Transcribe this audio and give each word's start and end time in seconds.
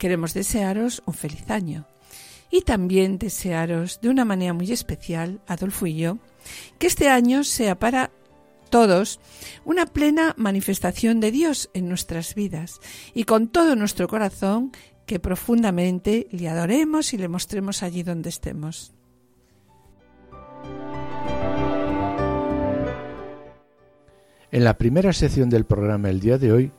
Queremos 0.00 0.32
desearos 0.32 1.02
un 1.04 1.12
feliz 1.12 1.50
año 1.50 1.86
y 2.50 2.62
también 2.62 3.18
desearos 3.18 4.00
de 4.00 4.08
una 4.08 4.24
manera 4.24 4.54
muy 4.54 4.72
especial, 4.72 5.42
Adolfo 5.46 5.86
y 5.86 5.96
yo, 5.96 6.16
que 6.78 6.86
este 6.86 7.10
año 7.10 7.44
sea 7.44 7.78
para 7.78 8.10
todos 8.70 9.20
una 9.66 9.84
plena 9.84 10.34
manifestación 10.38 11.20
de 11.20 11.30
Dios 11.30 11.68
en 11.74 11.86
nuestras 11.90 12.34
vidas 12.34 12.80
y 13.12 13.24
con 13.24 13.48
todo 13.48 13.76
nuestro 13.76 14.08
corazón 14.08 14.72
que 15.04 15.20
profundamente 15.20 16.28
le 16.30 16.48
adoremos 16.48 17.12
y 17.12 17.18
le 17.18 17.28
mostremos 17.28 17.82
allí 17.82 18.02
donde 18.02 18.30
estemos. 18.30 18.94
En 24.50 24.64
la 24.64 24.78
primera 24.78 25.12
sección 25.12 25.50
del 25.50 25.66
programa 25.66 26.08
el 26.08 26.20
día 26.20 26.38
de 26.38 26.52
hoy 26.52 26.72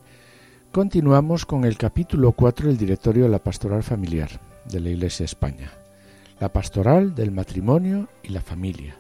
continuamos 0.72 1.45
con 1.45 1.66
el 1.66 1.77
capítulo 1.77 2.31
4 2.31 2.67
del 2.67 2.77
directorio 2.77 3.23
de 3.23 3.30
la 3.30 3.44
pastoral 3.44 3.83
familiar 3.83 4.30
de 4.66 4.80
la 4.80 4.89
Iglesia 4.89 5.25
España, 5.25 5.69
la 6.39 6.53
pastoral 6.53 7.13
del 7.13 7.31
matrimonio 7.31 8.08
y 8.23 8.30
la 8.30 8.39
familia, 8.39 8.95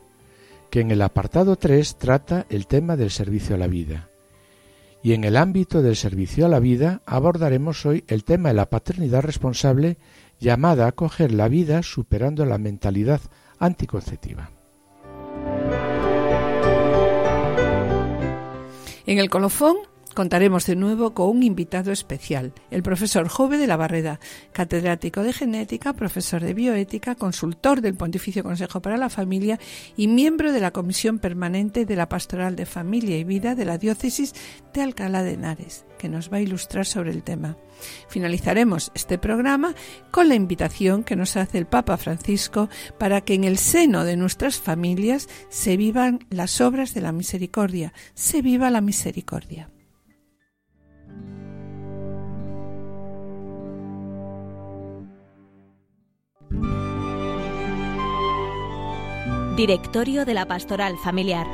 que 0.69 0.81
en 0.81 0.91
el 0.91 1.01
apartado 1.01 1.55
3 1.55 1.95
trata 1.95 2.45
el 2.49 2.67
tema 2.67 2.97
del 2.97 3.09
servicio 3.09 3.55
a 3.55 3.57
la 3.57 3.67
vida. 3.67 4.09
Y 5.01 5.13
en 5.13 5.23
el 5.23 5.37
ámbito 5.37 5.81
del 5.81 5.95
servicio 5.95 6.45
a 6.45 6.49
la 6.49 6.59
vida 6.59 7.01
abordaremos 7.05 7.85
hoy 7.85 8.03
el 8.07 8.25
tema 8.25 8.49
de 8.49 8.55
la 8.55 8.69
paternidad 8.69 9.21
responsable 9.21 9.97
llamada 10.39 10.85
a 10.85 10.89
acoger 10.89 11.31
la 11.31 11.47
vida 11.47 11.83
superando 11.83 12.45
la 12.45 12.57
mentalidad 12.57 13.21
anticonceptiva. 13.59 14.51
En 19.05 19.17
el 19.17 19.29
colofón 19.29 19.77
Contaremos 20.13 20.65
de 20.65 20.75
nuevo 20.75 21.13
con 21.13 21.29
un 21.29 21.41
invitado 21.41 21.93
especial, 21.93 22.53
el 22.69 22.83
profesor 22.83 23.29
Jove 23.29 23.57
de 23.57 23.65
la 23.65 23.77
Barreda, 23.77 24.19
catedrático 24.51 25.23
de 25.23 25.31
genética, 25.31 25.93
profesor 25.93 26.43
de 26.43 26.53
bioética, 26.53 27.15
consultor 27.15 27.79
del 27.79 27.95
Pontificio 27.95 28.43
Consejo 28.43 28.81
para 28.81 28.97
la 28.97 29.09
Familia 29.09 29.57
y 29.95 30.09
miembro 30.09 30.51
de 30.51 30.59
la 30.59 30.71
Comisión 30.71 31.19
Permanente 31.19 31.85
de 31.85 31.95
la 31.95 32.09
Pastoral 32.09 32.57
de 32.57 32.65
Familia 32.65 33.17
y 33.17 33.23
Vida 33.23 33.55
de 33.55 33.63
la 33.63 33.77
Diócesis 33.77 34.35
de 34.73 34.81
Alcalá 34.81 35.23
de 35.23 35.33
Henares, 35.33 35.85
que 35.97 36.09
nos 36.09 36.29
va 36.31 36.37
a 36.37 36.41
ilustrar 36.41 36.85
sobre 36.85 37.11
el 37.11 37.23
tema. 37.23 37.55
Finalizaremos 38.09 38.91
este 38.93 39.17
programa 39.17 39.73
con 40.11 40.27
la 40.27 40.35
invitación 40.35 41.05
que 41.05 41.15
nos 41.15 41.37
hace 41.37 41.57
el 41.57 41.67
Papa 41.67 41.95
Francisco 41.95 42.69
para 42.97 43.21
que 43.21 43.33
en 43.33 43.45
el 43.45 43.57
seno 43.57 44.03
de 44.03 44.17
nuestras 44.17 44.59
familias 44.59 45.29
se 45.47 45.77
vivan 45.77 46.19
las 46.29 46.59
obras 46.59 46.93
de 46.93 46.99
la 46.99 47.13
misericordia, 47.13 47.93
se 48.13 48.41
viva 48.41 48.69
la 48.69 48.81
misericordia. 48.81 49.70
Directorio 59.55 60.23
de 60.23 60.33
la 60.33 60.47
Pastoral 60.47 60.97
Familiar. 60.97 61.45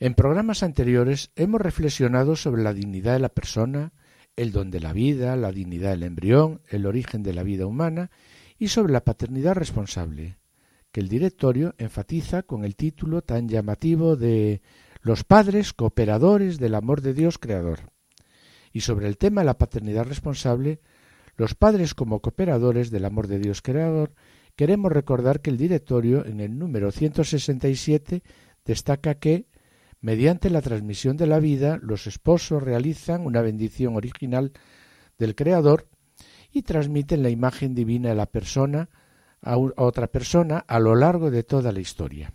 En 0.00 0.14
programas 0.14 0.62
anteriores 0.62 1.32
hemos 1.36 1.60
reflexionado 1.60 2.34
sobre 2.34 2.62
la 2.62 2.72
dignidad 2.72 3.12
de 3.12 3.18
la 3.18 3.28
persona, 3.28 3.92
el 4.36 4.52
don 4.52 4.70
de 4.70 4.80
la 4.80 4.94
vida, 4.94 5.36
la 5.36 5.52
dignidad 5.52 5.90
del 5.90 6.04
embrión, 6.04 6.62
el 6.70 6.86
origen 6.86 7.22
de 7.22 7.34
la 7.34 7.42
vida 7.42 7.66
humana 7.66 8.10
y 8.58 8.68
sobre 8.68 8.94
la 8.94 9.04
paternidad 9.04 9.54
responsable, 9.54 10.38
que 10.92 11.00
el 11.00 11.10
directorio 11.10 11.74
enfatiza 11.76 12.42
con 12.42 12.64
el 12.64 12.74
título 12.74 13.20
tan 13.20 13.50
llamativo 13.50 14.16
de 14.16 14.62
Los 15.02 15.24
padres 15.24 15.74
cooperadores 15.74 16.58
del 16.58 16.74
amor 16.74 17.02
de 17.02 17.12
Dios 17.12 17.36
creador. 17.36 17.92
Y 18.72 18.80
sobre 18.80 19.08
el 19.08 19.18
tema 19.18 19.42
de 19.42 19.46
la 19.46 19.58
paternidad 19.58 20.06
responsable 20.06 20.80
los 21.42 21.56
padres 21.56 21.92
como 21.94 22.20
cooperadores 22.20 22.92
del 22.92 23.04
amor 23.04 23.26
de 23.26 23.40
Dios 23.40 23.62
creador, 23.62 24.14
queremos 24.54 24.92
recordar 24.92 25.40
que 25.40 25.50
el 25.50 25.56
directorio 25.56 26.24
en 26.24 26.38
el 26.38 26.56
número 26.56 26.92
167 26.92 28.22
destaca 28.64 29.16
que, 29.16 29.46
mediante 30.00 30.50
la 30.50 30.62
transmisión 30.62 31.16
de 31.16 31.26
la 31.26 31.40
vida, 31.40 31.80
los 31.82 32.06
esposos 32.06 32.62
realizan 32.62 33.26
una 33.26 33.42
bendición 33.42 33.96
original 33.96 34.52
del 35.18 35.34
creador 35.34 35.88
y 36.52 36.62
transmiten 36.62 37.24
la 37.24 37.30
imagen 37.30 37.74
divina 37.74 38.10
de 38.10 38.14
la 38.14 38.26
persona 38.26 38.88
a, 39.40 39.58
otra 39.58 40.06
persona 40.06 40.58
a 40.58 40.78
lo 40.78 40.94
largo 40.94 41.32
de 41.32 41.42
toda 41.42 41.72
la 41.72 41.80
historia. 41.80 42.32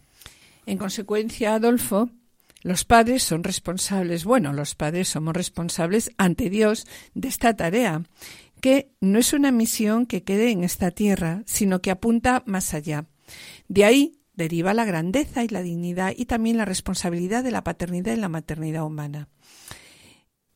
En 0.66 0.78
consecuencia, 0.78 1.56
Adolfo, 1.56 2.10
los 2.62 2.84
padres 2.84 3.24
son 3.24 3.46
responsables, 3.46 4.26
bueno, 4.26 4.52
los 4.52 4.76
padres 4.76 5.08
somos 5.08 5.34
responsables 5.34 6.12
ante 6.18 6.50
Dios 6.50 6.86
de 7.14 7.30
esta 7.30 7.56
tarea 7.56 8.02
que 8.62 8.92
no 9.02 9.20
es 9.20 9.34
una 9.34 9.52
misión 9.52 10.06
que 10.06 10.24
quede 10.24 10.52
en 10.52 10.64
esta 10.64 10.92
tierra, 10.92 11.44
sino 11.46 11.82
que 11.82 11.92
apunta 11.92 12.44
más 12.46 12.74
allá. 12.74 13.06
De 13.68 13.86
ahí 13.86 14.20
deriva 14.34 14.74
la 14.74 14.86
grandeza 14.86 15.44
y 15.44 15.48
la 15.50 15.62
dignidad 15.62 16.14
y 16.16 16.26
también 16.26 16.58
la 16.58 16.66
responsabilidad 16.66 17.44
de 17.44 17.52
la 17.52 17.64
paternidad 17.64 18.14
y 18.14 18.20
la 18.20 18.30
maternidad 18.30 18.86
humana. 18.86 19.28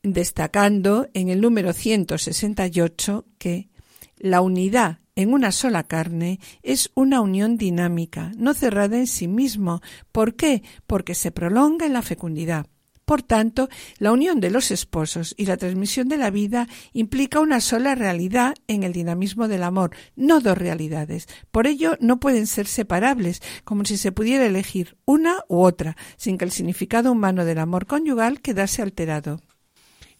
Destacando 0.03 1.09
en 1.13 1.29
el 1.29 1.41
número 1.41 1.73
168 1.73 3.25
que 3.37 3.69
la 4.17 4.41
unidad 4.41 4.99
en 5.15 5.33
una 5.33 5.51
sola 5.51 5.83
carne 5.83 6.39
es 6.63 6.91
una 6.95 7.21
unión 7.21 7.57
dinámica, 7.57 8.31
no 8.37 8.53
cerrada 8.53 8.97
en 8.97 9.07
sí 9.07 9.27
mismo. 9.27 9.81
¿Por 10.11 10.35
qué? 10.35 10.63
Porque 10.87 11.15
se 11.15 11.31
prolonga 11.31 11.85
en 11.85 11.93
la 11.93 12.01
fecundidad. 12.01 12.67
Por 13.05 13.23
tanto, 13.23 13.67
la 13.97 14.11
unión 14.11 14.39
de 14.39 14.51
los 14.51 14.71
esposos 14.71 15.33
y 15.37 15.45
la 15.45 15.57
transmisión 15.57 16.07
de 16.07 16.17
la 16.17 16.29
vida 16.29 16.67
implica 16.93 17.39
una 17.39 17.59
sola 17.59 17.95
realidad 17.95 18.55
en 18.67 18.83
el 18.83 18.93
dinamismo 18.93 19.47
del 19.47 19.63
amor, 19.63 19.91
no 20.15 20.39
dos 20.39 20.57
realidades. 20.57 21.27
Por 21.51 21.67
ello, 21.67 21.97
no 21.99 22.19
pueden 22.19 22.47
ser 22.47 22.67
separables, 22.67 23.41
como 23.63 23.85
si 23.85 23.97
se 23.97 24.11
pudiera 24.11 24.45
elegir 24.45 24.97
una 25.05 25.43
u 25.47 25.61
otra, 25.61 25.97
sin 26.17 26.37
que 26.37 26.45
el 26.45 26.51
significado 26.51 27.11
humano 27.11 27.45
del 27.45 27.59
amor 27.59 27.85
conyugal 27.85 28.41
quedase 28.41 28.81
alterado. 28.81 29.41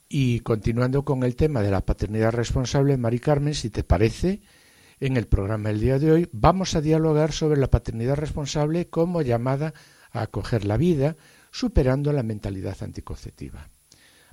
Y 0.10 0.42
continuando 0.42 1.06
con 1.06 1.24
el 1.24 1.38
tema 1.38 1.62
de 1.62 1.72
la 1.72 1.86
paternidad 1.86 2.32
responsable, 2.32 2.98
Mari 2.98 3.20
Carmen, 3.20 3.54
si 3.54 3.70
te 3.70 3.86
parece, 3.86 4.42
en 5.00 5.16
el 5.16 5.28
programa 5.28 5.70
del 5.70 5.80
día 5.80 6.00
de 6.00 6.12
hoy 6.12 6.30
vamos 6.34 6.76
a 6.76 6.82
dialogar 6.82 7.32
sobre 7.32 7.60
la 7.60 7.70
paternidad 7.70 8.16
responsable 8.16 8.90
como 8.90 9.22
llamada 9.22 9.74
a 10.12 10.24
acoger 10.24 10.66
la 10.66 10.76
vida, 10.76 11.16
superando 11.52 12.14
la 12.14 12.24
mentalidad 12.24 12.78
anticonceptiva. 12.82 13.68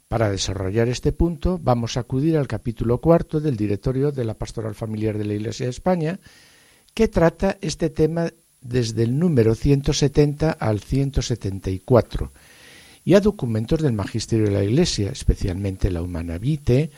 Para 0.09 0.31
desarrollar 0.31 0.89
este 0.89 1.13
punto 1.13 1.59
vamos 1.63 1.97
a 1.97 2.01
acudir 2.01 2.39
al 2.39 2.49
capítulo 2.49 2.99
cuarto 2.99 3.41
del 3.41 3.57
Directorio 3.57 4.11
de 4.11 4.25
la 4.25 4.35
Pastoral 4.35 4.75
Familiar 4.75 5.19
de 5.19 5.27
la 5.27 5.35
Iglesia 5.35 5.67
de 5.67 5.71
España, 5.71 6.19
que 6.95 7.09
trata 7.09 7.59
este 7.61 7.91
tema 7.91 8.31
desde 8.61 9.03
el 9.03 9.19
número 9.19 9.55
170 9.55 10.51
al 10.51 10.81
174, 10.81 12.33
y 13.05 13.15
a 13.15 13.21
documentos 13.21 13.83
del 13.83 13.93
Magisterio 13.93 14.47
de 14.47 14.53
la 14.53 14.65
Iglesia, 14.65 15.11
especialmente 15.11 15.91
la 15.91 16.03
Humana 16.03 16.39
Vitae, 16.39 16.91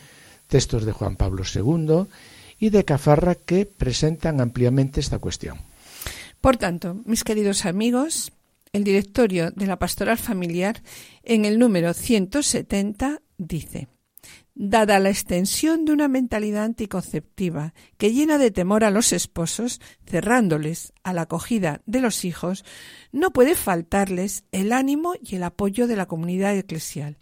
textos 0.47 0.85
de 0.85 0.93
Juan 0.93 1.17
Pablo 1.17 1.45
II 1.45 2.07
y 2.59 2.71
de 2.71 2.85
Cafarra 2.85 3.35
que 3.35 3.67
presentan 3.67 4.41
ampliamente 4.41 5.01
esta 5.01 5.19
cuestión. 5.19 5.59
Por 6.41 6.57
tanto, 6.57 6.97
mis 7.05 7.25
queridos 7.25 7.65
amigos, 7.65 8.33
el 8.73 8.85
directorio 8.85 9.51
de 9.51 9.67
la 9.67 9.79
pastoral 9.79 10.19
familiar 10.19 10.83
en 11.23 11.45
el 11.45 11.59
número 11.59 11.93
170 11.93 13.21
dice 13.39 13.89
Dada 14.55 14.99
la 14.99 15.09
extensión 15.09 15.85
de 15.85 15.93
una 15.93 16.09
mentalidad 16.09 16.65
anticonceptiva 16.65 17.73
que 17.97 18.13
llena 18.13 18.37
de 18.37 18.51
temor 18.51 18.85
a 18.85 18.91
los 18.91 19.13
esposos, 19.13 19.81
cerrándoles 20.05 20.93
a 21.03 21.15
la 21.15 21.23
acogida 21.23 21.81
de 21.87 22.01
los 22.01 22.25
hijos, 22.27 22.65
no 23.11 23.33
puede 23.33 23.55
faltarles 23.55 24.45
el 24.53 24.73
ánimo 24.73 25.15
y 25.23 25.37
el 25.37 25.45
apoyo 25.45 25.87
de 25.87 25.97
la 25.97 26.07
comunidad 26.07 26.57
eclesial. 26.57 27.17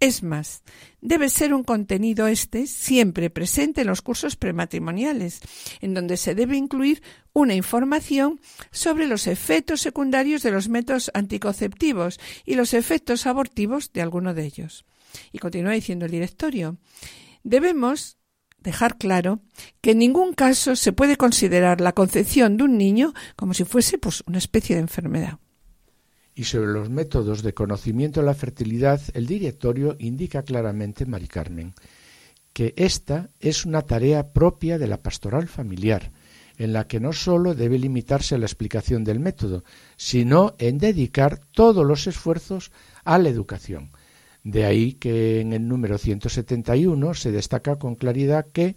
Es 0.00 0.22
más, 0.22 0.62
debe 1.02 1.28
ser 1.28 1.52
un 1.52 1.62
contenido 1.62 2.26
este 2.26 2.66
siempre 2.66 3.28
presente 3.28 3.82
en 3.82 3.86
los 3.86 4.00
cursos 4.00 4.34
prematrimoniales, 4.34 5.42
en 5.82 5.92
donde 5.92 6.16
se 6.16 6.34
debe 6.34 6.56
incluir 6.56 7.02
una 7.34 7.54
información 7.54 8.40
sobre 8.70 9.06
los 9.06 9.26
efectos 9.26 9.82
secundarios 9.82 10.42
de 10.42 10.52
los 10.52 10.70
métodos 10.70 11.10
anticonceptivos 11.12 12.18
y 12.46 12.54
los 12.54 12.72
efectos 12.72 13.26
abortivos 13.26 13.92
de 13.92 14.00
alguno 14.00 14.32
de 14.32 14.46
ellos. 14.46 14.86
Y 15.32 15.38
continúa 15.38 15.72
diciendo 15.72 16.06
el 16.06 16.12
directorio. 16.12 16.78
Debemos 17.42 18.16
dejar 18.58 18.96
claro 18.96 19.40
que 19.82 19.90
en 19.90 19.98
ningún 19.98 20.32
caso 20.32 20.76
se 20.76 20.94
puede 20.94 21.18
considerar 21.18 21.82
la 21.82 21.92
concepción 21.92 22.56
de 22.56 22.64
un 22.64 22.78
niño 22.78 23.12
como 23.36 23.52
si 23.52 23.64
fuese 23.64 23.98
pues, 23.98 24.22
una 24.26 24.38
especie 24.38 24.76
de 24.76 24.82
enfermedad. 24.82 25.40
Y 26.34 26.44
sobre 26.44 26.72
los 26.72 26.88
métodos 26.90 27.42
de 27.42 27.54
conocimiento 27.54 28.20
de 28.20 28.26
la 28.26 28.34
fertilidad, 28.34 29.00
el 29.14 29.26
directorio 29.26 29.96
indica 29.98 30.42
claramente, 30.42 31.06
Mari 31.06 31.28
Carmen, 31.28 31.74
que 32.52 32.74
esta 32.76 33.30
es 33.40 33.64
una 33.64 33.82
tarea 33.82 34.32
propia 34.32 34.78
de 34.78 34.86
la 34.86 35.02
pastoral 35.02 35.48
familiar, 35.48 36.12
en 36.56 36.72
la 36.72 36.86
que 36.86 37.00
no 37.00 37.12
sólo 37.12 37.54
debe 37.54 37.78
limitarse 37.78 38.34
a 38.34 38.38
la 38.38 38.46
explicación 38.46 39.02
del 39.02 39.18
método, 39.18 39.64
sino 39.96 40.54
en 40.58 40.78
dedicar 40.78 41.40
todos 41.52 41.86
los 41.86 42.06
esfuerzos 42.06 42.70
a 43.04 43.18
la 43.18 43.28
educación. 43.28 43.92
De 44.42 44.64
ahí 44.64 44.94
que 44.94 45.40
en 45.40 45.52
el 45.52 45.66
número 45.66 45.98
171 45.98 47.14
se 47.14 47.32
destaca 47.32 47.78
con 47.78 47.94
claridad 47.94 48.46
que 48.52 48.76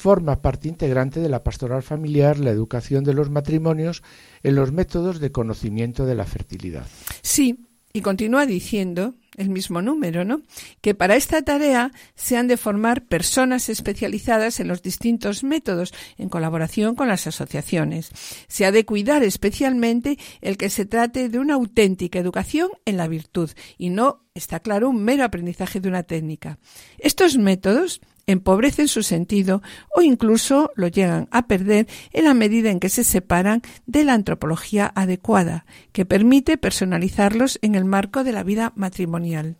forma 0.00 0.40
parte 0.40 0.66
integrante 0.66 1.20
de 1.20 1.28
la 1.28 1.44
pastoral 1.44 1.82
familiar 1.82 2.38
la 2.38 2.50
educación 2.50 3.04
de 3.04 3.12
los 3.12 3.28
matrimonios 3.28 4.02
en 4.42 4.54
los 4.54 4.72
métodos 4.72 5.20
de 5.20 5.30
conocimiento 5.30 6.06
de 6.06 6.14
la 6.14 6.24
fertilidad. 6.24 6.86
Sí, 7.20 7.66
y 7.92 8.00
continúa 8.00 8.46
diciendo 8.46 9.14
el 9.36 9.50
mismo 9.50 9.82
número, 9.82 10.24
¿no? 10.24 10.42
Que 10.80 10.94
para 10.94 11.16
esta 11.16 11.42
tarea 11.42 11.92
se 12.14 12.36
han 12.36 12.48
de 12.48 12.56
formar 12.56 13.04
personas 13.06 13.68
especializadas 13.68 14.58
en 14.58 14.68
los 14.68 14.82
distintos 14.82 15.44
métodos, 15.44 15.92
en 16.16 16.28
colaboración 16.28 16.94
con 16.94 17.08
las 17.08 17.26
asociaciones. 17.26 18.10
Se 18.48 18.64
ha 18.64 18.72
de 18.72 18.84
cuidar 18.86 19.22
especialmente 19.22 20.18
el 20.40 20.56
que 20.56 20.70
se 20.70 20.86
trate 20.86 21.28
de 21.28 21.38
una 21.38 21.54
auténtica 21.54 22.18
educación 22.18 22.70
en 22.86 22.96
la 22.96 23.08
virtud 23.08 23.50
y 23.76 23.90
no, 23.90 24.24
está 24.34 24.60
claro, 24.60 24.88
un 24.88 25.02
mero 25.04 25.24
aprendizaje 25.24 25.80
de 25.80 25.88
una 25.88 26.04
técnica. 26.04 26.58
Estos 26.98 27.36
métodos 27.36 28.00
empobrecen 28.30 28.88
su 28.88 29.02
sentido 29.02 29.62
o 29.94 30.02
incluso 30.02 30.70
lo 30.74 30.88
llegan 30.88 31.28
a 31.30 31.46
perder 31.46 31.86
en 32.12 32.24
la 32.24 32.34
medida 32.34 32.70
en 32.70 32.80
que 32.80 32.88
se 32.88 33.04
separan 33.04 33.62
de 33.86 34.04
la 34.04 34.14
antropología 34.14 34.90
adecuada, 34.94 35.66
que 35.92 36.04
permite 36.04 36.58
personalizarlos 36.58 37.58
en 37.62 37.74
el 37.74 37.84
marco 37.84 38.24
de 38.24 38.32
la 38.32 38.42
vida 38.42 38.72
matrimonial. 38.76 39.56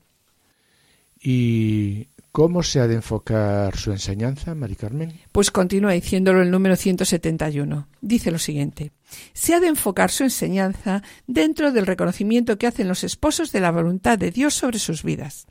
¿Y 1.22 2.08
cómo 2.32 2.62
se 2.62 2.80
ha 2.80 2.86
de 2.86 2.94
enfocar 2.94 3.76
su 3.76 3.92
enseñanza, 3.92 4.54
Mari 4.54 4.76
Carmen? 4.76 5.12
Pues 5.32 5.50
continúa 5.50 5.92
diciéndolo 5.92 6.40
el 6.40 6.50
número 6.50 6.76
171. 6.76 7.88
Dice 8.00 8.30
lo 8.30 8.38
siguiente. 8.38 8.92
Se 9.34 9.54
ha 9.54 9.60
de 9.60 9.68
enfocar 9.68 10.10
su 10.10 10.24
enseñanza 10.24 11.02
dentro 11.26 11.72
del 11.72 11.86
reconocimiento 11.86 12.56
que 12.56 12.66
hacen 12.66 12.88
los 12.88 13.04
esposos 13.04 13.52
de 13.52 13.60
la 13.60 13.70
voluntad 13.70 14.18
de 14.18 14.30
Dios 14.30 14.54
sobre 14.54 14.78
sus 14.78 15.02
vidas. 15.02 15.46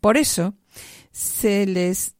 Por 0.00 0.16
eso, 0.16 0.54
se 1.10 1.66
les 1.66 2.14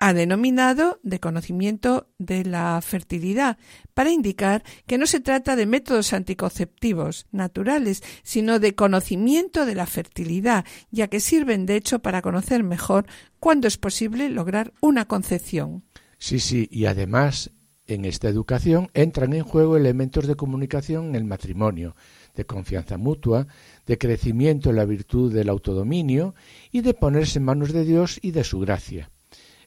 ha 0.00 0.14
denominado 0.14 0.98
de 1.02 1.20
conocimiento 1.20 2.08
de 2.18 2.44
la 2.44 2.80
fertilidad, 2.80 3.58
para 3.92 4.10
indicar 4.10 4.64
que 4.86 4.96
no 4.96 5.06
se 5.06 5.20
trata 5.20 5.56
de 5.56 5.66
métodos 5.66 6.14
anticonceptivos 6.14 7.26
naturales, 7.30 8.02
sino 8.22 8.58
de 8.58 8.74
conocimiento 8.74 9.66
de 9.66 9.74
la 9.74 9.86
fertilidad, 9.86 10.64
ya 10.90 11.08
que 11.08 11.20
sirven 11.20 11.66
de 11.66 11.76
hecho 11.76 11.98
para 11.98 12.22
conocer 12.22 12.64
mejor 12.64 13.06
cuándo 13.38 13.68
es 13.68 13.76
posible 13.76 14.30
lograr 14.30 14.72
una 14.80 15.04
concepción. 15.04 15.84
Sí, 16.16 16.40
sí, 16.40 16.66
y 16.70 16.86
además 16.86 17.50
en 17.86 18.06
esta 18.06 18.28
educación 18.28 18.88
entran 18.94 19.34
en 19.34 19.44
juego 19.44 19.76
elementos 19.76 20.26
de 20.26 20.34
comunicación 20.34 21.10
en 21.10 21.14
el 21.16 21.24
matrimonio, 21.24 21.94
de 22.34 22.46
confianza 22.46 22.96
mutua, 22.96 23.48
de 23.86 23.98
crecimiento 23.98 24.70
en 24.70 24.76
la 24.76 24.86
virtud 24.86 25.30
del 25.30 25.50
autodominio 25.50 26.34
y 26.72 26.80
de 26.80 26.94
ponerse 26.94 27.38
en 27.38 27.44
manos 27.44 27.74
de 27.74 27.84
Dios 27.84 28.18
y 28.22 28.30
de 28.30 28.44
su 28.44 28.60
gracia. 28.60 29.10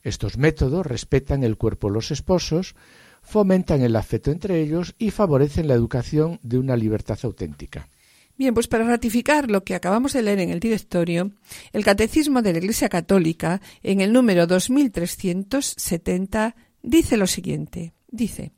Estos 0.04 0.38
métodos 0.38 0.86
respetan 0.86 1.44
el 1.44 1.58
cuerpo 1.58 1.88
de 1.88 1.94
los 1.94 2.12
esposos, 2.12 2.76
fomentan 3.22 3.82
el 3.82 3.96
afecto 3.96 4.32
entre 4.32 4.62
ellos 4.62 4.94
y 5.00 5.12
favorecen 5.12 5.68
la 5.68 5.74
educación 5.74 6.40
de 6.44 6.60
una 6.60 6.76
libertad 6.76 7.18
auténtica. 7.24 7.90
Bien, 8.38 8.54
pues 8.54 8.68
para 8.68 8.84
ratificar 8.84 9.50
lo 9.50 9.64
que 9.64 9.76
acabamos 9.76 10.12
de 10.14 10.24
leer 10.24 10.40
en 10.40 10.50
el 10.50 10.60
directorio, 10.60 11.32
el 11.72 11.86
Catecismo 11.86 12.42
de 12.42 12.52
la 12.52 12.58
Iglesia 12.58 12.90
Católica, 12.90 13.62
en 13.84 14.02
el 14.02 14.12
número 14.12 14.48
2370, 14.48 16.56
dice 16.82 17.16
lo 17.16 17.28
siguiente. 17.28 17.94
Dice, 18.10 18.52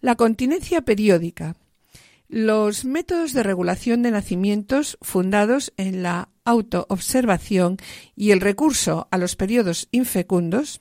la 0.00 0.14
continencia 0.14 0.82
periódica, 0.82 1.56
los 2.28 2.84
métodos 2.84 3.32
de 3.32 3.42
regulación 3.42 4.02
de 4.02 4.10
nacimientos 4.10 4.98
fundados 5.00 5.72
en 5.76 6.02
la 6.02 6.28
autoobservación 6.44 7.78
y 8.14 8.30
el 8.30 8.40
recurso 8.40 9.08
a 9.10 9.18
los 9.18 9.36
periodos 9.36 9.88
infecundos 9.90 10.80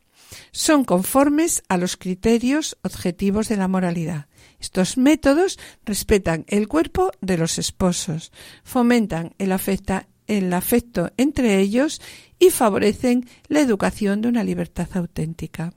son 0.51 0.83
conformes 0.83 1.63
a 1.69 1.77
los 1.77 1.97
criterios 1.97 2.77
objetivos 2.83 3.49
de 3.49 3.57
la 3.57 3.67
moralidad. 3.67 4.27
Estos 4.59 4.97
métodos 4.97 5.59
respetan 5.85 6.45
el 6.47 6.67
cuerpo 6.67 7.11
de 7.21 7.37
los 7.37 7.59
esposos, 7.59 8.31
fomentan 8.63 9.35
el, 9.37 9.51
afecto 9.51 11.11
entre 11.17 11.59
ellos 11.59 12.01
y 12.39 12.49
favorecen 12.49 13.27
la 13.47 13.59
educación 13.59 14.21
de 14.21 14.29
una 14.29 14.43
libertad 14.43 14.87
auténtica. 14.93 15.73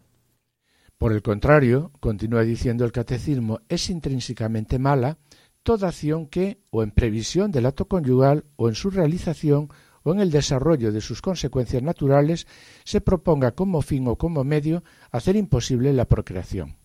Por 0.99 1.13
el 1.13 1.21
contrario, 1.21 1.93
continúa 2.01 2.43
diciendo 2.43 2.85
el 2.85 2.93
catecismo, 2.93 3.61
es 3.69 3.91
intrínsecamente 3.91 4.79
mala 4.79 5.19
toda 5.63 5.89
acción 5.89 6.27
que, 6.27 6.61
o 6.71 6.85
en 6.85 6.93
previsión 6.93 7.51
del 7.51 7.67
acto 7.67 7.87
conyugal, 7.87 8.45
o 8.55 8.69
en 8.69 8.77
su 8.77 8.89
realización, 8.89 9.69
o 10.07 10.13
en 10.13 10.21
el 10.21 10.31
desarrollo 10.31 10.93
de 10.93 11.01
sus 11.01 11.21
consecuencias 11.21 11.83
naturales, 11.83 12.47
se 12.85 13.01
proponga 13.01 13.53
como 13.53 13.83
fin 13.83 14.07
o 14.07 14.17
como 14.17 14.45
medio 14.45 14.85
hacer 15.11 15.35
imposible 15.35 15.93
la 15.93 16.05
procreación. 16.05 16.77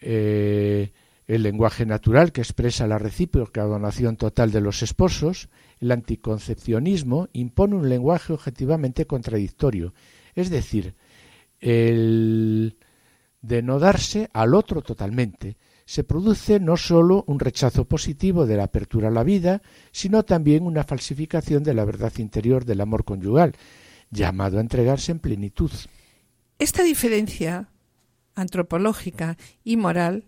Eh, 0.00 0.92
el 1.28 1.42
lenguaje 1.42 1.86
natural 1.86 2.32
que 2.32 2.40
expresa 2.40 2.88
la 2.88 2.98
recíproca 2.98 3.62
donación 3.62 4.16
total 4.16 4.50
de 4.50 4.60
los 4.60 4.82
esposos, 4.82 5.48
el 5.78 5.92
anticoncepcionismo 5.92 7.28
impone 7.32 7.76
un 7.76 7.88
lenguaje 7.88 8.32
objetivamente 8.32 9.06
contradictorio, 9.06 9.94
es 10.34 10.50
decir, 10.50 10.96
el 11.60 12.76
de 13.40 13.62
no 13.62 13.78
darse 13.78 14.30
al 14.32 14.54
otro 14.54 14.82
totalmente, 14.82 15.56
se 15.88 16.04
produce 16.04 16.60
no 16.60 16.76
sólo 16.76 17.24
un 17.26 17.40
rechazo 17.40 17.86
positivo 17.86 18.44
de 18.44 18.58
la 18.58 18.64
apertura 18.64 19.08
a 19.08 19.10
la 19.10 19.24
vida, 19.24 19.62
sino 19.90 20.22
también 20.22 20.64
una 20.64 20.84
falsificación 20.84 21.62
de 21.62 21.72
la 21.72 21.86
verdad 21.86 22.12
interior 22.18 22.66
del 22.66 22.82
amor 22.82 23.06
conyugal, 23.06 23.54
llamado 24.10 24.58
a 24.58 24.60
entregarse 24.60 25.12
en 25.12 25.18
plenitud. 25.18 25.70
Esta 26.58 26.82
diferencia 26.82 27.70
antropológica 28.34 29.38
y 29.64 29.78
moral 29.78 30.24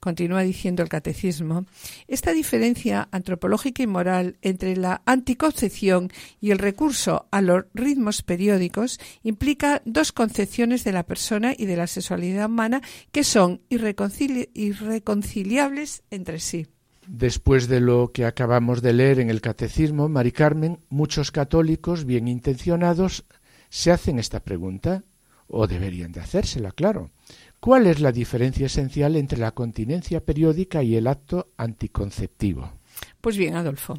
continúa 0.00 0.42
diciendo 0.42 0.82
el 0.82 0.88
catecismo, 0.88 1.66
esta 2.06 2.32
diferencia 2.32 3.08
antropológica 3.10 3.82
y 3.82 3.86
moral 3.86 4.36
entre 4.42 4.76
la 4.76 5.02
anticoncepción 5.06 6.10
y 6.40 6.50
el 6.50 6.58
recurso 6.58 7.26
a 7.30 7.40
los 7.40 7.64
ritmos 7.74 8.22
periódicos 8.22 9.00
implica 9.22 9.82
dos 9.84 10.12
concepciones 10.12 10.84
de 10.84 10.92
la 10.92 11.04
persona 11.04 11.54
y 11.56 11.66
de 11.66 11.76
la 11.76 11.86
sexualidad 11.86 12.46
humana 12.46 12.82
que 13.12 13.24
son 13.24 13.60
irreconciliables 13.68 16.02
entre 16.10 16.40
sí. 16.40 16.66
Después 17.06 17.68
de 17.68 17.80
lo 17.80 18.12
que 18.12 18.26
acabamos 18.26 18.82
de 18.82 18.92
leer 18.92 19.18
en 19.18 19.30
el 19.30 19.40
Catecismo, 19.40 20.10
Mari 20.10 20.30
Carmen, 20.30 20.80
muchos 20.90 21.32
católicos 21.32 22.04
bien 22.04 22.28
intencionados 22.28 23.24
se 23.70 23.90
hacen 23.90 24.18
esta 24.18 24.40
pregunta, 24.40 25.04
o 25.46 25.66
deberían 25.66 26.12
de 26.12 26.20
hacérsela, 26.20 26.72
claro. 26.72 27.10
¿Cuál 27.60 27.88
es 27.88 28.00
la 28.00 28.12
diferencia 28.12 28.66
esencial 28.66 29.16
entre 29.16 29.38
la 29.38 29.50
continencia 29.50 30.24
periódica 30.24 30.82
y 30.82 30.94
el 30.94 31.08
acto 31.08 31.48
anticonceptivo? 31.56 32.72
Pues 33.20 33.36
bien, 33.36 33.56
Adolfo, 33.56 33.94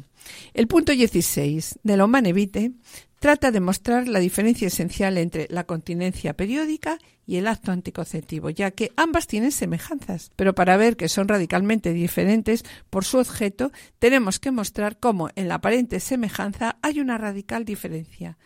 el 0.54 0.66
punto 0.66 0.92
16 0.92 1.80
de 1.82 1.96
la 1.96 2.06
Humanevite 2.06 2.72
trata 3.18 3.50
de 3.50 3.60
mostrar 3.60 4.08
la 4.08 4.18
diferencia 4.18 4.68
esencial 4.68 5.18
entre 5.18 5.46
la 5.50 5.64
continencia 5.64 6.34
periódica 6.34 6.98
y 7.26 7.36
el 7.36 7.46
acto 7.46 7.70
anticonceptivo, 7.70 8.48
ya 8.48 8.70
que 8.70 8.92
ambas 8.96 9.26
tienen 9.26 9.52
semejanzas, 9.52 10.32
pero 10.36 10.54
para 10.54 10.78
ver 10.78 10.96
que 10.96 11.10
son 11.10 11.28
radicalmente 11.28 11.92
diferentes 11.92 12.64
por 12.88 13.04
su 13.04 13.18
objeto, 13.18 13.72
tenemos 13.98 14.40
que 14.40 14.50
mostrar 14.52 14.98
cómo 14.98 15.28
en 15.36 15.48
la 15.48 15.56
aparente 15.56 16.00
semejanza 16.00 16.78
hay 16.80 16.98
una 16.98 17.18
radical 17.18 17.66
diferencia. 17.66 18.38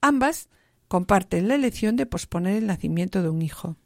Ambas 0.00 0.48
comparten 0.88 1.46
la 1.46 1.54
elección 1.54 1.96
de 1.96 2.06
posponer 2.06 2.56
el 2.56 2.66
nacimiento 2.66 3.22
de 3.22 3.28
un 3.28 3.42
hijo. 3.42 3.76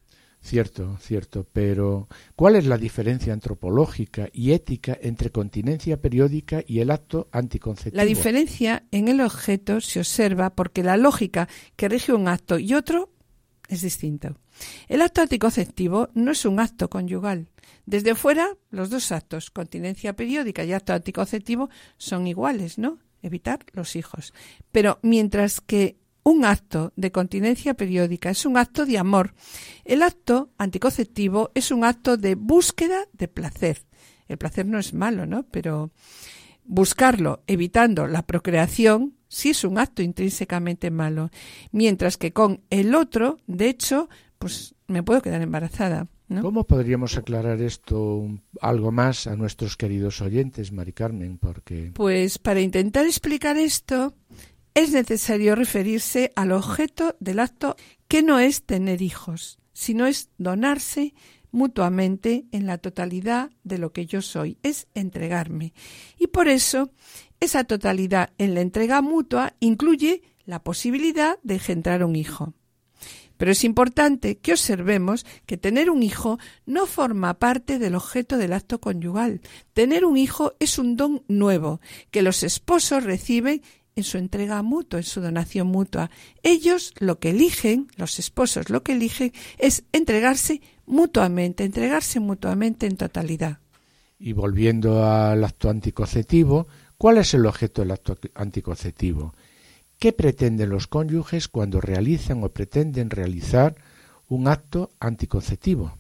Cierto, 0.47 0.97
cierto, 1.01 1.45
pero 1.53 2.07
¿cuál 2.37 2.55
es 2.55 2.67
la 2.67 2.79
diferencia 2.79 3.33
antropológica 3.33 4.29
y 4.33 4.53
ética 4.53 4.97
entre 5.03 5.33
continencia 5.33 6.01
periódica 6.01 6.63
y 6.65 6.79
el 6.79 6.93
acto 6.93 7.27
anticonceptivo? 7.33 7.97
La 7.97 8.05
diferencia 8.05 8.85
en 8.93 9.09
el 9.09 9.23
objeto 9.23 9.81
se 9.81 9.99
observa 9.99 10.51
porque 10.51 10.85
la 10.85 10.97
lógica 10.97 11.49
que 11.75 11.89
rige 11.89 12.13
un 12.13 12.29
acto 12.29 12.61
y 12.61 12.75
otro 12.75 13.11
es 13.67 13.83
distinta. 13.83 14.37
El 14.87 15.03
acto 15.03 15.23
anticonceptivo 15.23 16.11
no 16.15 16.31
es 16.31 16.45
un 16.45 16.61
acto 16.61 16.89
conyugal. 16.89 17.49
Desde 17.85 18.15
fuera, 18.15 18.57
los 18.71 18.89
dos 18.89 19.11
actos, 19.11 19.51
continencia 19.51 20.15
periódica 20.15 20.63
y 20.63 20.73
acto 20.73 20.93
anticonceptivo, 20.93 21.71
son 21.99 22.29
iguales, 22.29 22.79
¿no? 22.79 23.01
Evitar 23.21 23.67
los 23.73 23.97
hijos. 23.97 24.33
Pero 24.71 25.01
mientras 25.03 25.61
que 25.61 25.97
un 26.27 26.45
acto 26.45 26.93
de 26.97 27.13
continencia 27.13 27.75
periódica 27.75 28.31
es 28.31 28.45
un 28.45 28.57
acto 28.57 28.85
de 28.85 28.99
amor. 28.99 29.33
El 29.85 30.03
acto 30.03 30.51
anticonceptivo 30.59 31.53
es 31.55 31.71
un 31.71 31.85
acto 31.85 32.17
de 32.17 32.35
búsqueda 32.35 33.07
de 33.13 33.29
placer. 33.29 33.85
El 34.27 34.37
placer 34.37 34.67
no 34.67 34.81
es 34.81 34.93
malo, 34.93 35.25
¿no? 35.25 35.45
Pero 35.45 35.93
buscarlo 36.65 37.45
evitando 37.47 38.09
la 38.09 38.23
procreación 38.27 39.15
sí 39.29 39.51
es 39.51 39.63
un 39.63 39.79
acto 39.79 40.03
intrínsecamente 40.03 40.91
malo. 40.91 41.31
Mientras 41.71 42.17
que 42.17 42.33
con 42.33 42.61
el 42.71 42.97
otro, 42.97 43.39
de 43.47 43.69
hecho, 43.69 44.09
pues 44.41 44.75
me 44.89 45.05
puedo 45.05 45.23
quedar 45.23 45.43
embarazada. 45.43 46.09
¿no? 46.27 46.43
¿Cómo 46.43 46.65
podríamos 46.65 47.17
aclarar 47.17 47.63
esto 47.63 48.27
algo 48.61 48.91
más 48.91 49.29
a 49.29 49.37
nuestros 49.37 49.77
queridos 49.77 50.21
oyentes, 50.21 50.73
Mari 50.73 50.93
Carmen? 50.93 51.39
Porque... 51.39 51.93
Pues 51.95 52.39
para 52.41 52.61
intentar 52.61 53.07
explicar 53.07 53.57
esto, 53.57 54.13
es 54.77 54.93
necesario 54.93 55.55
referirse 55.55 56.33
al 56.37 56.53
objeto 56.53 57.17
del 57.19 57.39
acto 57.39 57.77
que 58.09 58.23
no 58.23 58.39
es 58.39 58.63
tener 58.63 59.01
hijos, 59.01 59.59
sino 59.73 60.05
es 60.07 60.29
donarse 60.37 61.15
mutuamente 61.51 62.45
en 62.53 62.67
la 62.67 62.77
totalidad 62.77 63.51
de 63.65 63.79
lo 63.79 63.95
que 63.95 64.05
yo 64.05 64.21
soy, 64.21 64.59
es 64.63 64.87
entregarme. 64.93 65.73
Y 66.19 66.27
por 66.27 66.49
eso, 66.49 66.91
esa 67.41 67.65
totalidad 67.65 68.35
en 68.37 68.53
la 68.53 68.61
entrega 68.61 69.01
mutua 69.01 69.55
incluye 69.61 70.21
la 70.45 70.63
posibilidad 70.63 71.39
de 71.43 71.55
engendrar 71.55 72.05
un 72.05 72.15
hijo. 72.15 72.53
Pero 73.39 73.53
es 73.53 73.65
importante 73.65 74.37
que 74.37 74.53
observemos 74.53 75.25
que 75.47 75.57
tener 75.57 75.89
un 75.89 76.03
hijo 76.03 76.39
no 76.67 76.85
forma 76.85 77.39
parte 77.39 77.79
del 77.79 77.95
objeto 77.95 78.37
del 78.37 78.53
acto 78.53 78.79
conyugal. 78.79 79.41
Tener 79.73 80.05
un 80.05 80.19
hijo 80.19 80.53
es 80.61 80.79
un 80.79 80.97
don 80.97 81.23
nuevo 81.29 81.81
que 82.11 82.21
los 82.21 82.43
esposos 82.43 83.05
reciben 83.05 83.63
en 83.97 84.05
su 84.05 84.19
entrega 84.19 84.63
mutua, 84.63 85.01
en 85.01 85.05
su 85.05 85.23
donación 85.23 85.69
mutua. 85.69 86.11
Ellos 86.43 86.93
lo 86.99 87.19
que 87.19 87.31
eligen, 87.31 87.89
los 87.97 88.19
esposos 88.19 88.69
lo 88.69 88.83
que 88.83 88.93
eligen, 88.93 89.33
es 89.59 89.85
entregarse 89.93 90.61
mutuamente, 90.85 91.65
entregarse 91.65 92.21
mutuamente 92.21 92.87
en 92.87 92.97
totalidad. 92.97 93.59
Y 94.19 94.35
volviendo 94.35 95.05
al 95.05 95.43
acto 95.43 95.71
anticonceptivo, 95.71 96.69
¿cuál 96.99 97.19
es 97.19 97.33
el 97.33 97.47
objeto 97.47 97.81
del 97.83 97.91
acto 97.91 98.19
anticonceptivo? 98.35 99.35
¿Qué 99.99 100.13
pretenden 100.13 100.69
los 100.69 100.87
cónyuges 100.87 101.49
cuando 101.49 101.81
realizan 101.81 102.45
o 102.45 102.51
pretenden 102.51 103.09
realizar 103.09 103.77
un 104.29 104.47
acto 104.47 104.91
anticonceptivo? 105.01 105.97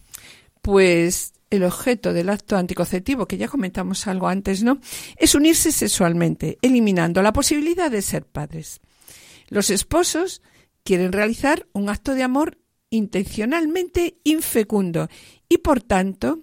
Pues 0.61 1.33
el 1.51 1.65
objeto 1.65 2.13
del 2.13 2.29
acto 2.29 2.57
anticonceptivo, 2.57 3.27
que 3.27 3.39
ya 3.39 3.49
comentamos 3.49 4.07
algo 4.07 4.29
antes, 4.29 4.63
¿no? 4.63 4.81
Es 5.17 5.35
unirse 5.35 5.73
sexualmente, 5.73 6.59
eliminando 6.63 7.23
la 7.23 7.33
posibilidad 7.33 7.91
de 7.91 8.03
ser 8.03 8.27
padres. 8.27 8.81
Los 9.49 9.71
esposos 9.71 10.43
quieren 10.83 11.13
realizar 11.13 11.67
un 11.73 11.89
acto 11.89 12.15
de 12.15 12.23
amor 12.23 12.59
intencionalmente 12.91 14.19
infecundo 14.25 15.09
y, 15.49 15.59
por 15.59 15.83
tanto, 15.83 16.41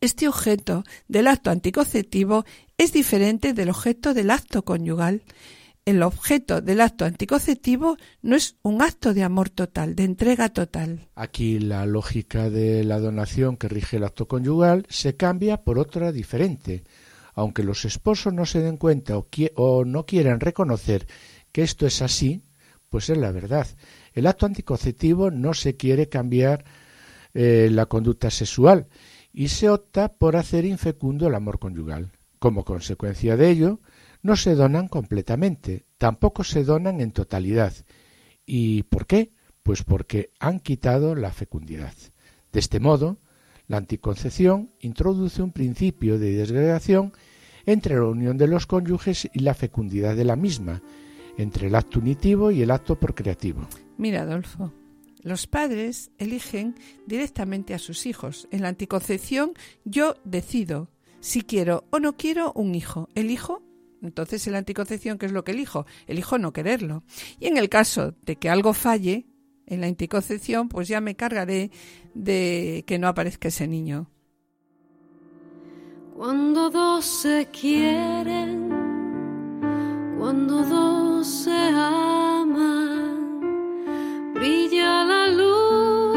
este 0.00 0.28
objeto 0.28 0.84
del 1.08 1.28
acto 1.28 1.50
anticonceptivo 1.50 2.44
es 2.78 2.92
diferente 2.92 3.52
del 3.52 3.70
objeto 3.70 4.14
del 4.14 4.30
acto 4.30 4.64
conyugal 4.64 5.22
el 5.86 6.02
objeto 6.02 6.60
del 6.60 6.80
acto 6.80 7.04
anticonceptivo 7.04 7.96
no 8.20 8.34
es 8.34 8.56
un 8.62 8.82
acto 8.82 9.14
de 9.14 9.22
amor 9.22 9.50
total, 9.50 9.94
de 9.94 10.02
entrega 10.02 10.48
total. 10.48 11.08
Aquí 11.14 11.60
la 11.60 11.86
lógica 11.86 12.50
de 12.50 12.82
la 12.82 12.98
donación 12.98 13.56
que 13.56 13.68
rige 13.68 13.96
el 13.96 14.04
acto 14.04 14.26
conyugal 14.26 14.84
se 14.88 15.16
cambia 15.16 15.62
por 15.62 15.78
otra 15.78 16.10
diferente. 16.10 16.82
Aunque 17.34 17.62
los 17.62 17.84
esposos 17.84 18.34
no 18.34 18.46
se 18.46 18.60
den 18.60 18.78
cuenta 18.78 19.14
o, 19.16 19.84
no 19.84 20.06
quieran 20.06 20.40
reconocer 20.40 21.06
que 21.52 21.62
esto 21.62 21.86
es 21.86 22.02
así, 22.02 22.42
pues 22.88 23.08
es 23.08 23.16
la 23.16 23.30
verdad. 23.30 23.68
El 24.12 24.26
acto 24.26 24.44
anticonceptivo 24.44 25.30
no 25.30 25.54
se 25.54 25.76
quiere 25.76 26.08
cambiar 26.08 26.64
eh, 27.32 27.68
la 27.70 27.86
conducta 27.86 28.30
sexual 28.30 28.88
y 29.32 29.48
se 29.48 29.70
opta 29.70 30.14
por 30.14 30.34
hacer 30.34 30.64
infecundo 30.64 31.28
el 31.28 31.34
amor 31.36 31.60
conyugal. 31.60 32.10
Como 32.40 32.64
consecuencia 32.64 33.36
de 33.36 33.50
ello, 33.50 33.80
no 34.26 34.36
se 34.36 34.54
donan 34.54 34.88
completamente, 34.88 35.86
tampoco 35.98 36.44
se 36.44 36.64
donan 36.64 37.00
en 37.00 37.12
totalidad. 37.12 37.72
¿Y 38.44 38.82
por 38.82 39.06
qué? 39.06 39.32
Pues 39.62 39.84
porque 39.84 40.30
han 40.40 40.60
quitado 40.60 41.14
la 41.14 41.32
fecundidad. 41.32 41.94
De 42.52 42.60
este 42.60 42.80
modo, 42.80 43.18
la 43.68 43.76
anticoncepción 43.78 44.72
introduce 44.80 45.42
un 45.42 45.52
principio 45.52 46.18
de 46.18 46.32
desgregación 46.32 47.12
entre 47.66 47.94
la 47.94 48.04
unión 48.04 48.36
de 48.36 48.48
los 48.48 48.66
cónyuges 48.66 49.28
y 49.32 49.40
la 49.40 49.54
fecundidad 49.54 50.16
de 50.16 50.24
la 50.24 50.36
misma, 50.36 50.82
entre 51.38 51.68
el 51.68 51.74
acto 51.74 52.00
unitivo 52.00 52.50
y 52.50 52.62
el 52.62 52.70
acto 52.70 52.98
procreativo. 52.98 53.68
Mira, 53.96 54.22
Adolfo, 54.22 54.72
los 55.22 55.46
padres 55.46 56.10
eligen 56.18 56.76
directamente 57.06 57.74
a 57.74 57.78
sus 57.78 58.06
hijos. 58.06 58.48
En 58.50 58.62
la 58.62 58.68
anticoncepción 58.68 59.54
yo 59.84 60.14
decido 60.24 60.88
si 61.20 61.42
quiero 61.42 61.84
o 61.90 61.98
no 61.98 62.16
quiero 62.16 62.52
un 62.52 62.74
hijo. 62.74 63.08
El 63.14 63.30
hijo 63.30 63.65
entonces, 64.06 64.46
en 64.46 64.52
la 64.52 64.58
anticoncepción, 64.58 65.18
¿qué 65.18 65.26
es 65.26 65.32
lo 65.32 65.44
que 65.44 65.52
elijo? 65.52 65.86
Elijo 66.06 66.38
no 66.38 66.52
quererlo. 66.52 67.04
Y 67.38 67.46
en 67.46 67.56
el 67.56 67.68
caso 67.68 68.14
de 68.22 68.36
que 68.36 68.48
algo 68.48 68.72
falle 68.72 69.26
en 69.66 69.80
la 69.80 69.88
anticoncepción, 69.88 70.68
pues 70.68 70.88
ya 70.88 71.00
me 71.00 71.16
cargaré 71.16 71.70
de 72.14 72.84
que 72.86 72.98
no 72.98 73.08
aparezca 73.08 73.48
ese 73.48 73.66
niño. 73.66 74.10
Cuando 76.16 76.70
dos 76.70 77.04
se 77.04 77.48
quieren, 77.52 78.70
cuando 80.18 80.64
dos 80.64 81.26
se 81.26 81.52
aman, 81.52 83.12
brilla 84.34 85.04
la 85.04 85.28
luz 85.28 86.16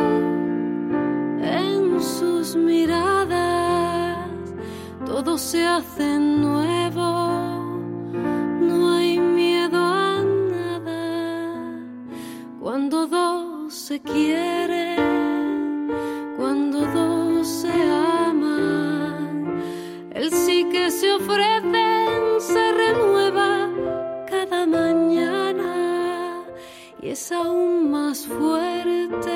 en 1.43 2.01
sus 2.01 2.55
miradas, 2.55 4.29
todo 5.05 5.37
se 5.37 5.65
hace 5.65 6.17
nuevo 6.17 7.48
se 13.89 13.99
quieren, 14.01 15.87
cuando 16.37 16.79
dos 16.85 17.47
se 17.47 17.71
aman, 17.71 19.63
el 20.13 20.31
sí 20.31 20.69
que 20.71 20.91
se 20.91 21.11
ofrecen 21.11 22.39
se 22.39 22.71
renueva 22.71 23.67
cada 24.29 24.67
mañana 24.67 26.43
y 27.01 27.09
es 27.09 27.31
aún 27.31 27.89
más 27.89 28.27
fuerte 28.27 29.31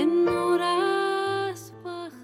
en 0.00 0.26
horas 0.26 1.74
bajas. 1.84 2.14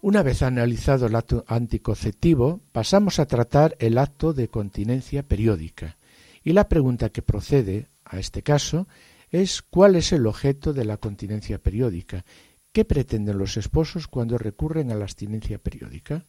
Una 0.00 0.24
vez 0.24 0.42
analizado 0.42 1.06
el 1.06 1.14
acto 1.14 1.44
anticonceptivo, 1.46 2.62
pasamos 2.72 3.20
a 3.20 3.26
tratar 3.26 3.76
el 3.78 3.98
acto 3.98 4.32
de 4.32 4.48
continencia 4.48 5.22
periódica. 5.22 5.98
Y 6.42 6.52
la 6.52 6.68
pregunta 6.68 7.10
que 7.10 7.22
procede 7.22 7.86
a 8.04 8.18
este 8.18 8.42
caso 8.42 8.88
es 9.30 9.62
cuál 9.62 9.96
es 9.96 10.12
el 10.12 10.26
objeto 10.26 10.72
de 10.72 10.84
la 10.84 10.96
continencia 10.96 11.58
periódica. 11.58 12.24
¿Qué 12.72 12.84
pretenden 12.84 13.38
los 13.38 13.56
esposos 13.56 14.06
cuando 14.06 14.38
recurren 14.38 14.90
a 14.90 14.94
la 14.94 15.04
abstinencia 15.04 15.58
periódica? 15.58 16.24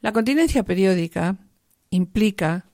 La 0.00 0.12
continencia 0.12 0.62
periódica 0.62 1.36
implica, 1.90 2.66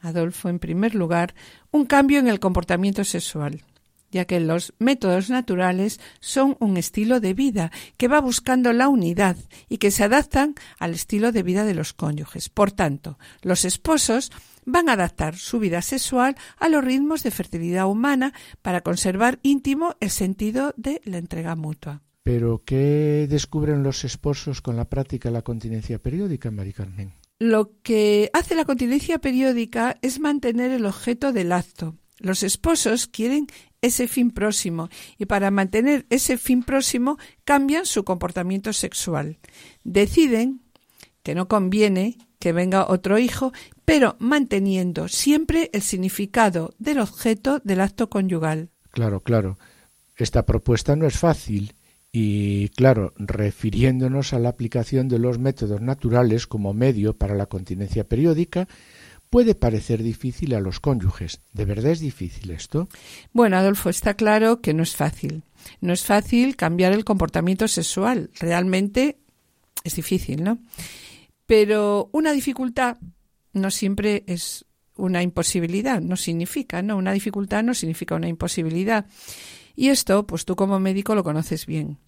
Adolfo, 0.00 0.48
en 0.48 0.58
primer 0.58 0.94
lugar, 0.94 1.34
un 1.70 1.86
cambio 1.86 2.18
en 2.18 2.28
el 2.28 2.40
comportamiento 2.40 3.04
sexual 3.04 3.62
ya 4.10 4.24
que 4.24 4.40
los 4.40 4.74
métodos 4.78 5.30
naturales 5.30 6.00
son 6.20 6.56
un 6.60 6.76
estilo 6.76 7.20
de 7.20 7.34
vida 7.34 7.70
que 7.96 8.08
va 8.08 8.20
buscando 8.20 8.72
la 8.72 8.88
unidad 8.88 9.36
y 9.68 9.78
que 9.78 9.90
se 9.90 10.04
adaptan 10.04 10.54
al 10.78 10.94
estilo 10.94 11.32
de 11.32 11.42
vida 11.42 11.64
de 11.64 11.74
los 11.74 11.92
cónyuges. 11.92 12.48
Por 12.48 12.72
tanto, 12.72 13.18
los 13.42 13.64
esposos 13.64 14.32
van 14.68 14.88
a 14.88 14.92
adaptar 14.92 15.36
su 15.36 15.58
vida 15.58 15.82
sexual 15.82 16.36
a 16.58 16.68
los 16.68 16.84
ritmos 16.84 17.22
de 17.22 17.30
fertilidad 17.30 17.86
humana 17.88 18.34
para 18.62 18.82
conservar 18.82 19.40
íntimo 19.42 19.96
el 20.00 20.10
sentido 20.10 20.74
de 20.76 21.00
la 21.04 21.18
entrega 21.18 21.56
mutua. 21.56 22.02
Pero, 22.22 22.62
¿qué 22.64 23.26
descubren 23.28 23.82
los 23.82 24.04
esposos 24.04 24.60
con 24.60 24.76
la 24.76 24.84
práctica 24.84 25.30
de 25.30 25.32
la 25.32 25.42
continencia 25.42 25.98
periódica, 25.98 26.50
Mari 26.50 26.74
Carmen? 26.74 27.14
Lo 27.38 27.72
que 27.82 28.30
hace 28.34 28.54
la 28.54 28.66
continencia 28.66 29.18
periódica 29.18 29.96
es 30.02 30.20
mantener 30.20 30.70
el 30.70 30.84
objeto 30.84 31.32
del 31.32 31.52
acto. 31.52 31.96
Los 32.18 32.42
esposos 32.42 33.06
quieren 33.06 33.46
ese 33.80 34.08
fin 34.08 34.30
próximo 34.30 34.90
y 35.16 35.24
para 35.26 35.50
mantener 35.50 36.04
ese 36.10 36.36
fin 36.36 36.62
próximo 36.64 37.16
cambian 37.44 37.86
su 37.86 38.04
comportamiento 38.04 38.72
sexual. 38.74 39.38
Deciden 39.84 40.60
que 41.22 41.34
no 41.34 41.48
conviene 41.48 42.18
que 42.38 42.52
venga 42.52 42.86
otro 42.88 43.18
hijo, 43.18 43.52
pero 43.88 44.16
manteniendo 44.18 45.08
siempre 45.08 45.70
el 45.72 45.80
significado 45.80 46.74
del 46.78 46.98
objeto 47.00 47.62
del 47.64 47.80
acto 47.80 48.10
conyugal. 48.10 48.68
Claro, 48.90 49.22
claro. 49.22 49.58
Esta 50.14 50.44
propuesta 50.44 50.94
no 50.94 51.06
es 51.06 51.16
fácil 51.16 51.72
y, 52.12 52.68
claro, 52.70 53.14
refiriéndonos 53.16 54.34
a 54.34 54.40
la 54.40 54.50
aplicación 54.50 55.08
de 55.08 55.18
los 55.18 55.38
métodos 55.38 55.80
naturales 55.80 56.46
como 56.46 56.74
medio 56.74 57.16
para 57.16 57.34
la 57.34 57.46
continencia 57.46 58.04
periódica, 58.04 58.68
puede 59.30 59.54
parecer 59.54 60.02
difícil 60.02 60.54
a 60.54 60.60
los 60.60 60.80
cónyuges. 60.80 61.40
¿De 61.54 61.64
verdad 61.64 61.92
es 61.92 62.00
difícil 62.00 62.50
esto? 62.50 62.90
Bueno, 63.32 63.56
Adolfo, 63.56 63.88
está 63.88 64.12
claro 64.12 64.60
que 64.60 64.74
no 64.74 64.82
es 64.82 64.94
fácil. 64.94 65.44
No 65.80 65.94
es 65.94 66.04
fácil 66.04 66.56
cambiar 66.56 66.92
el 66.92 67.06
comportamiento 67.06 67.66
sexual. 67.68 68.28
Realmente 68.38 69.16
es 69.82 69.94
difícil, 69.94 70.44
¿no? 70.44 70.58
Pero 71.46 72.10
una 72.12 72.32
dificultad 72.32 72.98
no 73.58 73.70
siempre 73.70 74.24
es 74.26 74.64
una 74.96 75.22
imposibilidad, 75.22 76.00
no 76.00 76.16
significa, 76.16 76.82
¿no? 76.82 76.96
Una 76.96 77.12
dificultad 77.12 77.62
no 77.62 77.74
significa 77.74 78.16
una 78.16 78.28
imposibilidad. 78.28 79.06
Y 79.76 79.88
esto, 79.88 80.26
pues 80.26 80.44
tú 80.44 80.56
como 80.56 80.80
médico 80.80 81.14
lo 81.14 81.22
conoces 81.22 81.66
bien. 81.66 81.98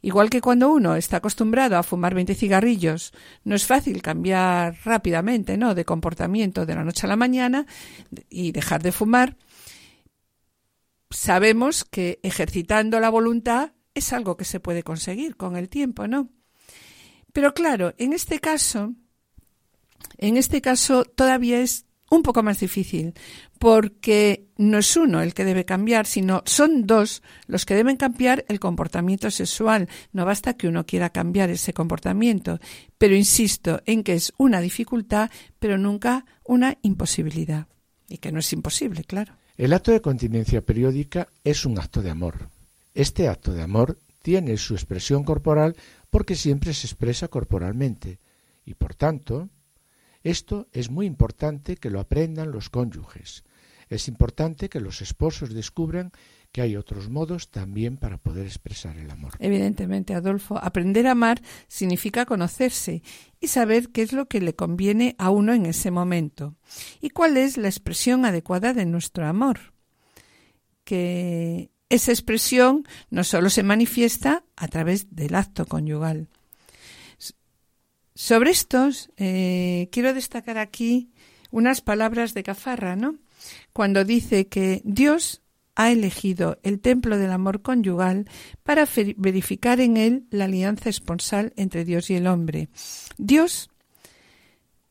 Igual 0.00 0.30
que 0.30 0.40
cuando 0.40 0.70
uno 0.70 0.96
está 0.96 1.18
acostumbrado 1.18 1.76
a 1.76 1.82
fumar 1.82 2.14
20 2.14 2.34
cigarrillos, 2.34 3.12
no 3.44 3.54
es 3.54 3.66
fácil 3.66 4.02
cambiar 4.02 4.76
rápidamente, 4.84 5.56
¿no? 5.56 5.74
De 5.74 5.84
comportamiento 5.84 6.64
de 6.66 6.74
la 6.74 6.84
noche 6.84 7.06
a 7.06 7.08
la 7.08 7.16
mañana 7.16 7.66
y 8.28 8.52
dejar 8.52 8.82
de 8.82 8.92
fumar. 8.92 9.36
Sabemos 11.10 11.84
que 11.84 12.20
ejercitando 12.22 13.00
la 13.00 13.10
voluntad 13.10 13.72
es 13.94 14.12
algo 14.12 14.36
que 14.36 14.44
se 14.44 14.60
puede 14.60 14.82
conseguir 14.82 15.36
con 15.36 15.56
el 15.56 15.68
tiempo, 15.68 16.06
¿no? 16.06 16.30
Pero 17.32 17.54
claro, 17.54 17.94
en 17.98 18.12
este 18.12 18.38
caso, 18.40 18.94
en 20.18 20.36
este 20.36 20.60
caso 20.60 21.04
todavía 21.04 21.60
es 21.60 21.86
un 22.10 22.22
poco 22.22 22.42
más 22.42 22.60
difícil, 22.60 23.14
porque 23.58 24.48
no 24.56 24.78
es 24.78 24.96
uno 24.96 25.20
el 25.20 25.34
que 25.34 25.44
debe 25.44 25.64
cambiar, 25.64 26.06
sino 26.06 26.42
son 26.46 26.86
dos 26.86 27.22
los 27.46 27.66
que 27.66 27.74
deben 27.74 27.96
cambiar 27.96 28.44
el 28.48 28.60
comportamiento 28.60 29.30
sexual. 29.30 29.88
No 30.12 30.24
basta 30.24 30.54
que 30.54 30.68
uno 30.68 30.86
quiera 30.86 31.10
cambiar 31.10 31.50
ese 31.50 31.72
comportamiento, 31.72 32.58
pero 32.96 33.14
insisto 33.14 33.82
en 33.84 34.04
que 34.04 34.14
es 34.14 34.32
una 34.38 34.60
dificultad, 34.60 35.30
pero 35.58 35.76
nunca 35.76 36.24
una 36.44 36.78
imposibilidad. 36.82 37.66
Y 38.08 38.18
que 38.18 38.32
no 38.32 38.38
es 38.38 38.52
imposible, 38.52 39.04
claro. 39.04 39.34
El 39.56 39.72
acto 39.72 39.90
de 39.90 40.00
continencia 40.00 40.62
periódica 40.62 41.28
es 41.44 41.66
un 41.66 41.78
acto 41.78 42.00
de 42.00 42.10
amor. 42.10 42.48
Este 42.94 43.28
acto 43.28 43.52
de 43.52 43.62
amor 43.62 43.98
tiene 44.22 44.56
su 44.56 44.74
expresión 44.74 45.24
corporal 45.24 45.76
porque 46.10 46.36
siempre 46.36 46.72
se 46.72 46.86
expresa 46.86 47.28
corporalmente 47.28 48.18
y 48.64 48.74
por 48.74 48.94
tanto 48.94 49.48
esto 50.30 50.68
es 50.72 50.90
muy 50.90 51.06
importante 51.06 51.76
que 51.76 51.90
lo 51.90 52.00
aprendan 52.00 52.52
los 52.52 52.70
cónyuges. 52.70 53.44
Es 53.88 54.08
importante 54.08 54.68
que 54.68 54.80
los 54.80 55.00
esposos 55.00 55.54
descubran 55.54 56.12
que 56.52 56.62
hay 56.62 56.76
otros 56.76 57.08
modos 57.08 57.50
también 57.50 57.96
para 57.96 58.18
poder 58.18 58.46
expresar 58.46 58.96
el 58.98 59.10
amor. 59.10 59.34
Evidentemente, 59.38 60.14
Adolfo, 60.14 60.58
aprender 60.58 61.06
a 61.06 61.12
amar 61.12 61.42
significa 61.68 62.26
conocerse 62.26 63.02
y 63.40 63.48
saber 63.48 63.90
qué 63.90 64.02
es 64.02 64.12
lo 64.12 64.26
que 64.26 64.40
le 64.40 64.54
conviene 64.54 65.14
a 65.18 65.30
uno 65.30 65.52
en 65.52 65.66
ese 65.66 65.90
momento 65.90 66.56
y 67.00 67.10
cuál 67.10 67.36
es 67.36 67.56
la 67.56 67.68
expresión 67.68 68.24
adecuada 68.24 68.72
de 68.72 68.86
nuestro 68.86 69.26
amor. 69.26 69.74
Que 70.84 71.70
esa 71.90 72.12
expresión 72.12 72.84
no 73.10 73.24
solo 73.24 73.50
se 73.50 73.62
manifiesta 73.62 74.44
a 74.56 74.68
través 74.68 75.14
del 75.14 75.34
acto 75.34 75.66
conyugal. 75.66 76.28
Sobre 78.20 78.50
estos, 78.50 79.12
eh, 79.16 79.88
quiero 79.92 80.12
destacar 80.12 80.58
aquí 80.58 81.12
unas 81.52 81.80
palabras 81.80 82.34
de 82.34 82.42
Cafarra, 82.42 82.96
¿no? 82.96 83.14
Cuando 83.72 84.04
dice 84.04 84.48
que 84.48 84.82
Dios 84.84 85.40
ha 85.76 85.92
elegido 85.92 86.58
el 86.64 86.80
templo 86.80 87.16
del 87.16 87.30
amor 87.30 87.62
conyugal 87.62 88.28
para 88.64 88.88
verificar 89.18 89.78
en 89.78 89.96
él 89.96 90.26
la 90.30 90.46
alianza 90.46 90.88
esponsal 90.88 91.52
entre 91.54 91.84
Dios 91.84 92.10
y 92.10 92.16
el 92.16 92.26
hombre. 92.26 92.70
Dios 93.18 93.70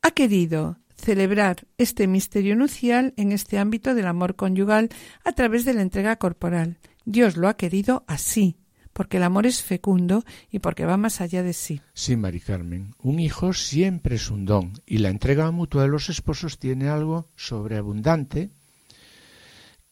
ha 0.02 0.12
querido 0.12 0.80
celebrar 0.96 1.68
este 1.78 2.08
misterio 2.08 2.56
nucial 2.56 3.14
en 3.18 3.34
este 3.34 3.58
ámbito 3.58 3.94
del 3.94 4.08
amor 4.08 4.38
conyugal 4.38 4.88
a 5.26 5.34
través 5.34 5.66
de 5.66 5.74
la 5.74 5.82
entrega 5.82 6.16
corporal. 6.16 6.78
Dios 7.04 7.36
lo 7.36 7.50
ha 7.50 7.58
querido 7.58 8.06
así, 8.08 8.56
porque 8.98 9.18
el 9.18 9.24
amor 9.24 9.46
es 9.46 9.62
fecundo 9.62 10.26
y 10.50 10.58
porque 10.58 10.84
va 10.84 10.98
más 10.98 11.22
allá 11.22 11.44
de 11.44 11.54
sí. 11.54 11.82
Sí, 11.94 12.16
Mari 12.16 12.40
Carmen, 12.40 12.96
un 12.98 13.20
hijo 13.20 13.54
siempre 13.54 14.16
es 14.16 14.32
un 14.32 14.46
don 14.46 14.74
y 14.88 14.98
la 14.98 15.10
entrega 15.10 15.52
mutua 15.52 15.84
de 15.84 15.88
los 15.88 16.10
esposos 16.10 16.58
tiene 16.58 16.90
algo 16.90 17.30
sobreabundante 17.36 18.50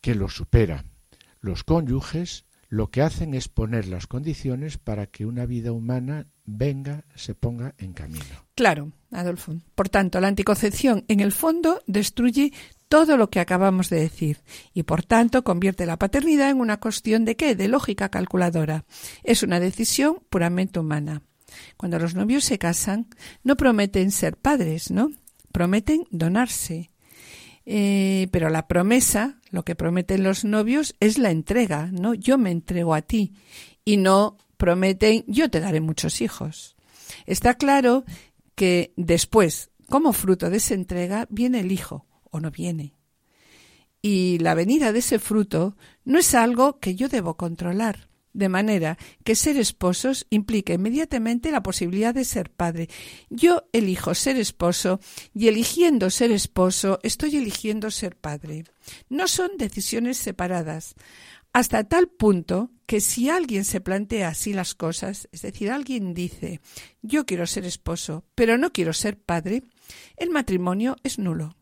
que 0.02 0.16
lo 0.16 0.28
supera. 0.28 0.86
Los 1.40 1.64
cónyuges 1.64 2.45
lo 2.70 2.90
que 2.90 3.02
hacen 3.02 3.34
es 3.34 3.48
poner 3.48 3.88
las 3.88 4.08
condiciones 4.08 4.78
para 4.78 5.08
que 5.08 5.26
una 5.26 5.46
vida 5.46 5.72
humana 5.72 6.28
venga, 6.46 7.06
se 7.16 7.36
ponga 7.36 7.76
en 7.78 7.94
camino. 7.94 8.26
Claro, 8.56 8.92
Adolfo. 9.12 9.56
Por 9.76 9.90
tanto, 9.90 10.20
la 10.20 10.28
anticoncepción 10.28 11.06
en 11.08 11.20
el 11.20 11.32
fondo 11.32 11.82
destruye 11.88 12.54
todo 12.88 13.18
lo 13.18 13.30
que 13.30 13.40
acabamos 13.40 13.90
de 13.90 14.00
decir 14.00 14.42
y 14.74 14.84
por 14.84 15.04
tanto 15.04 15.44
convierte 15.44 15.86
la 15.86 15.98
paternidad 15.98 16.50
en 16.50 16.60
una 16.60 16.80
cuestión 16.80 17.26
de 17.26 17.36
qué? 17.36 17.56
De 17.56 17.68
lógica 17.68 18.10
calculadora. 18.10 18.86
Es 19.24 19.44
una 19.44 19.60
decisión 19.60 20.20
puramente 20.30 20.80
humana. 20.80 21.22
Cuando 21.78 22.00
los 22.00 22.16
novios 22.16 22.44
se 22.44 22.58
casan, 22.58 23.08
no 23.44 23.56
prometen 23.56 24.12
ser 24.12 24.38
padres, 24.38 24.92
¿no? 24.92 25.12
Prometen 25.52 26.06
donarse. 26.12 26.92
Eh, 27.66 28.28
pero 28.32 28.50
la 28.50 28.68
promesa, 28.68 29.40
lo 29.56 29.64
que 29.64 29.76
prometen 29.76 30.22
los 30.22 30.44
novios, 30.44 30.96
es 31.00 31.18
la 31.18 31.32
entrega, 31.32 31.90
¿no? 31.92 32.14
Yo 32.14 32.38
me 32.38 32.52
entrego 32.52 32.94
a 32.94 33.02
ti 33.02 33.34
y 33.86 33.98
no 33.98 34.38
prometen 34.58 35.24
yo 35.28 35.50
te 35.50 35.62
daré 35.62 35.80
muchos 35.80 36.22
hijos. 36.22 36.76
Está 37.26 37.56
claro 37.56 38.04
que 38.54 38.94
después, 38.98 39.72
como 39.90 40.14
fruto 40.14 40.50
de 40.50 40.58
esa 40.58 40.74
entrega, 40.74 41.26
viene 41.30 41.62
el 41.62 41.72
hijo 41.72 42.06
o 42.30 42.40
no 42.40 42.52
viene. 42.52 42.96
Y 44.02 44.38
la 44.40 44.54
venida 44.54 44.92
de 44.92 45.00
ese 45.00 45.20
fruto 45.20 45.78
no 46.04 46.20
es 46.20 46.36
algo 46.36 46.80
que 46.80 46.96
yo 46.96 47.08
debo 47.08 47.38
controlar, 47.38 48.10
de 48.36 48.50
manera 48.50 48.98
que 49.24 49.34
ser 49.34 49.58
esposos 49.58 50.28
implica 50.30 50.74
inmediatamente 50.74 51.52
la 51.52 51.64
posibilidad 51.64 52.14
de 52.14 52.26
ser 52.26 52.52
padre. 52.52 52.90
Yo 53.30 53.64
elijo 53.72 54.14
ser 54.14 54.36
esposo 54.36 55.00
y 55.34 55.48
eligiendo 55.48 56.10
ser 56.10 56.32
esposo 56.32 57.00
estoy 57.02 57.38
eligiendo 57.38 57.90
ser 57.90 58.18
padre. 58.18 58.66
No 59.10 59.28
son 59.28 59.52
decisiones 59.58 60.18
separadas 60.18 60.96
hasta 61.54 61.86
tal 61.86 62.10
punto 62.10 62.70
que 62.86 63.00
si 63.00 63.30
alguien 63.30 63.64
se 63.64 63.80
plantea 63.80 64.28
así 64.28 64.52
las 64.52 64.76
cosas, 64.76 65.30
es 65.32 65.42
decir, 65.42 65.72
alguien 65.72 66.14
dice 66.14 66.60
yo 67.02 67.26
quiero 67.26 67.48
ser 67.48 67.64
esposo, 67.64 68.26
pero 68.36 68.58
no 68.58 68.74
quiero 68.74 68.92
ser 68.92 69.18
padre, 69.18 69.64
el 70.18 70.30
matrimonio 70.30 70.98
es 71.04 71.18
nulo. 71.18 71.56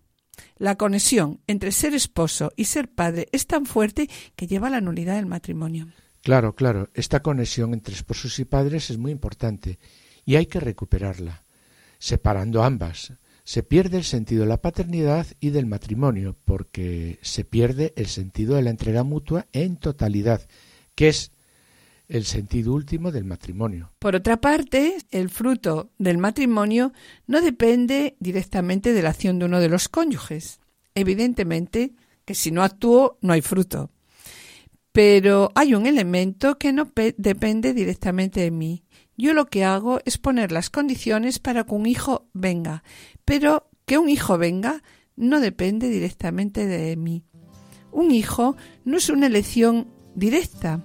La 0.58 0.78
conexión 0.78 1.42
entre 1.46 1.72
ser 1.72 1.94
esposo 1.94 2.52
y 2.56 2.66
ser 2.66 2.90
padre 2.90 3.28
es 3.32 3.46
tan 3.46 3.68
fuerte 3.68 4.10
que 4.36 4.48
lleva 4.48 4.68
a 4.68 4.72
la 4.72 4.82
nulidad 4.82 5.18
del 5.18 5.28
matrimonio. 5.28 5.88
Claro, 6.24 6.56
claro, 6.56 6.90
esta 6.94 7.22
conexión 7.22 7.74
entre 7.74 7.94
esposos 7.94 8.40
y 8.40 8.46
padres 8.46 8.90
es 8.90 8.98
muy 8.98 9.12
importante 9.12 9.78
y 10.24 10.38
hay 10.38 10.46
que 10.46 10.62
recuperarla, 10.62 11.44
separando 12.00 12.64
ambas, 12.64 13.12
se 13.44 13.62
pierde 13.62 13.98
el 13.98 14.06
sentido 14.06 14.44
de 14.44 14.48
la 14.48 14.62
paternidad 14.62 15.28
y 15.42 15.50
del 15.50 15.66
matrimonio, 15.66 16.38
porque 16.46 17.20
se 17.22 17.44
pierde 17.44 17.92
el 17.98 18.08
sentido 18.08 18.56
de 18.56 18.62
la 18.62 18.70
entrega 18.70 19.04
mutua 19.04 19.48
en 19.52 19.76
totalidad, 19.76 20.48
que 20.96 21.10
es 21.10 21.32
el 22.08 22.24
sentido 22.24 22.74
último 22.74 23.12
del 23.12 23.26
matrimonio. 23.26 23.92
Por 24.00 24.16
otra 24.16 24.40
parte, 24.40 24.98
el 25.12 25.30
fruto 25.30 25.92
del 25.98 26.20
matrimonio 26.20 26.94
no 27.28 27.42
depende 27.42 28.16
directamente 28.22 28.94
de 28.94 29.02
la 29.02 29.10
acción 29.10 29.40
de 29.40 29.46
uno 29.46 29.60
de 29.60 29.68
los 29.68 29.90
cónyuges. 29.90 30.62
Evidentemente 30.96 31.92
que 32.24 32.36
si 32.36 32.52
no 32.52 32.64
actúo 32.64 33.18
no 33.20 33.34
hay 33.34 33.42
fruto. 33.42 33.90
Pero 34.93 35.51
hay 35.56 35.73
un 35.73 35.88
elemento 35.88 36.58
que 36.58 36.71
no 36.71 36.89
depende 37.17 37.73
directamente 37.73 38.39
de 38.41 38.51
mí. 38.51 38.84
Yo 39.17 39.34
lo 39.34 39.47
que 39.47 39.65
hago 39.65 39.99
es 40.06 40.17
poner 40.17 40.51
las 40.51 40.69
condiciones 40.69 41.39
para 41.39 41.65
que 41.65 41.73
un 41.73 41.88
hijo 41.88 42.27
venga, 42.34 42.84
pero 43.25 43.69
que 43.86 43.97
un 43.97 44.08
hijo 44.08 44.38
venga 44.38 44.82
no 45.15 45.39
depende 45.39 45.89
directamente 45.89 46.65
de 46.65 46.95
mí. 46.95 47.23
Un 47.91 48.12
hijo 48.12 48.56
no 48.86 48.97
es 48.97 49.10
una 49.10 49.27
elección 49.27 49.88
directa. 50.15 50.84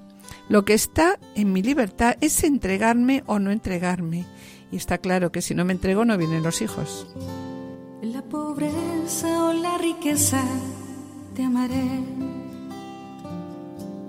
Lo 0.49 0.65
que 0.65 0.75
está 0.75 1.19
en 1.35 1.53
mi 1.53 1.63
libertad 1.63 2.17
es 2.21 2.45
entregarme 2.45 3.23
o 3.27 3.39
no 3.39 3.51
entregarme. 3.51 4.27
Y 4.71 4.77
está 4.77 4.99
claro 4.99 5.33
que 5.33 5.43
si 5.43 5.55
no 5.55 5.65
me 5.65 5.73
entrego 5.73 6.05
no 6.05 6.17
vienen 6.19 6.43
los 6.43 6.61
hijos. 6.63 7.07
La 8.03 8.23
pobreza 8.23 9.45
o 9.45 9.53
la 9.53 9.79
riqueza 9.79 10.43
te 11.35 11.45
amaré. 11.45 12.38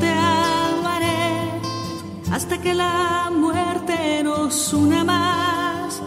te 0.00 0.08
amaré 0.08 1.60
hasta 2.32 2.58
que 2.60 2.74
la 2.74 3.30
muerte 3.32 4.22
nos 4.24 4.72
una 4.72 5.04
más. 5.04 6.02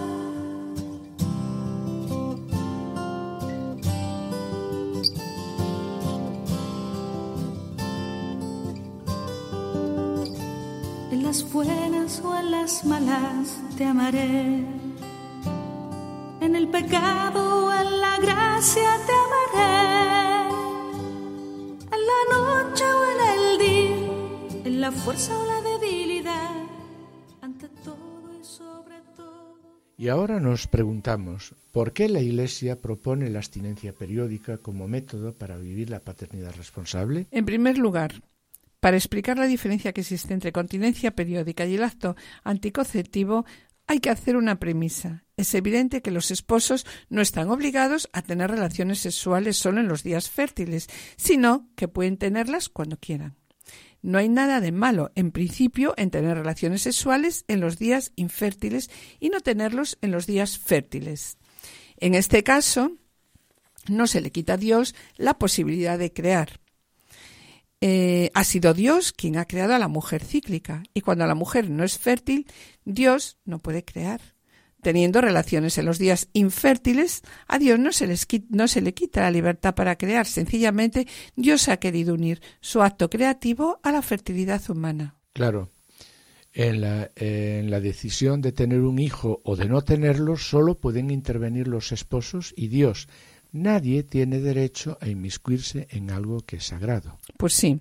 En 11.12 11.23
las 11.23 11.39
buenas 11.53 12.21
o 12.25 12.36
en 12.38 12.51
las 12.51 12.84
malas 12.86 13.60
te 13.77 13.86
amaré. 13.86 14.65
En 16.41 16.56
el 16.56 16.67
pecado 16.67 17.67
o 17.67 17.73
en 17.73 18.01
la 18.01 18.17
gracia 18.17 18.89
te 19.06 19.13
amaré. 19.13 19.22
La 24.84 24.91
fuerza 24.91 25.34
o 25.39 25.46
la 25.46 25.62
debilidad, 25.62 26.67
ante 27.39 27.69
todo 27.86 28.38
y 28.38 28.43
sobre 28.43 28.96
todo. 29.15 29.58
Y 29.98 30.10
ahora 30.10 30.41
nos 30.41 30.67
preguntamos, 30.67 31.56
¿por 31.72 31.93
qué 31.93 32.10
la 32.10 32.19
Iglesia 32.19 32.82
propone 32.82 33.30
la 33.30 33.39
abstinencia 33.39 33.93
periódica 33.93 34.58
como 34.58 34.89
método 34.89 35.32
para 35.32 35.56
vivir 35.56 35.89
la 35.89 36.02
paternidad 36.02 36.54
responsable? 36.58 37.28
En 37.32 37.46
primer 37.46 37.78
lugar, 37.78 38.24
para 38.82 38.98
explicar 38.98 39.38
la 39.38 39.48
diferencia 39.48 39.93
que 39.93 40.02
existe 40.02 40.34
entre 40.34 40.52
continencia 40.52 41.15
periódica 41.15 41.65
y 41.65 41.76
el 41.76 41.84
acto 41.86 42.17
anticonceptivo, 42.43 43.46
hay 43.88 44.02
que 44.02 44.10
hacer 44.10 44.36
una 44.36 44.60
premisa. 44.60 45.24
Es 45.38 45.56
evidente 45.56 46.02
que 46.02 46.12
los 46.12 46.30
esposos 46.30 46.86
no 47.08 47.22
están 47.22 47.50
obligados 47.52 48.10
a 48.12 48.22
tener 48.22 48.52
relaciones 48.52 49.00
sexuales 49.00 49.56
solo 49.56 49.80
en 49.80 49.88
los 49.88 50.04
días 50.04 50.30
fértiles, 50.30 50.89
sino 51.15 51.69
que 51.78 51.88
pueden 51.88 52.17
tenerlas 52.17 52.67
cuando 52.67 52.98
quieran. 52.98 53.38
No 54.04 54.18
hay 54.18 54.28
nada 54.28 54.60
de 54.60 54.74
malo, 54.74 55.12
en 55.16 55.32
principio, 55.32 55.94
en 55.98 56.12
tener 56.12 56.38
relaciones 56.38 56.82
sexuales 56.82 57.46
en 57.48 57.62
los 57.62 57.80
días 57.80 58.12
infértiles 58.18 58.92
y 59.22 59.30
no 59.30 59.39
tenerlos 59.39 59.98
en 60.02 60.12
los 60.12 60.28
días 60.28 60.60
fértiles. 60.60 61.38
En 61.98 62.13
este 62.13 62.44
caso, 62.44 62.92
no 63.88 64.06
se 64.06 64.20
le 64.20 64.32
quita 64.32 64.54
a 64.54 64.58
Dios 64.58 64.94
la 65.16 65.39
posibilidad 65.39 65.98
de 65.98 66.12
crear. 66.12 66.60
Eh, 67.80 68.30
ha 68.34 68.44
sido 68.44 68.74
Dios 68.74 69.13
quien 69.13 69.38
ha 69.38 69.46
creado 69.46 69.74
a 69.74 69.80
la 69.80 69.88
mujer 69.88 70.24
cíclica 70.24 70.84
y 70.94 71.02
cuando 71.02 71.26
la 71.26 71.36
mujer 71.36 71.70
no 71.70 71.86
es 71.86 71.98
fértil, 71.98 72.46
Dios 72.84 73.38
no 73.46 73.60
puede 73.60 73.86
crear 73.86 74.33
teniendo 74.84 75.22
relaciones 75.22 75.78
en 75.78 75.86
los 75.86 75.98
días 75.98 76.30
infértiles, 76.34 77.24
a 77.48 77.58
Dios 77.58 77.80
no 77.80 77.91
se, 77.91 78.08
no 78.50 78.67
se 78.67 78.82
le 78.82 78.93
quita 78.93 79.22
la 79.22 79.32
libertad 79.32 79.74
para 79.74 79.98
crear. 79.98 80.28
Sencillamente, 80.28 81.08
Dios 81.36 81.69
ha 81.69 81.78
querido 81.78 82.13
unir 82.13 82.41
su 82.62 82.82
acto 82.82 83.10
creativo 83.10 83.80
a 83.82 83.91
la 83.91 84.02
fertilidad 84.02 84.62
humana. 84.69 85.15
Claro. 85.34 85.72
En 86.56 86.82
la, 86.82 87.10
en 87.15 87.72
la 87.72 87.80
decisión 87.80 88.41
de 88.41 88.52
tener 88.52 88.82
un 88.82 89.00
hijo 89.00 89.41
o 89.43 89.56
de 89.56 89.67
no 89.67 89.82
tenerlo, 89.82 90.38
solo 90.38 90.76
pueden 90.76 91.10
intervenir 91.10 91.67
los 91.67 91.91
esposos 91.91 92.54
y 92.56 92.67
Dios. 92.67 93.08
Nadie 93.52 94.04
tiene 94.04 94.39
derecho 94.39 95.00
a 95.02 95.08
inmiscuirse 95.08 95.88
en 95.89 96.12
algo 96.12 96.41
que 96.41 96.58
es 96.58 96.65
sagrado. 96.65 97.17
Pues 97.38 97.54
sí. 97.54 97.80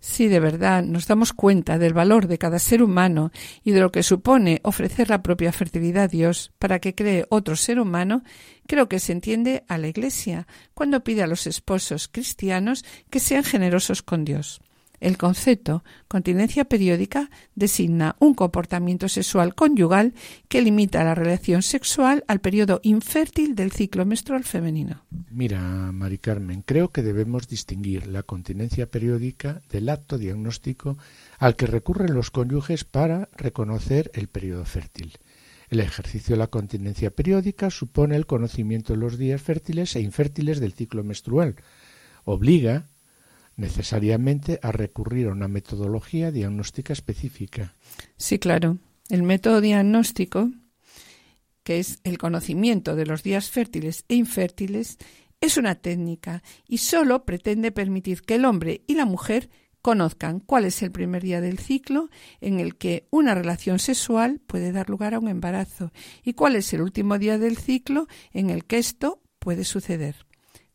Si 0.00 0.28
de 0.28 0.40
verdad 0.40 0.82
nos 0.82 1.06
damos 1.06 1.34
cuenta 1.34 1.78
del 1.78 1.92
valor 1.92 2.26
de 2.26 2.38
cada 2.38 2.58
ser 2.58 2.82
humano 2.82 3.30
y 3.62 3.72
de 3.72 3.80
lo 3.80 3.92
que 3.92 4.02
supone 4.02 4.60
ofrecer 4.64 5.10
la 5.10 5.22
propia 5.22 5.52
fertilidad 5.52 6.04
a 6.04 6.08
Dios 6.08 6.52
para 6.58 6.78
que 6.78 6.94
cree 6.94 7.26
otro 7.28 7.54
ser 7.54 7.78
humano, 7.78 8.22
creo 8.66 8.88
que 8.88 8.98
se 8.98 9.12
entiende 9.12 9.62
a 9.68 9.76
la 9.76 9.88
Iglesia 9.88 10.46
cuando 10.72 11.04
pide 11.04 11.22
a 11.22 11.26
los 11.26 11.46
esposos 11.46 12.08
cristianos 12.08 12.84
que 13.10 13.20
sean 13.20 13.44
generosos 13.44 14.02
con 14.02 14.24
Dios. 14.24 14.60
El 15.00 15.16
concepto 15.16 15.82
continencia 16.08 16.66
periódica 16.66 17.30
designa 17.54 18.16
un 18.18 18.34
comportamiento 18.34 19.08
sexual 19.08 19.54
conyugal 19.54 20.12
que 20.48 20.60
limita 20.60 21.02
la 21.02 21.14
relación 21.14 21.62
sexual 21.62 22.22
al 22.28 22.40
periodo 22.40 22.80
infértil 22.82 23.54
del 23.54 23.72
ciclo 23.72 24.04
menstrual 24.04 24.44
femenino. 24.44 25.04
Mira, 25.30 25.90
Mari 25.90 26.18
Carmen, 26.18 26.62
creo 26.62 26.90
que 26.90 27.02
debemos 27.02 27.48
distinguir 27.48 28.08
la 28.08 28.22
continencia 28.22 28.90
periódica 28.90 29.62
del 29.70 29.88
acto 29.88 30.18
diagnóstico 30.18 30.98
al 31.38 31.56
que 31.56 31.66
recurren 31.66 32.12
los 32.12 32.30
cónyuges 32.30 32.84
para 32.84 33.30
reconocer 33.38 34.10
el 34.12 34.28
periodo 34.28 34.66
fértil. 34.66 35.18
El 35.70 35.80
ejercicio 35.80 36.34
de 36.34 36.40
la 36.40 36.48
continencia 36.48 37.10
periódica 37.10 37.70
supone 37.70 38.16
el 38.16 38.26
conocimiento 38.26 38.92
de 38.92 38.98
los 38.98 39.16
días 39.16 39.40
fértiles 39.40 39.96
e 39.96 40.00
infértiles 40.00 40.60
del 40.60 40.74
ciclo 40.74 41.04
menstrual. 41.04 41.54
Obliga 42.24 42.89
necesariamente 43.60 44.58
a 44.62 44.72
recurrir 44.72 45.28
a 45.28 45.32
una 45.32 45.48
metodología 45.48 46.32
diagnóstica 46.32 46.92
específica. 46.92 47.74
Sí, 48.16 48.38
claro. 48.38 48.78
El 49.08 49.22
método 49.22 49.60
diagnóstico, 49.60 50.50
que 51.62 51.78
es 51.78 52.00
el 52.04 52.18
conocimiento 52.18 52.96
de 52.96 53.06
los 53.06 53.22
días 53.22 53.50
fértiles 53.50 54.04
e 54.08 54.14
infértiles, 54.14 54.98
es 55.40 55.56
una 55.56 55.74
técnica 55.74 56.42
y 56.66 56.78
solo 56.78 57.24
pretende 57.24 57.70
permitir 57.70 58.22
que 58.22 58.36
el 58.36 58.44
hombre 58.44 58.82
y 58.86 58.94
la 58.94 59.04
mujer 59.04 59.50
conozcan 59.82 60.40
cuál 60.40 60.64
es 60.64 60.82
el 60.82 60.90
primer 60.90 61.22
día 61.22 61.40
del 61.40 61.58
ciclo 61.58 62.10
en 62.40 62.60
el 62.60 62.76
que 62.76 63.06
una 63.10 63.34
relación 63.34 63.78
sexual 63.78 64.40
puede 64.46 64.72
dar 64.72 64.90
lugar 64.90 65.14
a 65.14 65.18
un 65.18 65.28
embarazo 65.28 65.92
y 66.22 66.34
cuál 66.34 66.56
es 66.56 66.72
el 66.72 66.82
último 66.82 67.18
día 67.18 67.38
del 67.38 67.56
ciclo 67.56 68.06
en 68.32 68.50
el 68.50 68.64
que 68.64 68.78
esto 68.78 69.22
puede 69.38 69.64
suceder. 69.64 70.26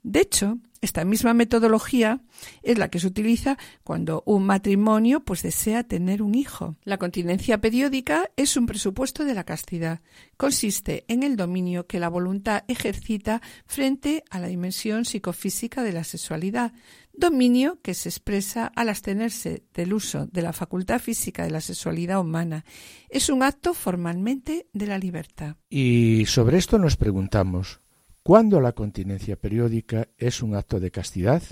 De 0.01 0.21
hecho, 0.21 0.59
esta 0.85 1.03
misma 1.03 1.33
metodología 1.33 2.21
es 2.63 2.77
la 2.77 2.89
que 2.89 2.99
se 2.99 3.07
utiliza 3.07 3.57
cuando 3.83 4.23
un 4.25 4.45
matrimonio 4.45 5.19
pues 5.19 5.43
desea 5.43 5.83
tener 5.83 6.21
un 6.21 6.35
hijo. 6.35 6.77
La 6.83 6.97
continencia 6.97 7.59
periódica 7.59 8.29
es 8.37 8.55
un 8.55 8.65
presupuesto 8.65 9.25
de 9.25 9.33
la 9.33 9.43
castidad. 9.43 10.01
Consiste 10.37 11.03
en 11.07 11.23
el 11.23 11.35
dominio 11.35 11.87
que 11.87 11.99
la 11.99 12.09
voluntad 12.09 12.63
ejercita 12.67 13.41
frente 13.65 14.23
a 14.29 14.39
la 14.39 14.47
dimensión 14.47 15.05
psicofísica 15.05 15.83
de 15.83 15.91
la 15.91 16.03
sexualidad, 16.03 16.71
dominio 17.13 17.79
que 17.81 17.93
se 17.93 18.09
expresa 18.09 18.67
al 18.75 18.89
abstenerse 18.89 19.63
del 19.73 19.93
uso 19.93 20.27
de 20.27 20.41
la 20.41 20.53
facultad 20.53 20.99
física 20.99 21.43
de 21.43 21.51
la 21.51 21.61
sexualidad 21.61 22.19
humana. 22.19 22.65
Es 23.09 23.29
un 23.29 23.43
acto 23.43 23.73
formalmente 23.73 24.67
de 24.73 24.87
la 24.87 24.97
libertad. 24.97 25.57
Y 25.69 26.25
sobre 26.27 26.57
esto 26.57 26.77
nos 26.77 26.97
preguntamos, 26.97 27.81
¿Cuándo 28.27 28.59
la 28.59 28.71
continencia 28.71 29.35
periódica 29.35 30.07
es 30.17 30.41
un 30.41 30.55
acto 30.55 30.79
de 30.79 30.89
castidad? 30.89 31.43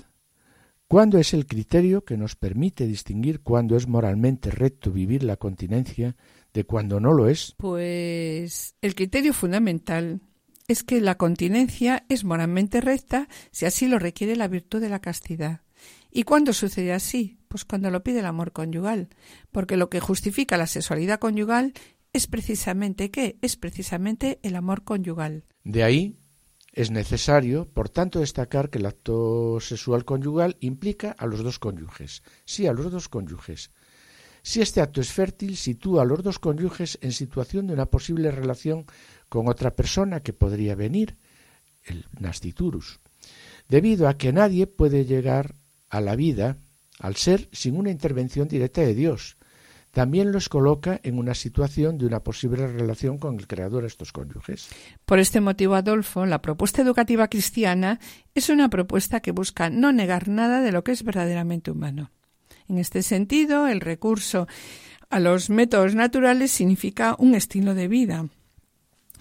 ¿Cuándo 0.88 1.18
es 1.18 1.32
el 1.32 1.46
criterio 1.46 2.04
que 2.04 2.16
nos 2.16 2.34
permite 2.34 2.84
distinguir 2.88 3.42
cuándo 3.42 3.76
es 3.76 3.86
moralmente 3.86 4.50
recto 4.50 4.90
vivir 4.90 5.22
la 5.22 5.36
continencia 5.36 6.16
de 6.52 6.64
cuándo 6.64 6.98
no 6.98 7.12
lo 7.12 7.28
es? 7.28 7.54
Pues 7.58 8.74
el 8.82 8.96
criterio 8.96 9.32
fundamental 9.32 10.20
es 10.66 10.82
que 10.82 11.00
la 11.00 11.16
continencia 11.16 12.04
es 12.08 12.24
moralmente 12.24 12.80
recta 12.80 13.28
si 13.52 13.66
así 13.66 13.86
lo 13.86 14.00
requiere 14.00 14.34
la 14.34 14.48
virtud 14.48 14.80
de 14.80 14.88
la 14.88 14.98
castidad. 14.98 15.60
¿Y 16.10 16.24
cuándo 16.24 16.52
sucede 16.52 16.92
así? 16.92 17.38
Pues 17.46 17.64
cuando 17.64 17.92
lo 17.92 18.02
pide 18.02 18.18
el 18.18 18.26
amor 18.26 18.50
conyugal, 18.50 19.10
porque 19.52 19.76
lo 19.76 19.90
que 19.90 20.00
justifica 20.00 20.56
la 20.56 20.66
sexualidad 20.66 21.20
conyugal 21.20 21.72
es 22.12 22.26
precisamente 22.26 23.12
qué? 23.12 23.38
Es 23.42 23.54
precisamente 23.54 24.40
el 24.42 24.56
amor 24.56 24.82
conyugal. 24.82 25.44
De 25.62 25.84
ahí 25.84 26.18
es 26.74 26.90
necesario, 26.90 27.66
por 27.66 27.88
tanto, 27.88 28.18
destacar 28.18 28.68
que 28.68 28.78
el 28.78 28.86
acto 28.86 29.60
sexual 29.60 30.04
conyugal 30.04 30.56
implica 30.58 31.12
a 31.12 31.26
los 31.26 31.44
dos 31.44 31.60
cónyuges, 31.60 32.24
sí, 32.44 32.66
a 32.66 32.72
los 32.72 32.90
dos 32.90 33.08
cónyuges. 33.08 33.70
Si 34.42 34.60
este 34.60 34.80
acto 34.80 35.00
es 35.00 35.12
fértil, 35.12 35.56
sitúa 35.56 36.02
a 36.02 36.04
los 36.04 36.24
dos 36.24 36.40
cónyuges 36.40 36.98
en 37.00 37.12
situación 37.12 37.68
de 37.68 37.74
una 37.74 37.86
posible 37.86 38.32
relación 38.32 38.86
con 39.28 39.48
otra 39.48 39.76
persona 39.76 40.20
que 40.20 40.32
podría 40.32 40.74
venir, 40.74 41.16
el 41.84 42.06
nasciturus, 42.18 42.98
debido 43.68 44.08
a 44.08 44.18
que 44.18 44.32
nadie 44.32 44.66
puede 44.66 45.04
llegar 45.04 45.54
a 45.88 46.00
la 46.00 46.16
vida, 46.16 46.56
al 46.98 47.14
ser, 47.14 47.48
sin 47.52 47.76
una 47.76 47.92
intervención 47.92 48.48
directa 48.48 48.80
de 48.80 48.94
Dios, 48.94 49.36
también 49.94 50.32
los 50.32 50.48
coloca 50.48 51.00
en 51.02 51.18
una 51.18 51.34
situación 51.34 51.96
de 51.96 52.06
una 52.06 52.20
posible 52.20 52.66
relación 52.66 53.16
con 53.16 53.38
el 53.38 53.46
creador 53.46 53.82
de 53.82 53.88
estos 53.88 54.12
cónyuges. 54.12 54.68
Por 55.04 55.20
este 55.20 55.40
motivo, 55.40 55.76
Adolfo, 55.76 56.26
la 56.26 56.42
propuesta 56.42 56.82
educativa 56.82 57.28
cristiana 57.28 58.00
es 58.34 58.48
una 58.48 58.68
propuesta 58.68 59.20
que 59.20 59.30
busca 59.30 59.70
no 59.70 59.92
negar 59.92 60.28
nada 60.28 60.60
de 60.60 60.72
lo 60.72 60.84
que 60.84 60.92
es 60.92 61.04
verdaderamente 61.04 61.70
humano. 61.70 62.10
En 62.68 62.78
este 62.78 63.02
sentido, 63.02 63.68
el 63.68 63.80
recurso 63.80 64.48
a 65.10 65.20
los 65.20 65.48
métodos 65.48 65.94
naturales 65.94 66.50
significa 66.50 67.14
un 67.18 67.34
estilo 67.34 67.74
de 67.74 67.88
vida 67.88 68.26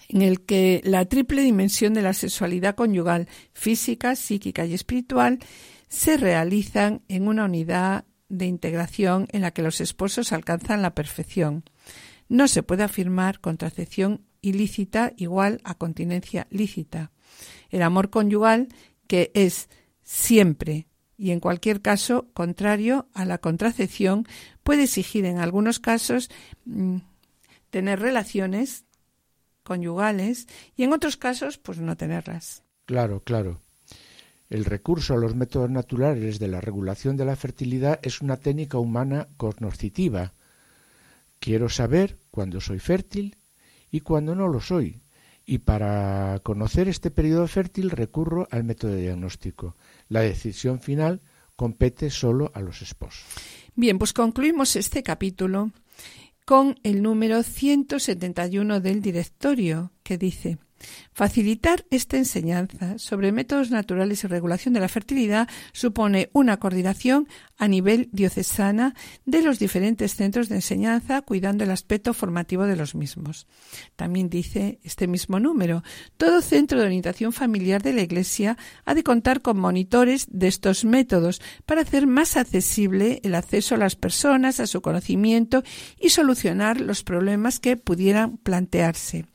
en 0.09 0.21
el 0.21 0.41
que 0.41 0.81
la 0.83 1.05
triple 1.05 1.43
dimensión 1.43 1.93
de 1.93 2.01
la 2.01 2.13
sexualidad 2.13 2.75
conyugal, 2.75 3.27
física, 3.53 4.15
psíquica 4.15 4.65
y 4.65 4.73
espiritual, 4.73 5.39
se 5.87 6.17
realizan 6.17 7.01
en 7.07 7.27
una 7.27 7.45
unidad 7.45 8.05
de 8.33 8.47
integración 8.47 9.27
en 9.31 9.41
la 9.41 9.51
que 9.51 9.61
los 9.61 9.79
esposos 9.79 10.33
alcanzan 10.33 10.81
la 10.81 10.95
perfección. 10.95 11.63
No 12.29 12.47
se 12.47 12.63
puede 12.63 12.83
afirmar 12.83 13.39
contracepción 13.39 14.25
ilícita 14.41 15.13
igual 15.17 15.61
a 15.63 15.75
continencia 15.75 16.47
lícita. 16.49 17.11
El 17.69 17.83
amor 17.83 18.09
conyugal, 18.09 18.69
que 19.07 19.31
es 19.35 19.69
siempre 20.01 20.87
y 21.15 21.31
en 21.31 21.39
cualquier 21.39 21.81
caso 21.81 22.27
contrario 22.33 23.07
a 23.13 23.23
la 23.25 23.37
contracepción, 23.37 24.27
puede 24.63 24.83
exigir 24.83 25.25
en 25.25 25.37
algunos 25.37 25.79
casos 25.79 26.29
mm, 26.65 26.97
tener 27.69 27.99
relaciones 27.99 28.85
conyugales 29.63 30.47
y 30.75 30.83
en 30.83 30.93
otros 30.93 31.17
casos 31.17 31.59
pues 31.59 31.79
no 31.79 31.95
tenerlas. 31.95 32.63
Claro, 32.85 33.21
claro. 33.21 33.61
El 34.53 34.65
recurso 34.65 35.15
a 35.15 35.17
los 35.17 35.33
métodos 35.33 35.71
naturales 35.71 36.37
de 36.37 36.47
la 36.47 36.61
regulación 36.61 37.17
de 37.17 37.25
la 37.25 37.35
fertilidad 37.35 37.99
es 38.03 38.21
una 38.21 38.37
técnica 38.37 38.77
humana 38.77 39.27
cognoscitiva. 39.35 40.33
Quiero 41.39 41.69
saber 41.69 42.19
cuándo 42.29 42.61
soy 42.61 42.77
fértil 42.77 43.37
y 43.89 44.01
cuándo 44.01 44.35
no 44.35 44.47
lo 44.47 44.61
soy. 44.61 45.01
Y 45.43 45.57
para 45.57 46.39
conocer 46.43 46.87
este 46.87 47.09
periodo 47.09 47.47
fértil 47.47 47.89
recurro 47.89 48.47
al 48.51 48.63
método 48.63 48.95
diagnóstico. 48.95 49.75
La 50.07 50.19
decisión 50.19 50.79
final 50.79 51.21
compete 51.55 52.11
solo 52.11 52.51
a 52.53 52.61
los 52.61 52.83
esposos. 52.83 53.25
Bien, 53.73 53.97
pues 53.97 54.13
concluimos 54.13 54.75
este 54.75 55.01
capítulo 55.01 55.71
con 56.45 56.79
el 56.83 57.01
número 57.01 57.41
171 57.41 58.81
del 58.81 59.01
directorio, 59.01 59.91
que 60.03 60.19
dice 60.19 60.59
Facilitar 61.13 61.85
esta 61.89 62.17
enseñanza 62.17 62.97
sobre 62.97 63.31
métodos 63.31 63.71
naturales 63.71 64.23
y 64.23 64.27
regulación 64.27 64.73
de 64.73 64.79
la 64.79 64.87
fertilidad 64.87 65.47
supone 65.71 66.29
una 66.33 66.57
coordinación 66.57 67.27
a 67.57 67.67
nivel 67.67 68.09
diocesana 68.11 68.95
de 69.25 69.41
los 69.41 69.59
diferentes 69.59 70.15
centros 70.15 70.49
de 70.49 70.55
enseñanza, 70.55 71.21
cuidando 71.21 71.63
el 71.63 71.71
aspecto 71.71 72.13
formativo 72.13 72.65
de 72.65 72.75
los 72.75 72.95
mismos. 72.95 73.47
También 73.95 74.29
dice 74.29 74.79
este 74.83 75.07
mismo 75.07 75.39
número, 75.39 75.83
todo 76.17 76.41
centro 76.41 76.79
de 76.79 76.85
orientación 76.85 77.31
familiar 77.31 77.81
de 77.81 77.93
la 77.93 78.01
Iglesia 78.01 78.57
ha 78.85 78.93
de 78.93 79.03
contar 79.03 79.41
con 79.41 79.59
monitores 79.59 80.27
de 80.29 80.47
estos 80.47 80.83
métodos 80.83 81.41
para 81.65 81.81
hacer 81.81 82.07
más 82.07 82.37
accesible 82.37 83.21
el 83.23 83.35
acceso 83.35 83.75
a 83.75 83.77
las 83.77 83.95
personas, 83.95 84.59
a 84.59 84.67
su 84.67 84.81
conocimiento 84.81 85.63
y 85.99 86.09
solucionar 86.09 86.81
los 86.81 87.03
problemas 87.03 87.59
que 87.59 87.77
pudieran 87.77 88.37
plantearse. 88.37 89.25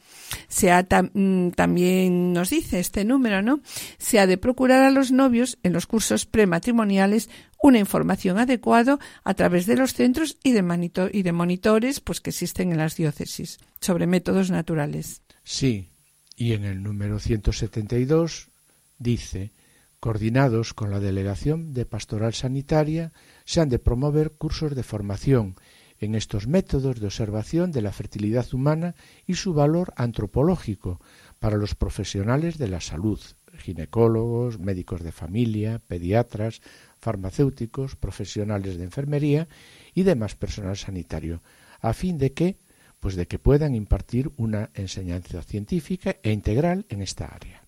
Se 0.48 0.70
ha 0.70 0.82
mm, 0.82 1.50
también 1.50 2.32
nos 2.32 2.50
dice 2.50 2.80
este 2.80 3.04
número, 3.04 3.42
¿no? 3.42 3.60
Se 3.98 4.18
ha 4.18 4.26
de 4.26 4.38
procurar 4.38 4.82
a 4.82 4.90
los 4.90 5.12
novios 5.12 5.58
en 5.62 5.72
los 5.72 5.86
cursos 5.86 6.26
prematrimoniales 6.26 7.28
una 7.62 7.78
información 7.78 8.38
adecuada 8.38 8.98
a 9.24 9.34
través 9.34 9.66
de 9.66 9.76
los 9.76 9.94
centros 9.94 10.38
y 10.42 10.52
de, 10.52 11.10
y 11.12 11.22
de 11.22 11.32
monitores 11.32 12.00
pues, 12.00 12.20
que 12.20 12.30
existen 12.30 12.72
en 12.72 12.78
las 12.78 12.96
diócesis 12.96 13.58
sobre 13.80 14.06
métodos 14.06 14.50
naturales. 14.50 15.22
Sí, 15.42 15.90
y 16.36 16.52
en 16.52 16.64
el 16.64 16.82
número 16.82 17.18
172 17.18 18.50
dice, 18.98 19.52
coordinados 20.00 20.74
con 20.74 20.90
la 20.90 21.00
Delegación 21.00 21.74
de 21.74 21.84
Pastoral 21.84 22.34
Sanitaria, 22.34 23.12
se 23.44 23.60
han 23.60 23.68
de 23.68 23.78
promover 23.78 24.32
cursos 24.32 24.74
de 24.74 24.82
formación 24.82 25.56
en 26.00 26.14
estos 26.14 26.46
métodos 26.46 27.00
de 27.00 27.06
observación 27.06 27.72
de 27.72 27.82
la 27.82 27.92
fertilidad 27.92 28.46
humana 28.52 28.94
y 29.26 29.34
su 29.34 29.54
valor 29.54 29.92
antropológico 29.96 31.00
para 31.38 31.56
los 31.56 31.74
profesionales 31.74 32.58
de 32.58 32.68
la 32.68 32.80
salud, 32.80 33.20
ginecólogos, 33.58 34.58
médicos 34.58 35.02
de 35.02 35.12
familia, 35.12 35.80
pediatras, 35.86 36.60
farmacéuticos, 37.00 37.96
profesionales 37.96 38.76
de 38.76 38.84
enfermería 38.84 39.48
y 39.94 40.02
demás 40.02 40.34
personal 40.34 40.76
sanitario, 40.76 41.42
a 41.80 41.92
fin 41.92 42.18
de 42.18 42.32
que 42.32 42.56
pues 43.00 43.14
de 43.14 43.26
que 43.26 43.38
puedan 43.38 43.74
impartir 43.74 44.32
una 44.36 44.70
enseñanza 44.74 45.42
científica 45.42 46.16
e 46.22 46.32
integral 46.32 46.84
en 46.88 47.02
esta 47.02 47.26
área. 47.26 47.62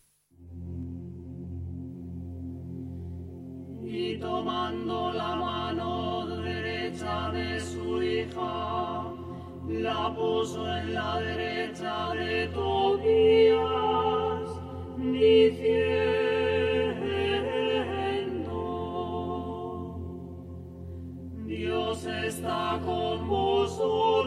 Y 3.84 4.18
tomando 4.18 5.12
la 5.12 5.36
mano 5.36 6.29
de 6.90 7.60
su 7.60 8.02
hija, 8.02 9.04
la 9.68 10.12
puso 10.12 10.66
en 10.76 10.92
la 10.92 11.20
derecha 11.20 12.12
de 12.14 12.48
Tobías, 12.48 13.60
diciendo, 14.98 15.70
Dios 21.46 22.04
está 22.06 22.80
con 22.84 23.28
vosotros, 23.28 24.19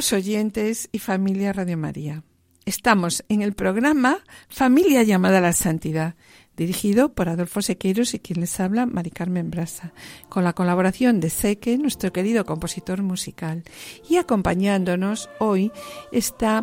Queridos 0.00 0.26
oyentes 0.26 0.88
y 0.92 0.98
familia 0.98 1.52
Radio 1.52 1.76
María, 1.76 2.22
estamos 2.64 3.22
en 3.28 3.42
el 3.42 3.52
programa 3.52 4.20
Familia 4.48 5.02
llamada 5.02 5.36
a 5.36 5.40
la 5.42 5.52
Santidad, 5.52 6.14
dirigido 6.56 7.12
por 7.12 7.28
Adolfo 7.28 7.60
Sequeiros 7.60 8.14
y 8.14 8.18
quien 8.18 8.40
les 8.40 8.58
habla, 8.60 8.86
Mari 8.86 9.10
Carmen 9.10 9.50
Brasa, 9.50 9.92
con 10.30 10.42
la 10.42 10.54
colaboración 10.54 11.20
de 11.20 11.28
Seque, 11.28 11.76
nuestro 11.76 12.14
querido 12.14 12.46
compositor 12.46 13.02
musical. 13.02 13.62
Y 14.08 14.16
acompañándonos 14.16 15.28
hoy 15.38 15.70
está 16.12 16.62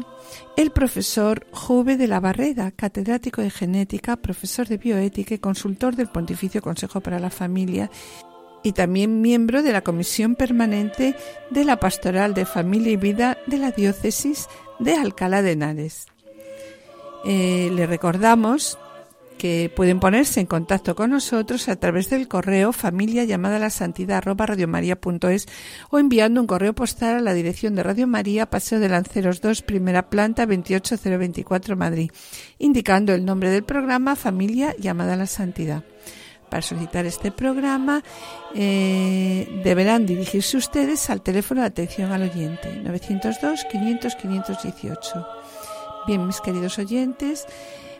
el 0.56 0.71
profesor 0.71 1.45
Jove 1.52 1.95
de 1.95 2.08
la 2.08 2.19
Barreda, 2.19 2.71
catedrático 2.71 3.43
de 3.43 3.52
genética, 3.52 4.17
profesor 4.17 4.67
de 4.67 4.78
bioética 4.78 5.36
y 5.36 5.39
consultor 5.39 5.95
del 5.95 6.10
Pontificio 6.10 6.63
Consejo 6.63 7.02
para 7.02 7.19
la 7.19 7.30
Familia 7.30 7.91
y 8.63 8.73
también 8.73 9.21
miembro 9.21 9.63
de 9.63 9.71
la 9.71 9.81
Comisión 9.81 10.35
Permanente 10.35 11.15
de 11.49 11.65
la 11.65 11.79
Pastoral 11.79 12.33
de 12.33 12.45
Familia 12.45 12.91
y 12.91 12.97
Vida 12.97 13.37
de 13.47 13.57
la 13.57 13.71
Diócesis 13.71 14.47
de 14.79 14.95
Alcalá 14.95 15.41
de 15.41 15.51
Henares. 15.53 16.07
Eh, 17.25 17.71
le 17.73 17.87
recordamos 17.87 18.77
que 19.37 19.71
pueden 19.73 19.99
ponerse 19.99 20.39
en 20.39 20.45
contacto 20.45 20.95
con 20.95 21.11
nosotros 21.11 21.69
a 21.69 21.75
través 21.75 22.09
del 22.09 22.27
correo 22.27 22.73
familia 22.73 23.23
llamada 23.23 23.59
la 23.59 23.69
santidad 23.69 24.23
o 25.89 25.99
enviando 25.99 26.41
un 26.41 26.47
correo 26.47 26.73
postal 26.73 27.17
a 27.17 27.21
la 27.21 27.33
dirección 27.33 27.75
de 27.75 27.83
Radio 27.83 28.07
María, 28.07 28.49
Paseo 28.49 28.79
de 28.79 28.89
Lanceros 28.89 29.41
2, 29.41 29.61
primera 29.61 30.09
planta 30.09 30.45
28024 30.45 31.75
Madrid, 31.75 32.11
indicando 32.57 33.13
el 33.13 33.25
nombre 33.25 33.51
del 33.51 33.63
programa 33.63 34.15
Familia 34.15 34.75
llamada 34.77 35.15
la 35.15 35.27
Santidad. 35.27 35.83
Para 36.49 36.62
solicitar 36.62 37.05
este 37.05 37.31
programa 37.31 38.03
eh, 38.55 39.62
deberán 39.63 40.05
dirigirse 40.05 40.57
ustedes 40.57 41.10
al 41.10 41.21
teléfono 41.21 41.62
de 41.62 41.67
atención 41.67 42.12
al 42.12 42.23
oyente 42.23 42.81
902 42.83 43.65
500 43.69 44.15
518. 44.15 45.27
Bien, 46.07 46.25
mis 46.25 46.39
queridos 46.39 46.79
oyentes, 46.79 47.45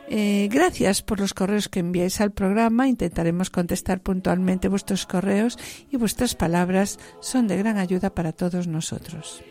eh, 0.08 0.48
gracias 0.50 1.02
por 1.02 1.20
los 1.20 1.34
correos 1.34 1.68
que 1.68 1.80
enviáis 1.80 2.22
al 2.22 2.30
programa. 2.32 2.88
Intentaremos 2.88 3.50
contestar 3.50 4.00
puntualmente 4.00 4.68
vuestros 4.68 5.04
correos 5.04 5.58
y 5.90 5.98
vuestras 5.98 6.34
palabras 6.34 6.98
son 7.20 7.46
de 7.48 7.58
gran 7.58 7.76
ayuda 7.76 8.14
para 8.14 8.32
todos 8.32 8.66
nosotros. 8.66 9.42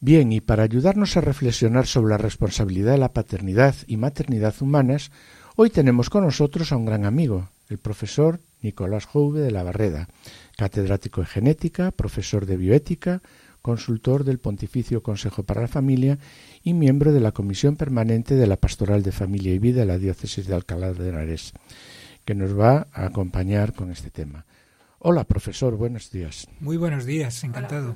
Bien, 0.00 0.32
y 0.32 0.40
para 0.40 0.64
ayudarnos 0.64 1.16
a 1.16 1.20
reflexionar 1.20 1.86
sobre 1.86 2.10
la 2.10 2.18
responsabilidad 2.18 2.92
de 2.92 2.98
la 2.98 3.12
paternidad 3.12 3.74
y 3.86 3.96
maternidad 3.96 4.54
humanas, 4.60 5.12
hoy 5.56 5.70
tenemos 5.70 6.10
con 6.10 6.24
nosotros 6.24 6.72
a 6.72 6.76
un 6.76 6.86
gran 6.86 7.04
amigo, 7.04 7.48
el 7.68 7.78
profesor 7.78 8.40
Nicolás 8.60 9.06
Jouve 9.06 9.40
de 9.40 9.50
la 9.50 9.62
Barreda, 9.62 10.08
catedrático 10.56 11.20
de 11.20 11.28
genética, 11.28 11.92
profesor 11.92 12.46
de 12.46 12.56
bioética, 12.56 13.22
consultor 13.62 14.24
del 14.24 14.40
Pontificio 14.40 15.02
Consejo 15.02 15.44
para 15.44 15.62
la 15.62 15.68
Familia 15.68 16.18
y 16.62 16.74
miembro 16.74 17.12
de 17.12 17.20
la 17.20 17.32
Comisión 17.32 17.76
Permanente 17.76 18.34
de 18.34 18.46
la 18.46 18.56
Pastoral 18.56 19.02
de 19.02 19.12
Familia 19.12 19.54
y 19.54 19.58
Vida 19.58 19.80
de 19.80 19.86
la 19.86 19.98
Diócesis 19.98 20.46
de 20.46 20.54
Alcalá 20.54 20.92
de 20.92 21.08
Henares, 21.08 21.54
que 22.24 22.34
nos 22.34 22.58
va 22.58 22.86
a 22.92 23.06
acompañar 23.06 23.72
con 23.74 23.90
este 23.90 24.10
tema. 24.10 24.46
Hola, 24.98 25.24
profesor, 25.24 25.76
buenos 25.76 26.10
días. 26.10 26.48
Muy 26.60 26.76
buenos 26.76 27.04
días, 27.04 27.44
encantado. 27.44 27.94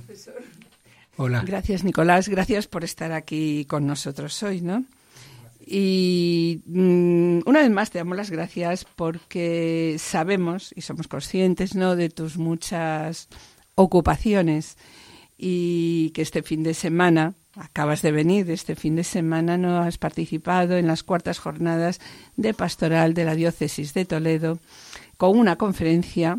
Hola. 1.16 1.42
Gracias, 1.46 1.82
Nicolás. 1.82 2.28
Gracias 2.28 2.66
por 2.66 2.84
estar 2.84 3.12
aquí 3.12 3.64
con 3.64 3.86
nosotros 3.86 4.42
hoy, 4.42 4.60
¿no? 4.60 4.84
Y 5.70 6.62
mm, 6.66 7.40
una 7.46 7.60
vez 7.60 7.70
más 7.70 7.90
te 7.90 7.98
damos 7.98 8.16
las 8.16 8.30
gracias 8.30 8.84
porque 8.84 9.96
sabemos 9.98 10.72
y 10.76 10.82
somos 10.82 11.08
conscientes, 11.08 11.74
¿no?, 11.74 11.96
de 11.96 12.08
tus 12.08 12.38
muchas 12.38 13.28
ocupaciones 13.74 14.76
y 15.36 16.10
que 16.10 16.22
este 16.22 16.42
fin 16.42 16.62
de 16.62 16.74
semana 16.74 17.34
acabas 17.58 18.02
de 18.02 18.12
venir, 18.12 18.50
este 18.50 18.76
fin 18.76 18.96
de 18.96 19.04
semana 19.04 19.58
no 19.58 19.78
has 19.78 19.98
participado 19.98 20.76
en 20.76 20.86
las 20.86 21.02
cuartas 21.02 21.38
jornadas 21.38 22.00
de 22.36 22.54
pastoral 22.54 23.14
de 23.14 23.24
la 23.24 23.34
diócesis 23.34 23.94
de 23.94 24.04
Toledo 24.04 24.58
con 25.16 25.36
una 25.38 25.56
conferencia 25.56 26.38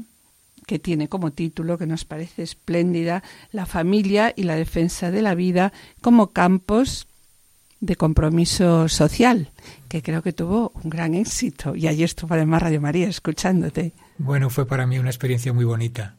que 0.65 0.79
tiene 0.79 1.09
como 1.09 1.31
título, 1.31 1.77
que 1.77 1.87
nos 1.87 2.05
parece 2.05 2.43
espléndida, 2.43 3.23
La 3.51 3.65
familia 3.65 4.33
y 4.35 4.43
la 4.43 4.55
defensa 4.55 5.09
de 5.09 5.21
la 5.21 5.35
vida 5.35 5.73
como 6.01 6.27
campos 6.27 7.07
de 7.79 7.95
compromiso 7.95 8.87
social, 8.87 9.51
que 9.87 10.03
creo 10.03 10.21
que 10.21 10.33
tuvo 10.33 10.71
un 10.83 10.89
gran 10.89 11.15
éxito. 11.15 11.75
Y 11.75 11.87
allí 11.87 12.03
estuvo 12.03 12.33
además 12.33 12.61
Radio 12.61 12.81
María 12.81 13.07
escuchándote. 13.07 13.93
Bueno, 14.17 14.49
fue 14.49 14.67
para 14.67 14.85
mí 14.85 14.99
una 14.99 15.09
experiencia 15.09 15.53
muy 15.53 15.65
bonita. 15.65 16.15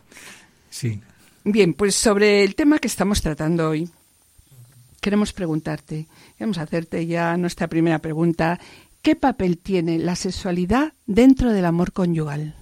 Sí. 0.69 1.01
Bien, 1.45 1.75
pues 1.75 1.95
sobre 1.95 2.43
el 2.43 2.55
tema 2.55 2.79
que 2.79 2.89
estamos 2.89 3.23
tratando 3.23 3.69
hoy, 3.69 3.89
queremos 5.01 5.33
preguntarte, 5.33 6.07
queremos 6.37 6.59
hacerte 6.59 7.07
ya 7.07 7.37
nuestra 7.37 7.69
primera 7.69 7.99
pregunta. 7.99 8.61
¿Qué 9.03 9.17
papel 9.17 9.59
tiene 9.59 9.99
la 9.99 10.15
sexualidad 10.15 10.93
dentro 11.07 11.53
del 11.53 11.65
amor 11.65 11.93
conyugal? 11.93 12.55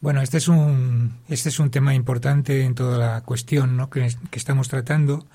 Bueno, 0.00 0.22
este 0.22 0.38
es 0.38 0.48
un, 0.48 1.18
este 1.28 1.50
es 1.50 1.58
un 1.58 1.70
tema 1.70 1.94
importante 1.94 2.64
en 2.64 2.74
toda 2.74 2.96
la 2.96 3.20
cuestión 3.22 3.76
¿no? 3.76 3.90
que, 3.90 4.08
estamos 4.32 4.68
tratando. 4.68 5.26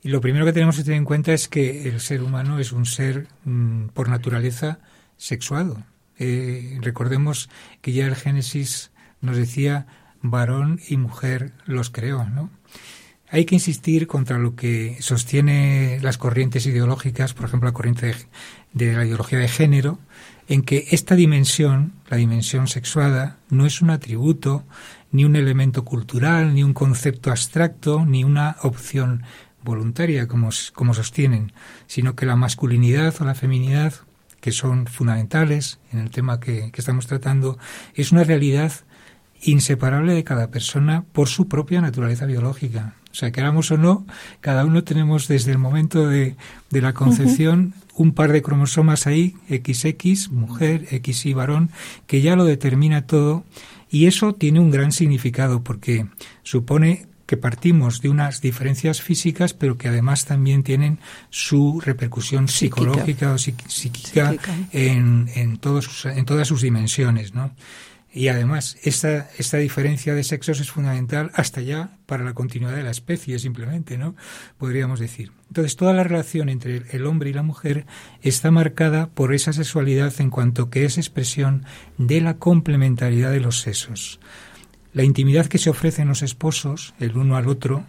Y 0.00 0.08
lo 0.08 0.20
primero 0.20 0.46
que 0.46 0.52
tenemos 0.52 0.76
que 0.76 0.84
tener 0.84 0.98
en 0.98 1.04
cuenta 1.04 1.32
es 1.32 1.48
que 1.48 1.88
el 1.88 2.00
ser 2.00 2.22
humano 2.22 2.58
es 2.58 2.72
un 2.72 2.86
ser 2.86 3.26
mm, 3.44 3.88
por 3.88 4.08
naturaleza 4.08 4.78
sexuado. 5.16 5.84
Eh, 6.18 6.78
recordemos 6.80 7.50
que 7.82 7.92
ya 7.92 8.06
el 8.06 8.16
Génesis 8.16 8.92
nos 9.20 9.36
decía 9.36 9.86
varón 10.22 10.80
y 10.88 10.96
mujer 10.96 11.52
los 11.66 11.90
creó, 11.90 12.24
¿no? 12.24 12.50
Hay 13.30 13.44
que 13.44 13.54
insistir 13.54 14.06
contra 14.06 14.38
lo 14.38 14.56
que 14.56 14.96
sostiene 15.00 15.98
las 16.00 16.16
corrientes 16.16 16.64
ideológicas, 16.64 17.34
por 17.34 17.44
ejemplo, 17.44 17.68
la 17.68 17.74
corriente 17.74 18.14
de, 18.72 18.94
la 18.94 19.04
ideología 19.04 19.38
de 19.38 19.48
género, 19.48 19.98
en 20.48 20.62
que 20.62 20.86
esta 20.92 21.14
dimensión, 21.14 21.92
la 22.08 22.16
dimensión 22.16 22.68
sexuada, 22.68 23.36
no 23.50 23.66
es 23.66 23.82
un 23.82 23.90
atributo, 23.90 24.64
ni 25.12 25.26
un 25.26 25.36
elemento 25.36 25.84
cultural, 25.84 26.54
ni 26.54 26.62
un 26.62 26.72
concepto 26.72 27.30
abstracto, 27.30 28.06
ni 28.06 28.24
una 28.24 28.56
opción 28.62 29.24
voluntaria, 29.62 30.26
como, 30.26 30.48
como 30.72 30.94
sostienen, 30.94 31.52
sino 31.86 32.16
que 32.16 32.24
la 32.24 32.36
masculinidad 32.36 33.14
o 33.20 33.26
la 33.26 33.34
feminidad, 33.34 33.92
que 34.40 34.52
son 34.52 34.86
fundamentales 34.86 35.80
en 35.92 35.98
el 35.98 36.10
tema 36.10 36.40
que 36.40 36.72
estamos 36.74 37.06
tratando, 37.06 37.58
es 37.94 38.10
una 38.10 38.24
realidad 38.24 38.72
inseparable 39.42 40.14
de 40.14 40.24
cada 40.24 40.50
persona 40.50 41.04
por 41.12 41.28
su 41.28 41.48
propia 41.48 41.80
naturaleza 41.80 42.26
biológica. 42.26 42.94
O 43.10 43.14
sea, 43.14 43.32
queramos 43.32 43.70
o 43.70 43.78
no, 43.78 44.06
cada 44.40 44.64
uno 44.64 44.84
tenemos 44.84 45.28
desde 45.28 45.52
el 45.52 45.58
momento 45.58 46.06
de, 46.06 46.36
de 46.70 46.80
la 46.80 46.92
concepción 46.92 47.74
un 47.94 48.12
par 48.12 48.32
de 48.32 48.42
cromosomas 48.42 49.06
ahí, 49.06 49.34
XX, 49.48 50.30
mujer, 50.30 50.86
XY, 51.04 51.34
varón, 51.34 51.70
que 52.06 52.20
ya 52.20 52.36
lo 52.36 52.44
determina 52.44 53.06
todo 53.06 53.44
y 53.90 54.06
eso 54.06 54.34
tiene 54.34 54.60
un 54.60 54.70
gran 54.70 54.92
significado 54.92 55.64
porque 55.64 56.06
supone 56.42 57.06
que 57.28 57.36
partimos 57.36 58.00
de 58.00 58.08
unas 58.08 58.40
diferencias 58.40 59.02
físicas, 59.02 59.52
pero 59.52 59.76
que 59.76 59.88
además 59.88 60.24
también 60.24 60.62
tienen 60.62 60.98
su 61.28 61.78
repercusión 61.78 62.48
psicológica 62.48 63.32
o 63.32 63.38
psíquica, 63.38 64.34
En, 64.72 65.28
en, 65.34 65.58
todos, 65.58 66.06
en 66.06 66.24
todas 66.24 66.48
sus 66.48 66.62
dimensiones, 66.62 67.34
¿no? 67.34 67.50
Y 68.12 68.28
además, 68.28 68.78
esta, 68.82 69.28
esta 69.36 69.58
diferencia 69.58 70.14
de 70.14 70.24
sexos 70.24 70.60
es 70.60 70.70
fundamental 70.70 71.30
hasta 71.34 71.60
ya 71.60 71.98
para 72.06 72.24
la 72.24 72.32
continuidad 72.32 72.74
de 72.74 72.82
la 72.82 72.90
especie, 72.90 73.38
simplemente, 73.38 73.98
¿no? 73.98 74.16
Podríamos 74.56 74.98
decir. 74.98 75.32
Entonces, 75.48 75.76
toda 75.76 75.92
la 75.92 76.04
relación 76.04 76.48
entre 76.48 76.84
el 76.90 77.06
hombre 77.06 77.30
y 77.30 77.34
la 77.34 77.42
mujer 77.42 77.86
está 78.22 78.50
marcada 78.50 79.10
por 79.10 79.34
esa 79.34 79.52
sexualidad 79.52 80.12
en 80.20 80.30
cuanto 80.30 80.70
que 80.70 80.86
es 80.86 80.96
expresión 80.96 81.64
de 81.98 82.22
la 82.22 82.38
complementariedad 82.38 83.30
de 83.30 83.40
los 83.40 83.60
sexos. 83.60 84.20
La 84.94 85.04
intimidad 85.04 85.46
que 85.46 85.58
se 85.58 85.70
ofrece 85.70 86.02
en 86.02 86.08
los 86.08 86.22
esposos, 86.22 86.94
el 86.98 87.16
uno 87.16 87.36
al 87.36 87.46
otro, 87.48 87.84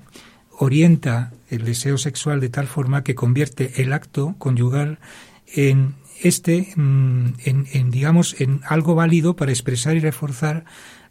orienta 0.52 1.32
el 1.50 1.64
deseo 1.64 1.98
sexual 1.98 2.42
de 2.42 2.50
tal 2.50 2.68
forma 2.68 3.04
que 3.04 3.16
convierte 3.16 3.82
el 3.82 3.94
acto 3.94 4.36
conyugal 4.38 5.00
en 5.48 5.96
este, 6.22 6.74
mm, 6.76 7.26
en, 7.46 7.68
en, 7.72 7.92
digamos, 7.92 8.40
en 8.40 8.62
algo 8.68 8.96
válido 8.96 9.36
para 9.36 9.52
expresar 9.52 9.96
y 9.96 10.00
reforzar 10.00 10.66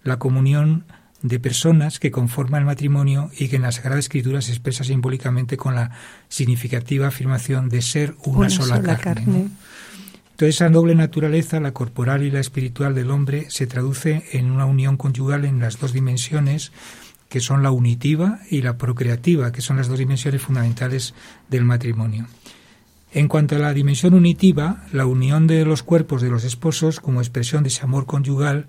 la 0.04 0.18
comunión 0.18 0.84
de 1.22 1.40
personas 1.40 1.98
que 1.98 2.10
conforman 2.10 2.60
el 2.60 2.66
matrimonio 2.66 3.30
y 3.36 3.48
que 3.48 3.56
en 3.56 3.62
la 3.62 3.72
Sagrada 3.72 3.98
Escritura 3.98 4.40
se 4.40 4.52
expresa 4.52 4.84
simbólicamente 4.84 5.56
con 5.56 5.74
la 5.74 5.90
significativa 6.28 7.08
afirmación 7.08 7.68
de 7.68 7.82
ser 7.82 8.14
una, 8.24 8.38
una 8.38 8.50
sola, 8.50 8.76
sola, 8.76 8.96
carne. 8.96 9.24
carne. 9.24 9.38
¿no? 9.44 9.50
Entonces 10.38 10.54
esa 10.54 10.68
doble 10.68 10.94
naturaleza, 10.94 11.58
la 11.58 11.72
corporal 11.72 12.22
y 12.22 12.30
la 12.30 12.38
espiritual 12.38 12.94
del 12.94 13.10
hombre, 13.10 13.50
se 13.50 13.66
traduce 13.66 14.24
en 14.30 14.52
una 14.52 14.66
unión 14.66 14.96
conyugal 14.96 15.44
en 15.44 15.58
las 15.58 15.80
dos 15.80 15.92
dimensiones, 15.92 16.70
que 17.28 17.40
son 17.40 17.64
la 17.64 17.72
unitiva 17.72 18.38
y 18.48 18.62
la 18.62 18.78
procreativa, 18.78 19.50
que 19.50 19.62
son 19.62 19.78
las 19.78 19.88
dos 19.88 19.98
dimensiones 19.98 20.40
fundamentales 20.40 21.12
del 21.48 21.64
matrimonio. 21.64 22.28
En 23.12 23.26
cuanto 23.26 23.56
a 23.56 23.58
la 23.58 23.72
dimensión 23.72 24.12
unitiva, 24.12 24.84
la 24.92 25.06
unión 25.06 25.46
de 25.46 25.64
los 25.64 25.82
cuerpos 25.82 26.20
de 26.20 26.28
los 26.28 26.44
esposos 26.44 27.00
como 27.00 27.20
expresión 27.20 27.62
de 27.62 27.70
ese 27.70 27.82
amor 27.82 28.04
conyugal 28.04 28.68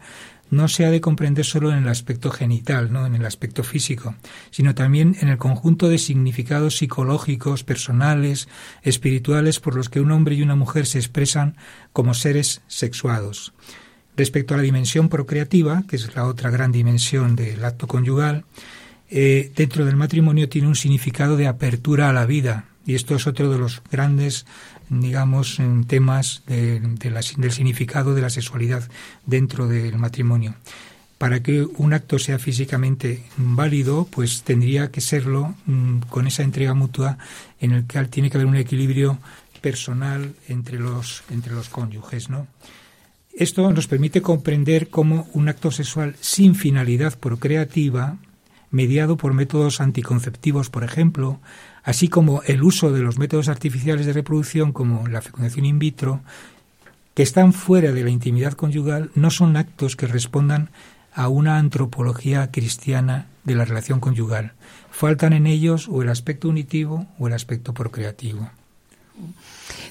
no 0.49 0.67
se 0.67 0.85
ha 0.85 0.89
de 0.89 1.01
comprender 1.01 1.45
solo 1.45 1.71
en 1.71 1.79
el 1.79 1.87
aspecto 1.87 2.31
genital, 2.31 2.91
¿no? 2.91 3.05
en 3.05 3.15
el 3.15 3.25
aspecto 3.25 3.63
físico, 3.63 4.15
sino 4.49 4.73
también 4.73 5.15
en 5.19 5.27
el 5.27 5.37
conjunto 5.37 5.89
de 5.89 5.97
significados 5.97 6.77
psicológicos, 6.77 7.63
personales, 7.63 8.47
espirituales 8.81 9.59
por 9.59 9.75
los 9.75 9.89
que 9.89 9.99
un 9.99 10.11
hombre 10.11 10.35
y 10.35 10.41
una 10.41 10.55
mujer 10.55 10.85
se 10.85 10.97
expresan 10.97 11.55
como 11.93 12.13
seres 12.13 12.61
sexuados. 12.67 13.53
Respecto 14.17 14.53
a 14.53 14.57
la 14.57 14.63
dimensión 14.63 15.07
procreativa, 15.07 15.83
que 15.87 15.97
es 15.97 16.15
la 16.15 16.25
otra 16.25 16.49
gran 16.49 16.71
dimensión 16.71 17.35
del 17.35 17.63
acto 17.63 17.87
conyugal, 17.87 18.45
eh, 19.09 19.51
dentro 19.55 19.85
del 19.85 19.95
matrimonio 19.95 20.49
tiene 20.49 20.67
un 20.67 20.75
significado 20.75 21.37
de 21.37 21.47
apertura 21.47 22.09
a 22.09 22.13
la 22.13 22.25
vida, 22.25 22.65
y 22.89 22.95
esto 22.95 23.15
es 23.15 23.27
otro 23.27 23.51
de 23.51 23.59
los 23.59 23.83
grandes 23.91 24.47
digamos, 24.89 25.59
temas 25.85 26.41
del 26.47 27.51
significado 27.51 28.15
de 28.15 28.23
la 28.23 28.31
sexualidad 28.31 28.89
dentro 29.27 29.67
del 29.67 29.99
matrimonio. 29.99 30.55
Para 31.19 31.43
que 31.43 31.61
un 31.61 31.93
acto 31.93 32.17
sea 32.17 32.39
físicamente 32.39 33.25
válido, 33.37 34.07
pues 34.09 34.41
tendría 34.41 34.89
que 34.89 35.01
serlo 35.01 35.53
mmm, 35.67 35.99
con 36.09 36.25
esa 36.25 36.41
entrega 36.41 36.73
mutua 36.73 37.19
en 37.59 37.73
el 37.73 37.85
que 37.85 38.03
tiene 38.05 38.31
que 38.31 38.37
haber 38.37 38.47
un 38.47 38.55
equilibrio 38.55 39.19
personal 39.61 40.33
entre 40.47 40.79
los, 40.79 41.23
entre 41.29 41.53
los 41.53 41.69
cónyuges, 41.69 42.29
¿no? 42.29 42.47
Esto 43.33 43.71
nos 43.71 43.87
permite 43.87 44.23
comprender 44.23 44.89
cómo 44.89 45.29
un 45.33 45.47
acto 45.47 45.69
sexual 45.69 46.15
sin 46.21 46.55
finalidad 46.55 47.19
procreativa, 47.19 48.17
mediado 48.71 49.15
por 49.15 49.33
métodos 49.33 49.79
anticonceptivos, 49.79 50.69
por 50.69 50.83
ejemplo, 50.83 51.39
así 51.89 52.07
como 52.07 52.43
el 52.43 52.61
uso 52.61 52.91
de 52.91 53.01
los 53.01 53.17
métodos 53.17 53.47
artificiales 53.47 54.05
de 54.05 54.13
reproducción 54.13 54.73
como 54.73 55.07
la 55.07 55.23
fecundación 55.23 55.65
in 55.65 55.79
vitro, 55.79 56.21
que 57.15 57.23
están 57.23 57.51
fuera 57.51 57.91
de 57.91 58.03
la 58.03 58.11
intimidad 58.11 58.53
conyugal, 58.53 59.09
no 59.15 59.31
son 59.31 59.57
actos 59.57 59.95
que 59.95 60.05
respondan 60.05 60.69
a 61.15 61.29
una 61.29 61.57
antropología 61.57 62.51
cristiana 62.51 63.25
de 63.43 63.55
la 63.55 63.65
relación 63.65 63.99
conyugal. 63.99 64.51
Faltan 64.91 65.33
en 65.33 65.47
ellos 65.47 65.87
o 65.89 66.03
el 66.03 66.09
aspecto 66.09 66.47
unitivo 66.47 67.07
o 67.17 67.25
el 67.25 67.33
aspecto 67.33 67.73
procreativo. 67.73 68.47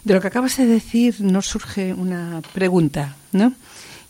De 0.05 0.15
lo 0.15 0.21
que 0.21 0.29
acabas 0.29 0.57
de 0.57 0.67
decir 0.67 1.21
nos 1.21 1.49
surge 1.49 1.95
una 1.95 2.43
pregunta, 2.55 3.17
¿no? 3.33 3.55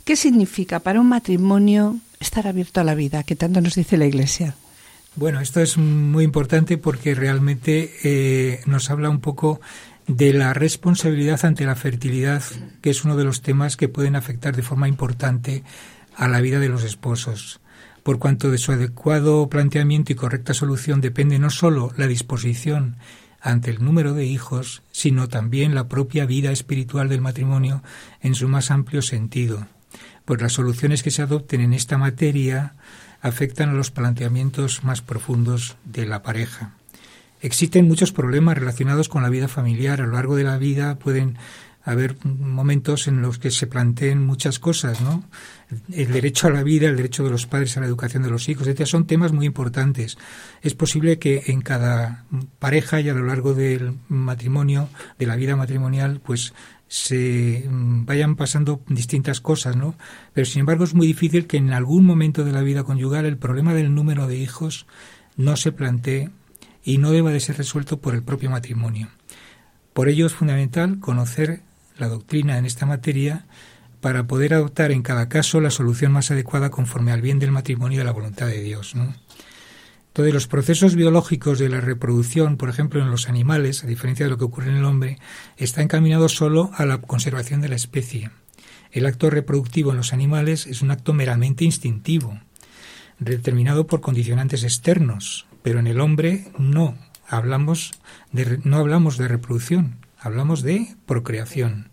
¿Qué 0.05 0.15
significa 0.15 0.81
para 0.81 1.01
un 1.01 1.09
matrimonio 1.09 1.97
estar 2.21 2.47
abierto 2.47 2.83
a 2.83 2.85
la 2.85 2.95
vida, 2.95 3.23
que 3.23 3.35
tanto 3.35 3.63
nos 3.63 3.77
dice 3.77 3.97
la 3.97 4.05
Iglesia? 4.05 4.57
Bueno, 5.19 5.41
esto 5.41 5.59
es 5.61 5.77
muy 5.79 6.23
importante 6.23 6.79
porque 6.79 7.13
realmente 7.13 7.93
eh, 8.05 8.61
nos 8.67 8.89
habla 8.89 9.11
un 9.11 9.19
poco 9.19 9.61
de 10.07 10.33
la 10.33 10.55
responsabilidad 10.55 11.45
ante 11.45 11.67
la 11.67 11.75
fertilidad, 11.75 12.41
que 12.81 12.91
es 12.91 13.05
uno 13.05 13.17
de 13.17 13.25
los 13.25 13.43
temas 13.43 13.77
que 13.77 13.89
pueden 13.89 14.15
afectar 14.15 14.55
de 14.55 14.63
forma 14.63 14.87
importante 14.87 15.65
a 16.15 16.29
la 16.29 16.41
vida 16.41 16.61
de 16.61 16.69
los 16.69 16.85
esposos, 16.85 17.61
por 18.05 18.21
cuanto 18.21 18.53
de 18.53 18.59
su 18.59 18.71
adecuado 18.71 19.49
planteamiento 19.49 20.13
y 20.13 20.15
correcta 20.15 20.55
solución 20.55 21.01
depende 21.01 21.41
no 21.41 21.51
sólo 21.51 21.93
la 21.97 22.07
disposición 22.07 22.95
ante 23.41 23.73
el 23.73 23.83
número 23.83 24.15
de 24.15 24.25
hijos, 24.25 24.85
sino 24.93 25.27
también 25.29 25.75
la 25.75 25.89
propia 25.89 26.27
vida 26.27 26.53
espiritual 26.53 27.09
del 27.09 27.23
matrimonio 27.23 27.83
en 28.21 28.37
su 28.37 28.47
más 28.47 28.71
amplio 28.71 29.03
sentido, 29.03 29.67
pues 30.25 30.41
las 30.41 30.53
soluciones 30.53 31.03
que 31.03 31.11
se 31.11 31.23
adopten 31.23 31.61
en 31.61 31.73
esta 31.73 31.99
materia 31.99 32.75
afectan 33.21 33.71
a 33.71 33.75
los 33.75 33.91
planteamientos 33.91 34.85
más 34.85 35.03
profundos 35.03 35.77
de 35.85 36.07
la 36.07 36.23
pareja. 36.23 36.75
Existen 37.41 37.87
muchos 37.87 38.13
problemas 38.13 38.59
relacionados 38.59 39.09
con 39.09 39.23
la 39.23 39.29
vida 39.29 39.49
familiar. 39.49 40.01
A 40.01 40.07
lo 40.07 40.13
largo 40.13 40.37
de 40.37 40.45
la 40.45 40.59
vida 40.59 40.99
pueden 40.99 41.39
haber 41.85 42.17
momentos 42.25 43.09
en 43.09 43.23
los 43.23 43.39
que 43.39 43.51
se 43.51 43.67
planteen 43.67 44.27
muchas 44.27 44.59
cosas, 44.59 45.01
¿no? 45.01 45.25
El 45.91 46.13
derecho 46.13 46.49
a 46.49 46.51
la 46.51 46.63
vida, 46.63 46.89
el 46.89 46.97
derecho 46.97 47.25
de 47.25 47.31
los 47.31 47.47
padres 47.47 47.77
a 47.77 47.81
la 47.81 47.87
educación 47.87 48.23
de 48.23 48.29
los 48.29 48.49
hijos, 48.49 48.67
etc. 48.67 48.85
son 48.85 49.07
temas 49.07 49.33
muy 49.33 49.47
importantes. 49.47 50.19
Es 50.61 50.75
posible 50.75 51.19
que 51.19 51.45
en 51.47 51.63
cada 51.63 52.25
pareja 52.59 53.01
y 53.01 53.09
a 53.09 53.15
lo 53.15 53.25
largo 53.25 53.55
del 53.55 53.95
matrimonio, 54.09 54.91
de 55.19 55.27
la 55.27 55.37
vida 55.37 55.57
matrimonial, 55.57 56.21
pues 56.23 56.53
se 56.89 57.67
mm, 57.69 58.07
vayan 58.07 58.35
pasando 58.35 58.83
distintas 58.89 59.41
cosas, 59.41 59.77
¿no? 59.77 59.95
Pero 60.33 60.47
sin 60.47 60.61
embargo 60.61 60.85
es 60.85 60.95
muy 60.95 61.07
difícil 61.07 61.47
que 61.47 61.59
en 61.59 61.73
algún 61.73 62.05
momento 62.05 62.45
de 62.45 62.53
la 62.53 62.63
vida 62.63 62.85
conyugal 62.85 63.27
el 63.27 63.37
problema 63.37 63.75
del 63.75 63.95
número 63.95 64.27
de 64.27 64.37
hijos 64.37 64.87
no 65.37 65.57
se 65.57 65.71
plantee 65.71 66.31
y 66.83 66.99
no 66.99 67.11
deba 67.11 67.31
de 67.31 67.41
ser 67.41 67.59
resuelto 67.59 68.01
por 68.01 68.15
el 68.15 68.23
propio 68.23 68.51
matrimonio. 68.51 69.09
Por 69.93 70.09
ello 70.09 70.27
es 70.27 70.35
fundamental 70.35 71.01
conocer 71.01 71.61
la 71.99 72.09
doctrina 72.09 72.57
en 72.59 72.65
esta 72.65 72.87
materia 72.87 73.47
para 74.01 74.27
poder 74.27 74.55
adoptar 74.55 74.93
en 74.93 75.03
cada 75.03 75.29
caso 75.29 75.61
la 75.61 75.71
solución 75.71 76.13
más 76.13 76.31
adecuada 76.31 76.71
conforme 76.71 77.13
al 77.13 77.21
bien 77.21 77.39
del 77.39 77.51
matrimonio 77.51 77.97
y 77.97 77.99
de 77.99 78.05
la 78.05 78.13
voluntad 78.13 78.47
de 78.47 78.63
Dios. 78.63 78.95
¿no? 78.95 79.15
Todos 80.19 80.35
los 80.35 80.49
procesos 80.49 80.97
biológicos 80.97 81.61
de 81.61 81.69
la 81.69 81.81
reproducción, 81.81 82.57
por 82.57 82.69
ejemplo, 82.69 83.01
en 83.01 83.09
los 83.09 83.29
animales, 83.29 83.85
a 83.85 83.87
diferencia 83.87 84.27
de 84.27 84.31
lo 84.31 84.37
que 84.37 84.47
ocurre 84.47 84.69
en 84.69 84.79
el 84.79 84.85
hombre, 84.85 85.17
está 85.57 85.81
encaminado 85.81 86.29
solo 86.29 86.73
a 86.75 86.87
la 86.87 87.01
conservación 87.01 87.61
de 87.61 87.69
la 87.69 87.77
especie. 87.77 88.33
El 88.91 89.07
acto 89.07 89.31
reproductivo 89.31 89.93
en 89.93 89.97
los 89.97 90.13
animales 90.13 90.67
es 90.67 90.83
un 90.83 90.91
acto 90.91 91.13
meramente 91.13 91.65
instintivo, 91.65 92.41
determinado 93.21 93.87
por 93.87 94.01
condicionantes 94.01 94.65
externos, 94.65 95.47
pero 95.63 95.79
en 95.79 95.87
el 95.87 96.01
hombre 96.01 96.51
no. 96.59 96.99
Hablamos 97.29 97.93
de, 98.33 98.59
no 98.65 98.79
hablamos 98.79 99.19
de 99.19 99.29
reproducción, 99.29 100.05
hablamos 100.19 100.63
de 100.63 100.97
procreación. 101.07 101.88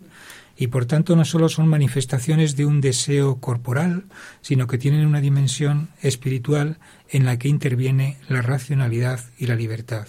Y 0.58 0.68
por 0.68 0.86
tanto 0.86 1.16
no 1.16 1.26
solo 1.26 1.49
son 1.49 1.68
manifestaciones 1.68 2.56
de 2.56 2.66
un 2.66 2.82
deseo 2.82 3.39
corporal, 3.41 4.06
sino 4.41 4.68
que 4.68 4.78
tienen 4.78 5.06
una 5.06 5.22
dimensión 5.22 5.89
espiritual 6.01 6.78
en 7.10 7.26
la 7.26 7.38
que 7.38 7.49
interviene 7.49 8.18
la 8.30 8.41
racionalidad 8.41 9.20
y 9.38 9.47
la 9.47 9.56
libertad. 9.56 10.08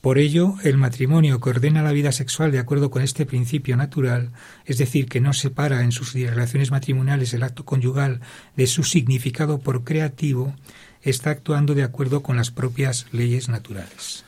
Por 0.00 0.18
ello, 0.18 0.54
el 0.62 0.76
matrimonio 0.76 1.40
que 1.40 1.50
ordena 1.50 1.82
la 1.82 1.90
vida 1.90 2.12
sexual 2.12 2.52
de 2.52 2.60
acuerdo 2.60 2.90
con 2.90 3.02
este 3.02 3.26
principio 3.26 3.76
natural, 3.76 4.30
es 4.64 4.78
decir, 4.78 5.06
que 5.06 5.20
no 5.20 5.32
separa 5.32 5.82
en 5.82 5.90
sus 5.90 6.12
relaciones 6.12 6.70
matrimoniales 6.70 7.34
el 7.34 7.42
acto 7.42 7.64
conyugal 7.64 8.20
de 8.56 8.68
su 8.68 8.84
significado 8.84 9.58
procreativo, 9.58 10.54
está 11.02 11.30
actuando 11.30 11.74
de 11.74 11.82
acuerdo 11.82 12.22
con 12.22 12.36
las 12.36 12.52
propias 12.52 13.06
leyes 13.10 13.48
naturales. 13.48 14.24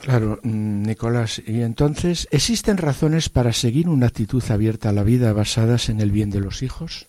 Claro, 0.00 0.38
mm, 0.42 0.82
Nicolás, 0.82 1.42
y 1.44 1.62
entonces, 1.62 2.28
¿existen 2.30 2.76
razones 2.76 3.28
para 3.28 3.52
seguir 3.52 3.88
una 3.88 4.06
actitud 4.06 4.42
abierta 4.48 4.90
a 4.90 4.92
la 4.92 5.02
vida 5.02 5.32
basadas 5.32 5.88
en 5.88 6.00
el 6.00 6.12
bien 6.12 6.30
de 6.30 6.40
los 6.40 6.62
hijos? 6.62 7.06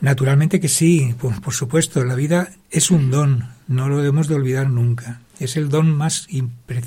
Naturalmente 0.00 0.60
que 0.60 0.68
sí, 0.68 1.14
por, 1.20 1.52
supuesto, 1.52 2.04
la 2.04 2.14
vida 2.14 2.50
es 2.70 2.92
un 2.92 3.10
don, 3.10 3.50
no 3.66 3.88
lo 3.88 3.98
debemos 3.98 4.28
de 4.28 4.36
olvidar 4.36 4.70
nunca. 4.70 5.20
Es 5.40 5.56
el 5.56 5.68
don 5.68 5.90
más 5.90 6.28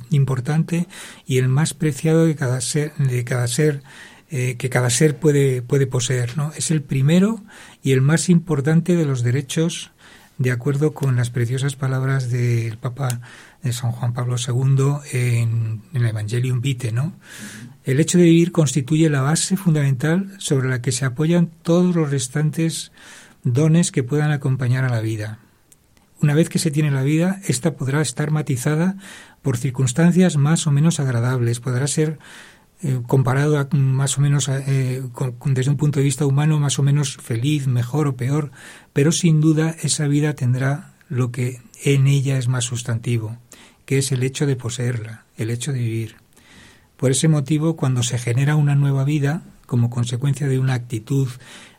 importante 0.09 0.87
y 1.25 1.37
el 1.37 1.49
más 1.49 1.73
preciado 1.73 2.25
de 2.25 2.35
cada 2.35 2.61
ser, 2.61 2.93
de 2.95 3.23
cada 3.25 3.47
ser 3.47 3.83
eh, 4.29 4.55
que 4.57 4.69
cada 4.69 4.89
ser 4.89 5.17
puede, 5.17 5.61
puede 5.61 5.87
poseer. 5.87 6.37
¿no? 6.37 6.53
Es 6.55 6.71
el 6.71 6.81
primero 6.81 7.41
y 7.83 7.91
el 7.91 7.99
más 7.99 8.29
importante 8.29 8.95
de 8.95 9.05
los 9.05 9.23
derechos 9.23 9.91
de 10.41 10.51
acuerdo 10.51 10.93
con 10.93 11.15
las 11.15 11.29
preciosas 11.29 11.75
palabras 11.75 12.31
del 12.31 12.77
Papa 12.77 13.21
de 13.61 13.73
San 13.73 13.91
Juan 13.91 14.13
Pablo 14.13 14.37
II 14.37 14.95
en, 15.11 15.81
el 15.93 16.05
Evangelium 16.05 16.61
Vitae, 16.61 16.91
¿no? 16.91 17.13
El 17.83 17.99
hecho 17.99 18.17
de 18.17 18.23
vivir 18.23 18.51
constituye 18.51 19.09
la 19.09 19.21
base 19.21 19.55
fundamental 19.55 20.33
sobre 20.39 20.69
la 20.69 20.81
que 20.81 20.91
se 20.91 21.05
apoyan 21.05 21.51
todos 21.61 21.95
los 21.95 22.09
restantes 22.09 22.91
dones 23.43 23.91
que 23.91 24.03
puedan 24.03 24.31
acompañar 24.31 24.83
a 24.83 24.89
la 24.89 25.01
vida. 25.01 25.39
Una 26.21 26.33
vez 26.33 26.49
que 26.49 26.59
se 26.59 26.71
tiene 26.71 26.91
la 26.91 27.03
vida, 27.03 27.39
ésta 27.47 27.73
podrá 27.75 28.01
estar 28.01 28.31
matizada 28.31 28.95
por 29.41 29.57
circunstancias 29.57 30.37
más 30.37 30.65
o 30.67 30.71
menos 30.71 30.99
agradables, 30.99 31.59
podrá 31.59 31.87
ser 31.87 32.19
eh, 32.83 32.99
comparado 33.05 33.59
a, 33.59 33.67
más 33.71 34.17
o 34.17 34.21
menos 34.21 34.49
eh, 34.49 35.03
desde 35.45 35.71
un 35.71 35.77
punto 35.77 35.99
de 35.99 36.05
vista 36.05 36.25
humano 36.25 36.59
más 36.59 36.79
o 36.79 36.83
menos 36.83 37.17
feliz, 37.17 37.67
mejor 37.67 38.07
o 38.07 38.15
peor, 38.15 38.51
pero 38.93 39.11
sin 39.11 39.39
duda 39.39 39.75
esa 39.81 40.07
vida 40.07 40.33
tendrá 40.33 40.93
lo 41.07 41.31
que 41.31 41.61
en 41.83 42.07
ella 42.07 42.37
es 42.37 42.47
más 42.47 42.65
sustantivo, 42.65 43.37
que 43.85 43.97
es 43.97 44.11
el 44.11 44.23
hecho 44.23 44.45
de 44.45 44.55
poseerla, 44.55 45.25
el 45.37 45.49
hecho 45.49 45.73
de 45.73 45.79
vivir. 45.79 46.15
Por 46.97 47.11
ese 47.11 47.27
motivo, 47.27 47.75
cuando 47.75 48.03
se 48.03 48.17
genera 48.17 48.55
una 48.55 48.75
nueva 48.75 49.03
vida, 49.03 49.43
como 49.65 49.89
consecuencia 49.89 50.47
de 50.47 50.59
una 50.59 50.73
actitud 50.73 51.27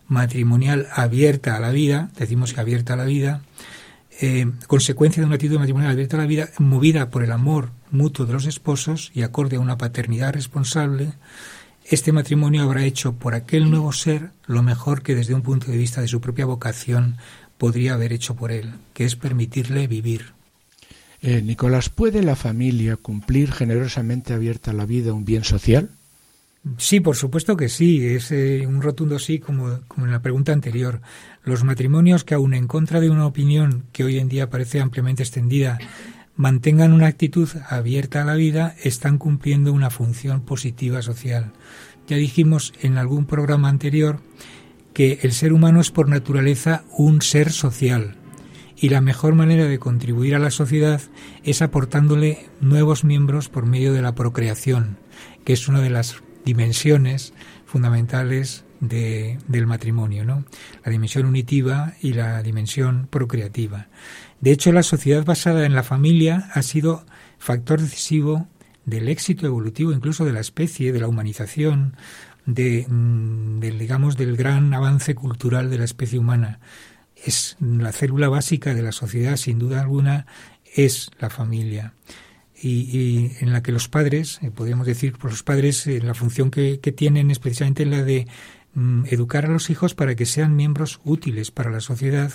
matrimonial 0.09 0.89
abierta 0.95 1.57
a 1.57 1.61
la 1.61 1.71
vida, 1.71 2.11
decimos 2.17 2.53
que 2.53 2.61
abierta 2.61 2.95
a 2.95 2.97
la 2.97 3.05
vida, 3.05 3.43
eh, 4.23 4.47
consecuencia 4.69 5.21
de 5.21 5.27
una 5.27 5.35
actitud 5.35 5.59
matrimonial 5.59 5.91
abierta 5.91 6.17
a 6.17 6.21
la 6.21 6.27
vida, 6.27 6.49
movida 6.59 7.11
por 7.11 7.25
el 7.25 7.33
amor 7.33 7.71
mutuo 7.91 8.25
de 8.25 8.33
los 8.33 8.47
esposos 8.47 9.11
y 9.15 9.23
acorde 9.23 9.57
a 9.57 9.61
una 9.61 9.79
paternidad 9.79 10.33
responsable, 10.33 11.15
este 11.85 12.13
matrimonio 12.13 12.63
habrá 12.63 12.85
hecho 12.85 13.15
por 13.15 13.35
aquel 13.35 13.69
nuevo 13.69 13.93
ser 13.93 14.31
lo 14.47 14.63
mejor 14.63 15.03
que 15.03 15.17
desde 15.17 15.35
un 15.35 15.43
punto 15.43 15.73
de 15.73 15.77
vista 15.77 16.01
de 16.01 16.07
su 16.07 16.21
propia 16.21 16.47
vocación 16.47 17.17
podría 17.59 17.95
haber 17.95 18.13
hecho 18.13 18.37
por 18.37 18.53
él, 18.53 18.75
que 18.95 19.05
es 19.05 19.17
permitirle 19.17 19.89
vivir. 19.89 20.35
Eh, 21.21 21.43
Nicolás, 21.43 21.89
¿puede 21.89 22.23
la 22.23 22.37
familia 22.37 22.95
cumplir 22.97 23.51
generosamente 23.51 24.35
abierta 24.35 24.71
a 24.71 24.75
la 24.75 24.87
vida 24.87 25.13
un 25.13 25.25
bien 25.25 25.43
social? 25.43 25.91
Sí, 26.79 27.01
por 27.01 27.17
supuesto 27.17 27.57
que 27.57 27.69
sí. 27.69 28.07
Es 28.07 28.31
eh, 28.31 28.65
un 28.67 28.83
rotundo 28.83 29.19
sí, 29.19 29.41
como, 29.41 29.81
como 29.89 30.07
en 30.07 30.13
la 30.13 30.23
pregunta 30.23 30.53
anterior. 30.53 31.01
Los 31.45 31.65
matrimonios 31.65 32.23
que, 32.25 32.35
aun 32.35 32.55
en 32.55 32.69
contra 32.69 33.01
de 33.01 33.11
una 33.11 33.27
opinión 33.27 33.85
que 33.93 34.05
hoy 34.05 34.19
en 34.19 34.29
día 34.29 34.49
parece 34.49 34.81
ampliamente 34.81 35.25
extendida, 35.25 35.79
mantengan 36.37 36.93
una 36.93 37.09
actitud 37.09 37.49
abierta 37.69 38.23
a 38.23 38.25
la 38.25 38.35
vida, 38.35 38.77
están 38.83 39.19
cumpliendo 39.19 39.73
una 39.73 39.91
función 39.91 40.43
positiva 40.43 41.03
social. 41.03 41.53
Ya 42.07 42.17
dijimos 42.17 42.73
en 42.81 42.97
algún 42.97 43.27
programa 43.27 43.69
anterior 43.69 44.21
que 44.95 45.19
el 45.23 45.33
ser 45.33 45.53
humano 45.53 45.81
es 45.81 45.91
por 45.91 46.09
naturaleza 46.09 46.85
un 46.97 47.23
ser 47.23 47.51
social 47.51 48.17
y 48.77 48.89
la 48.89 49.01
mejor 49.01 49.35
manera 49.35 49.67
de 49.67 49.79
contribuir 49.79 50.35
a 50.35 50.41
la 50.41 50.51
sociedad 50.51 51.01
es 51.45 51.63
aportándole 51.63 52.47
nuevos 52.61 53.05
miembros 53.05 53.49
por 53.49 53.67
medio 53.67 53.93
de 53.93 54.03
la 54.03 54.15
procreación, 54.15 54.99
que 55.45 55.53
es 55.53 55.69
una 55.69 55.81
de 55.81 55.91
las 55.91 56.17
dimensiones 56.45 57.33
fundamentales 57.65 58.65
de, 58.83 59.39
del 59.47 59.67
matrimonio, 59.67 60.25
¿no? 60.25 60.45
La 60.85 60.91
dimensión 60.91 61.25
unitiva 61.25 61.95
y 62.03 62.13
la 62.13 62.43
dimensión 62.43 63.07
procreativa. 63.09 63.87
De 64.41 64.51
hecho, 64.51 64.73
la 64.73 64.83
sociedad 64.83 65.25
basada 65.25 65.65
en 65.65 65.75
la 65.75 65.85
familia 65.85 66.51
ha 66.53 66.63
sido 66.63 67.07
factor 67.39 67.81
decisivo 67.81 68.49
del 68.85 69.09
éxito 69.09 69.47
evolutivo 69.47 69.93
incluso 69.93 70.25
de 70.25 70.33
la 70.33 70.41
especie, 70.41 70.93
de 70.93 70.99
la 70.99 71.07
humanización, 71.07 71.97
de, 72.45 72.85
mm, 72.89 73.61
del, 73.61 73.79
digamos, 73.79 74.17
del 74.17 74.37
gran 74.37 74.75
avance 74.75 75.15
cultural 75.15 75.71
de 75.71 75.79
la 75.79 75.85
especie 75.85 76.19
humana. 76.19 76.59
Es 77.15 77.57
la 77.61 77.93
célula 77.93 78.29
básica 78.29 78.75
de 78.75 78.83
la 78.83 78.91
sociedad, 78.91 79.37
sin 79.37 79.61
duda 79.61 79.81
alguna, 79.81 80.27
es 80.75 81.09
la 81.21 81.31
familia 81.31 81.95
y, 82.63 83.33
en 83.41 83.53
la 83.53 83.63
que 83.63 83.73
los 83.73 83.89
padres, 83.89 84.39
eh, 84.43 84.51
podríamos 84.51 84.87
decir, 84.87 85.15
por 85.15 85.31
los 85.31 85.43
padres, 85.43 85.87
eh, 85.87 86.01
la 86.01 86.15
función 86.15 86.51
que, 86.51 86.79
tienen 86.79 87.31
es 87.31 87.39
precisamente 87.39 87.85
la 87.87 88.03
de 88.03 88.29
educar 89.07 89.47
a 89.47 89.49
los 89.49 89.71
hijos 89.71 89.95
para 89.95 90.15
que 90.15 90.27
sean 90.27 90.57
miembros 90.57 91.01
útiles 91.05 91.51
para 91.51 91.71
la 91.71 91.81
sociedad 91.81 92.33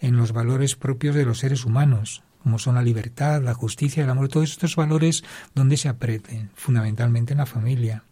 en 0.00 0.16
los 0.16 0.32
valores 0.32 0.76
propios 0.76 1.14
de 1.14 1.24
los 1.24 1.38
seres 1.38 1.64
humanos, 1.64 2.22
como 2.42 2.58
son 2.58 2.74
la 2.74 2.82
libertad, 2.82 3.42
la 3.42 3.54
justicia, 3.54 4.02
el 4.02 4.10
amor, 4.10 4.28
todos 4.28 4.50
estos 4.50 4.76
valores 4.76 5.24
donde 5.54 5.76
se 5.76 5.88
apreten, 5.88 6.50
fundamentalmente 6.54 7.32
en 7.32 7.38
la 7.38 7.46
familia. 7.46 8.04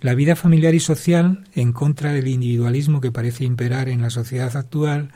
La 0.00 0.14
vida 0.14 0.36
familiar 0.36 0.74
y 0.74 0.80
social, 0.80 1.44
en 1.54 1.72
contra 1.72 2.12
del 2.12 2.28
individualismo 2.28 3.00
que 3.00 3.12
parece 3.12 3.44
imperar 3.44 3.88
en 3.88 4.02
la 4.02 4.10
sociedad 4.10 4.56
actual, 4.56 5.12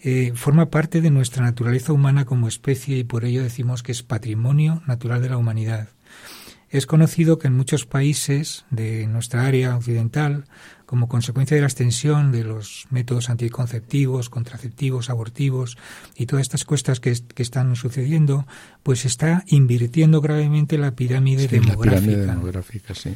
eh, 0.00 0.32
forma 0.34 0.70
parte 0.70 1.00
de 1.00 1.10
nuestra 1.10 1.42
naturaleza 1.42 1.92
humana 1.92 2.24
como 2.24 2.46
especie 2.46 2.98
y 2.98 3.04
por 3.04 3.24
ello 3.24 3.42
decimos 3.42 3.82
que 3.82 3.92
es 3.92 4.02
patrimonio 4.02 4.82
natural 4.86 5.20
de 5.22 5.30
la 5.30 5.36
humanidad. 5.36 5.88
Es 6.70 6.86
conocido 6.86 7.38
que 7.38 7.48
en 7.48 7.56
muchos 7.56 7.86
países 7.86 8.66
de 8.70 9.06
nuestra 9.06 9.46
área 9.46 9.74
occidental, 9.76 10.44
como 10.88 11.06
consecuencia 11.06 11.54
de 11.54 11.60
la 11.60 11.66
extensión 11.66 12.32
de 12.32 12.44
los 12.44 12.86
métodos 12.88 13.28
anticonceptivos, 13.28 14.30
contraceptivos, 14.30 15.10
abortivos 15.10 15.76
y 16.16 16.24
todas 16.24 16.40
estas 16.40 16.64
cuestas 16.64 16.98
que, 16.98 17.10
están 17.10 17.76
sucediendo, 17.76 18.46
pues 18.82 19.04
está 19.04 19.44
invirtiendo 19.48 20.22
gravemente 20.22 20.78
la 20.78 20.92
pirámide 20.92 21.46
demográfica. 21.46 21.94
La 21.94 22.00
pirámide 22.00 22.26
demográfica, 22.26 22.94
sí. 22.94 23.14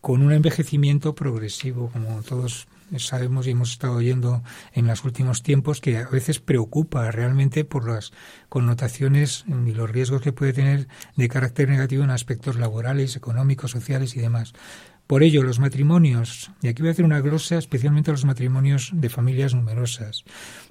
Con 0.00 0.22
un 0.22 0.32
envejecimiento 0.32 1.14
progresivo, 1.14 1.90
como 1.90 2.22
todos 2.22 2.66
sabemos 2.96 3.46
y 3.46 3.50
hemos 3.50 3.72
estado 3.72 3.96
oyendo 3.96 4.42
en 4.72 4.86
los 4.86 5.04
últimos 5.04 5.42
tiempos 5.42 5.82
que 5.82 5.98
a 5.98 6.08
veces 6.08 6.40
preocupa 6.40 7.10
realmente 7.10 7.66
por 7.66 7.86
las 7.86 8.12
connotaciones 8.48 9.44
y 9.46 9.72
los 9.72 9.90
riesgos 9.90 10.22
que 10.22 10.32
puede 10.32 10.54
tener 10.54 10.88
de 11.16 11.28
carácter 11.28 11.68
negativo 11.68 12.02
en 12.02 12.10
aspectos 12.10 12.56
laborales, 12.56 13.14
económicos, 13.14 13.72
sociales 13.72 14.16
y 14.16 14.20
demás. 14.20 14.54
Por 15.10 15.24
ello, 15.24 15.42
los 15.42 15.58
matrimonios, 15.58 16.52
y 16.62 16.68
aquí 16.68 16.82
voy 16.82 16.90
a 16.90 16.92
hacer 16.92 17.04
una 17.04 17.20
glosa 17.20 17.58
especialmente 17.58 18.12
a 18.12 18.14
los 18.14 18.24
matrimonios 18.24 18.92
de 18.94 19.08
familias 19.08 19.56
numerosas. 19.56 20.22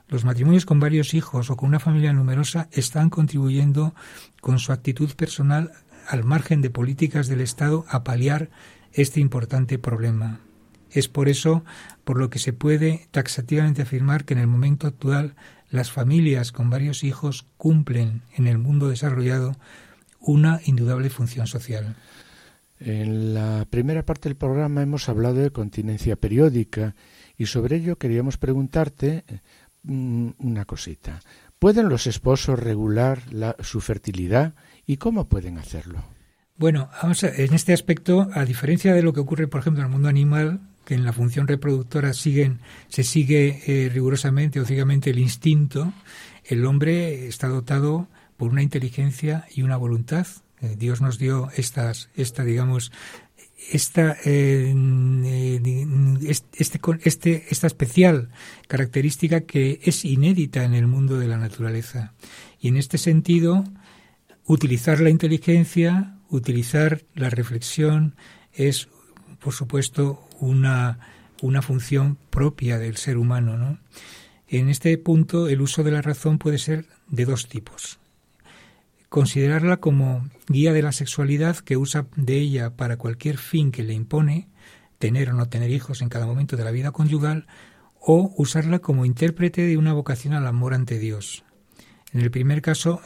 Los 0.08 0.24
matrimonios 0.24 0.66
con 0.66 0.80
varios 0.80 1.14
hijos 1.14 1.50
o 1.50 1.58
con 1.58 1.68
una 1.68 1.82
familia 1.82 2.14
numerosa 2.14 2.70
están 2.72 3.10
contribuyendo 3.10 3.94
con 4.40 4.58
su 4.58 4.72
actitud 4.72 5.10
personal 5.16 5.74
al 6.08 6.24
margen 6.24 6.62
de 6.62 6.70
políticas 6.70 7.28
del 7.28 7.42
Estado 7.42 7.84
a 7.90 8.06
paliar 8.06 8.50
este 8.94 9.20
importante 9.20 9.78
problema. 9.78 10.40
Es 10.90 11.10
por 11.10 11.28
eso 11.28 11.66
por 12.06 12.18
lo 12.18 12.30
que 12.30 12.40
se 12.40 12.54
puede 12.54 13.10
taxativamente 13.12 13.82
afirmar 13.82 14.24
que 14.24 14.36
en 14.36 14.40
el 14.40 14.48
momento 14.48 14.88
actual 14.88 15.36
las 15.70 15.92
familias 15.92 16.54
con 16.54 16.70
varios 16.70 17.04
hijos 17.04 17.46
cumplen 17.58 18.22
en 18.38 18.48
el 18.48 18.58
mundo 18.58 18.88
desarrollado 18.88 19.58
una 20.22 20.62
indudable 20.64 21.10
función 21.10 21.46
social. 21.46 21.98
En 22.80 23.34
la 23.34 23.66
primera 23.70 24.04
parte 24.04 24.30
del 24.30 24.38
programa 24.38 24.82
hemos 24.82 25.10
hablado 25.10 25.36
de 25.36 25.52
continencia 25.52 26.16
periódica 26.16 26.96
y 27.38 27.46
sobre 27.48 27.78
ello 27.78 27.98
queríamos 27.98 28.38
preguntarte 28.38 29.24
mm, 29.84 30.30
una 30.40 30.66
cosita. 30.66 31.20
¿Pueden 31.60 31.90
los 31.90 32.08
esposos 32.08 32.58
regular 32.58 33.22
su 33.60 33.82
fertilidad 33.82 34.54
y 34.86 34.96
cómo 34.96 35.28
pueden 35.28 35.58
hacerlo? 35.58 36.04
Bueno, 36.58 36.90
vamos 37.02 37.24
en 37.24 37.54
este 37.54 37.74
aspecto, 37.74 38.30
a 38.34 38.46
diferencia 38.46 38.94
de 38.94 39.02
lo 39.02 39.14
que 39.14 39.20
ocurre, 39.20 39.48
por 39.48 39.62
ejemplo, 39.62 39.82
en 39.82 39.88
el 39.88 39.92
mundo 39.92 40.10
animal, 40.10 40.62
que 40.86 40.94
en 40.94 41.06
la 41.06 41.14
función 41.14 41.48
reproductora 41.48 42.14
siguen, 42.14 42.60
se 42.88 43.04
sigue 43.04 43.62
eh, 43.68 43.90
rigurosamente 43.90 44.60
o 44.60 44.66
ciegamente 44.66 45.10
el 45.10 45.20
instinto, 45.20 45.94
el 46.46 46.66
hombre 46.66 47.28
está 47.28 47.48
dotado 47.48 48.08
por 48.38 48.50
una 48.50 48.64
inteligencia 48.64 49.46
y 49.54 49.62
una 49.62 49.78
voluntad. 49.78 50.28
Eh, 50.62 50.76
Dios 50.78 51.02
nos 51.02 51.18
dio 51.18 51.50
estas, 51.56 52.10
esta, 52.16 52.44
digamos, 52.44 52.92
esta, 53.72 54.18
eh, 54.26 54.74
este, 56.24 56.80
este, 57.04 57.46
esta 57.50 57.68
especial 57.68 58.30
característica 58.68 59.42
que 59.42 59.80
es 59.84 60.06
inédita 60.06 60.64
en 60.64 60.74
el 60.74 60.88
mundo 60.88 61.20
de 61.20 61.28
la 61.28 61.38
naturaleza. 61.38 62.14
Y 62.60 62.70
en 62.70 62.78
este 62.78 62.98
sentido, 62.98 63.64
utilizar 64.46 65.00
la 65.00 65.10
inteligencia, 65.10 66.16
utilizar 66.30 67.04
la 67.16 67.30
reflexión 67.30 68.16
es, 68.54 68.90
por 69.40 69.54
supuesto, 69.54 70.28
una, 70.40 71.00
una 71.42 71.62
función 71.62 72.18
propia 72.30 72.78
del 72.78 72.98
ser 72.98 73.18
humano. 73.18 73.58
¿no? 73.58 73.80
En 74.48 74.70
este 74.70 74.98
punto, 74.98 75.48
el 75.48 75.62
uso 75.62 75.84
de 75.84 75.92
la 75.92 76.02
razón 76.02 76.40
puede 76.40 76.58
ser 76.58 76.86
de 77.08 77.26
dos 77.26 77.48
tipos. 77.48 78.00
Considerarla 79.10 79.78
como 79.78 80.30
guía 80.48 80.72
de 80.72 80.84
la 80.84 80.92
sexualidad 80.92 81.58
que 81.58 81.78
usa 81.78 82.08
de 82.16 82.38
ella 82.38 82.76
para 82.76 82.98
cualquier 82.98 83.38
fin 83.38 83.72
que 83.72 83.84
le 83.84 83.94
impone, 83.94 84.50
tener 85.00 85.32
o 85.32 85.34
no 85.34 85.50
tener 85.50 85.72
hijos 85.72 86.02
en 86.02 86.10
cada 86.10 86.28
momento 86.28 86.56
de 86.56 86.64
la 86.64 86.72
vida 86.72 86.92
conyugal, 86.92 87.48
o 88.00 88.32
usarla 88.38 88.80
como 88.80 89.06
intérprete 89.06 89.64
de 89.64 89.78
una 89.78 89.94
vocación 89.94 90.34
al 90.34 90.46
amor 90.46 90.76
ante 90.76 91.00
Dios. 91.00 91.44
En 92.14 92.22
el 92.22 92.32
primer 92.32 92.62
caso, 92.62 93.02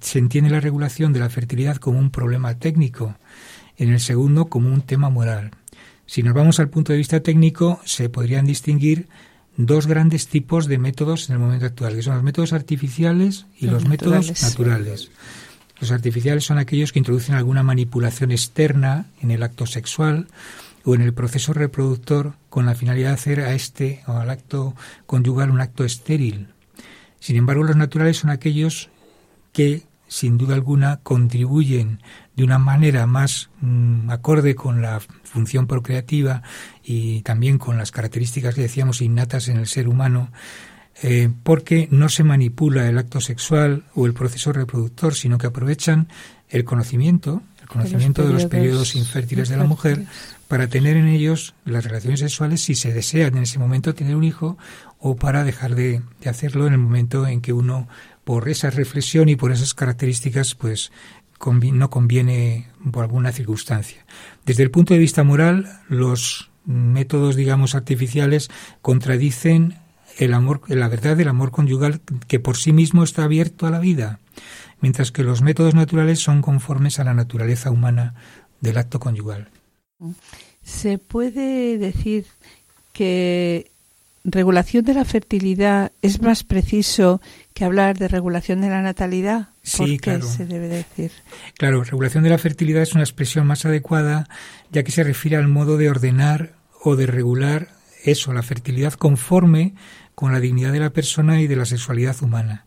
se 0.00 0.18
entiende 0.18 0.50
la 0.50 0.60
regulación 0.60 1.12
de 1.12 1.20
la 1.20 1.30
fertilidad 1.30 1.76
como 1.76 1.98
un 1.98 2.10
problema 2.10 2.58
técnico, 2.58 3.16
en 3.76 3.90
el 3.90 4.00
segundo 4.00 4.46
como 4.46 4.72
un 4.72 4.82
tema 4.82 5.10
moral. 5.10 5.52
Si 6.06 6.22
nos 6.22 6.34
vamos 6.34 6.60
al 6.60 6.68
punto 6.70 6.92
de 6.92 6.98
vista 6.98 7.20
técnico, 7.20 7.80
se 7.84 8.08
podrían 8.08 8.44
distinguir 8.44 9.08
dos 9.56 9.86
grandes 9.86 10.28
tipos 10.28 10.66
de 10.66 10.78
métodos 10.78 11.28
en 11.28 11.34
el 11.34 11.38
momento 11.38 11.66
actual, 11.66 11.94
que 11.94 12.02
son 12.02 12.14
los 12.14 12.22
métodos 12.22 12.52
artificiales 12.52 13.46
y 13.58 13.66
los, 13.66 13.86
métodos 13.86 14.42
naturales. 14.42 15.10
Los 15.80 15.90
artificiales 15.90 16.44
son 16.44 16.58
aquellos 16.58 16.92
que 16.92 17.00
introducen 17.00 17.34
alguna 17.34 17.62
manipulación 17.62 18.30
externa 18.30 19.06
en 19.20 19.30
el 19.30 19.42
acto 19.42 19.66
sexual 19.66 20.28
o 20.84 20.94
en 20.94 21.02
el 21.02 21.12
proceso 21.12 21.52
reproductor 21.52 22.34
con 22.48 22.66
la 22.66 22.74
finalidad 22.74 23.08
de 23.08 23.14
hacer 23.14 23.40
a 23.40 23.54
este 23.54 24.02
o 24.06 24.12
al 24.12 24.30
acto 24.30 24.74
conyugal 25.06 25.50
un 25.50 25.60
acto 25.60 25.84
estéril. 25.84 26.48
Sin 27.20 27.36
embargo, 27.36 27.62
los 27.62 27.76
naturales 27.76 28.18
son 28.18 28.30
aquellos 28.30 28.90
que, 29.52 29.82
sin 30.12 30.36
duda 30.36 30.54
alguna, 30.54 31.00
contribuyen 31.02 32.02
de 32.36 32.44
una 32.44 32.58
manera 32.58 33.06
más 33.06 33.48
mm, 33.62 34.10
acorde 34.10 34.54
con 34.54 34.82
la 34.82 35.00
función 35.24 35.66
procreativa 35.66 36.42
y 36.84 37.22
también 37.22 37.56
con 37.56 37.78
las 37.78 37.92
características 37.92 38.54
que 38.54 38.60
decíamos 38.60 39.00
innatas 39.00 39.48
en 39.48 39.56
el 39.56 39.66
ser 39.66 39.88
humano, 39.88 40.30
eh, 41.02 41.30
porque 41.42 41.88
no 41.90 42.10
se 42.10 42.24
manipula 42.24 42.86
el 42.90 42.98
acto 42.98 43.22
sexual 43.22 43.84
o 43.94 44.04
el 44.04 44.12
proceso 44.12 44.52
reproductor, 44.52 45.14
sino 45.14 45.38
que 45.38 45.46
aprovechan 45.46 46.08
el 46.50 46.64
conocimiento, 46.64 47.42
el 47.62 47.68
conocimiento 47.68 48.26
de 48.26 48.34
los 48.34 48.44
periodos, 48.44 48.94
infértiles 48.94 49.48
de 49.48 49.56
la 49.56 49.64
mujer, 49.64 50.04
para 50.46 50.66
tener 50.66 50.98
en 50.98 51.08
ellos 51.08 51.54
las 51.64 51.84
relaciones 51.84 52.20
sexuales 52.20 52.60
si 52.60 52.74
se 52.74 52.92
desea 52.92 53.28
en 53.28 53.38
ese 53.38 53.58
momento 53.58 53.94
tener 53.94 54.14
un 54.14 54.24
hijo 54.24 54.58
o 54.98 55.16
para 55.16 55.42
dejar 55.42 55.74
de, 55.74 56.02
de 56.20 56.28
hacerlo 56.28 56.66
en 56.66 56.74
el 56.74 56.78
momento 56.78 57.26
en 57.26 57.40
que 57.40 57.54
uno 57.54 57.88
por 58.24 58.48
esa 58.48 58.70
reflexión 58.70 59.28
y 59.28 59.36
por 59.36 59.52
esas 59.52 59.74
características 59.74 60.54
pues 60.54 60.92
no 61.50 61.90
conviene 61.90 62.68
por 62.92 63.04
alguna 63.04 63.32
circunstancia. 63.32 64.04
Desde 64.46 64.62
el 64.62 64.70
punto 64.70 64.94
de 64.94 65.00
vista 65.00 65.24
moral, 65.24 65.80
los 65.88 66.50
métodos, 66.64 67.34
digamos, 67.34 67.74
artificiales 67.74 68.48
contradicen 68.80 69.74
el 70.18 70.34
amor, 70.34 70.60
la 70.68 70.88
verdad 70.88 71.16
del 71.16 71.28
amor 71.28 71.50
conyugal 71.50 72.00
que 72.28 72.38
por 72.38 72.56
sí 72.56 72.72
mismo 72.72 73.02
está 73.02 73.24
abierto 73.24 73.66
a 73.66 73.70
la 73.70 73.80
vida, 73.80 74.20
mientras 74.80 75.10
que 75.10 75.24
los 75.24 75.42
métodos 75.42 75.74
naturales 75.74 76.20
son 76.20 76.42
conformes 76.42 77.00
a 77.00 77.04
la 77.04 77.14
naturaleza 77.14 77.70
humana 77.70 78.14
del 78.60 78.78
acto 78.78 79.00
conyugal. 79.00 79.48
Se 80.62 80.98
puede 80.98 81.78
decir 81.78 82.26
que 82.92 83.71
regulación 84.24 84.84
de 84.84 84.94
la 84.94 85.04
fertilidad 85.04 85.92
es 86.02 86.22
más 86.22 86.44
preciso 86.44 87.20
que 87.54 87.64
hablar 87.64 87.98
de 87.98 88.08
regulación 88.08 88.60
de 88.60 88.70
la 88.70 88.82
natalidad. 88.82 89.48
Sí, 89.62 89.98
claro. 89.98 90.26
se 90.26 90.46
debe 90.46 90.68
decir? 90.68 91.12
Claro, 91.58 91.84
regulación 91.84 92.24
de 92.24 92.30
la 92.30 92.38
fertilidad 92.38 92.82
es 92.82 92.94
una 92.94 93.02
expresión 93.02 93.46
más 93.46 93.64
adecuada 93.64 94.28
ya 94.70 94.82
que 94.82 94.92
se 94.92 95.04
refiere 95.04 95.36
al 95.36 95.48
modo 95.48 95.76
de 95.76 95.90
ordenar 95.90 96.54
o 96.82 96.96
de 96.96 97.06
regular 97.06 97.68
eso, 98.04 98.32
la 98.32 98.42
fertilidad 98.42 98.94
conforme 98.94 99.74
con 100.14 100.32
la 100.32 100.40
dignidad 100.40 100.72
de 100.72 100.80
la 100.80 100.90
persona 100.90 101.40
y 101.40 101.46
de 101.46 101.56
la 101.56 101.64
sexualidad 101.64 102.16
humana. 102.22 102.66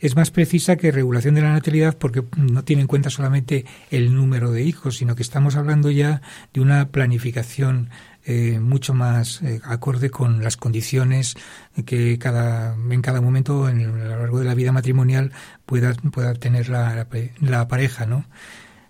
Es 0.00 0.16
más 0.16 0.30
precisa 0.30 0.76
que 0.76 0.90
regulación 0.90 1.34
de 1.34 1.42
la 1.42 1.52
natalidad 1.52 1.96
porque 1.96 2.24
no 2.36 2.64
tiene 2.64 2.82
en 2.82 2.88
cuenta 2.88 3.10
solamente 3.10 3.64
el 3.90 4.14
número 4.14 4.50
de 4.50 4.62
hijos, 4.62 4.96
sino 4.96 5.14
que 5.14 5.22
estamos 5.22 5.56
hablando 5.56 5.90
ya 5.90 6.20
de 6.52 6.60
una 6.60 6.88
planificación 6.88 7.90
eh, 8.26 8.58
mucho 8.58 8.94
más 8.94 9.42
eh, 9.42 9.60
acorde 9.64 10.08
con 10.08 10.42
las 10.42 10.56
condiciones 10.56 11.36
que 11.84 12.18
cada, 12.18 12.74
en 12.74 13.02
cada 13.02 13.20
momento 13.20 13.68
en, 13.68 13.82
a 13.82 13.86
lo 13.86 14.18
largo 14.18 14.38
de 14.38 14.46
la 14.46 14.54
vida 14.54 14.72
matrimonial 14.72 15.32
pueda, 15.66 15.92
pueda 15.92 16.32
tener 16.34 16.70
la, 16.70 17.06
la, 17.40 17.68
pareja. 17.68 18.06
¿no? 18.06 18.24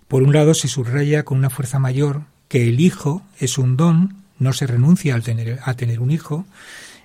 Por 0.07 0.23
un 0.23 0.31
lado, 0.31 0.53
se 0.53 0.69
subraya 0.69 1.23
con 1.23 1.37
una 1.37 1.49
fuerza 1.49 1.79
mayor 1.79 2.23
que 2.47 2.69
el 2.69 2.79
hijo 2.79 3.23
es 3.39 3.57
un 3.57 3.75
don, 3.75 4.23
no 4.39 4.53
se 4.53 4.67
renuncia 4.67 5.15
al 5.15 5.23
tener, 5.23 5.59
a 5.63 5.73
tener 5.73 5.99
un 5.99 6.11
hijo, 6.11 6.45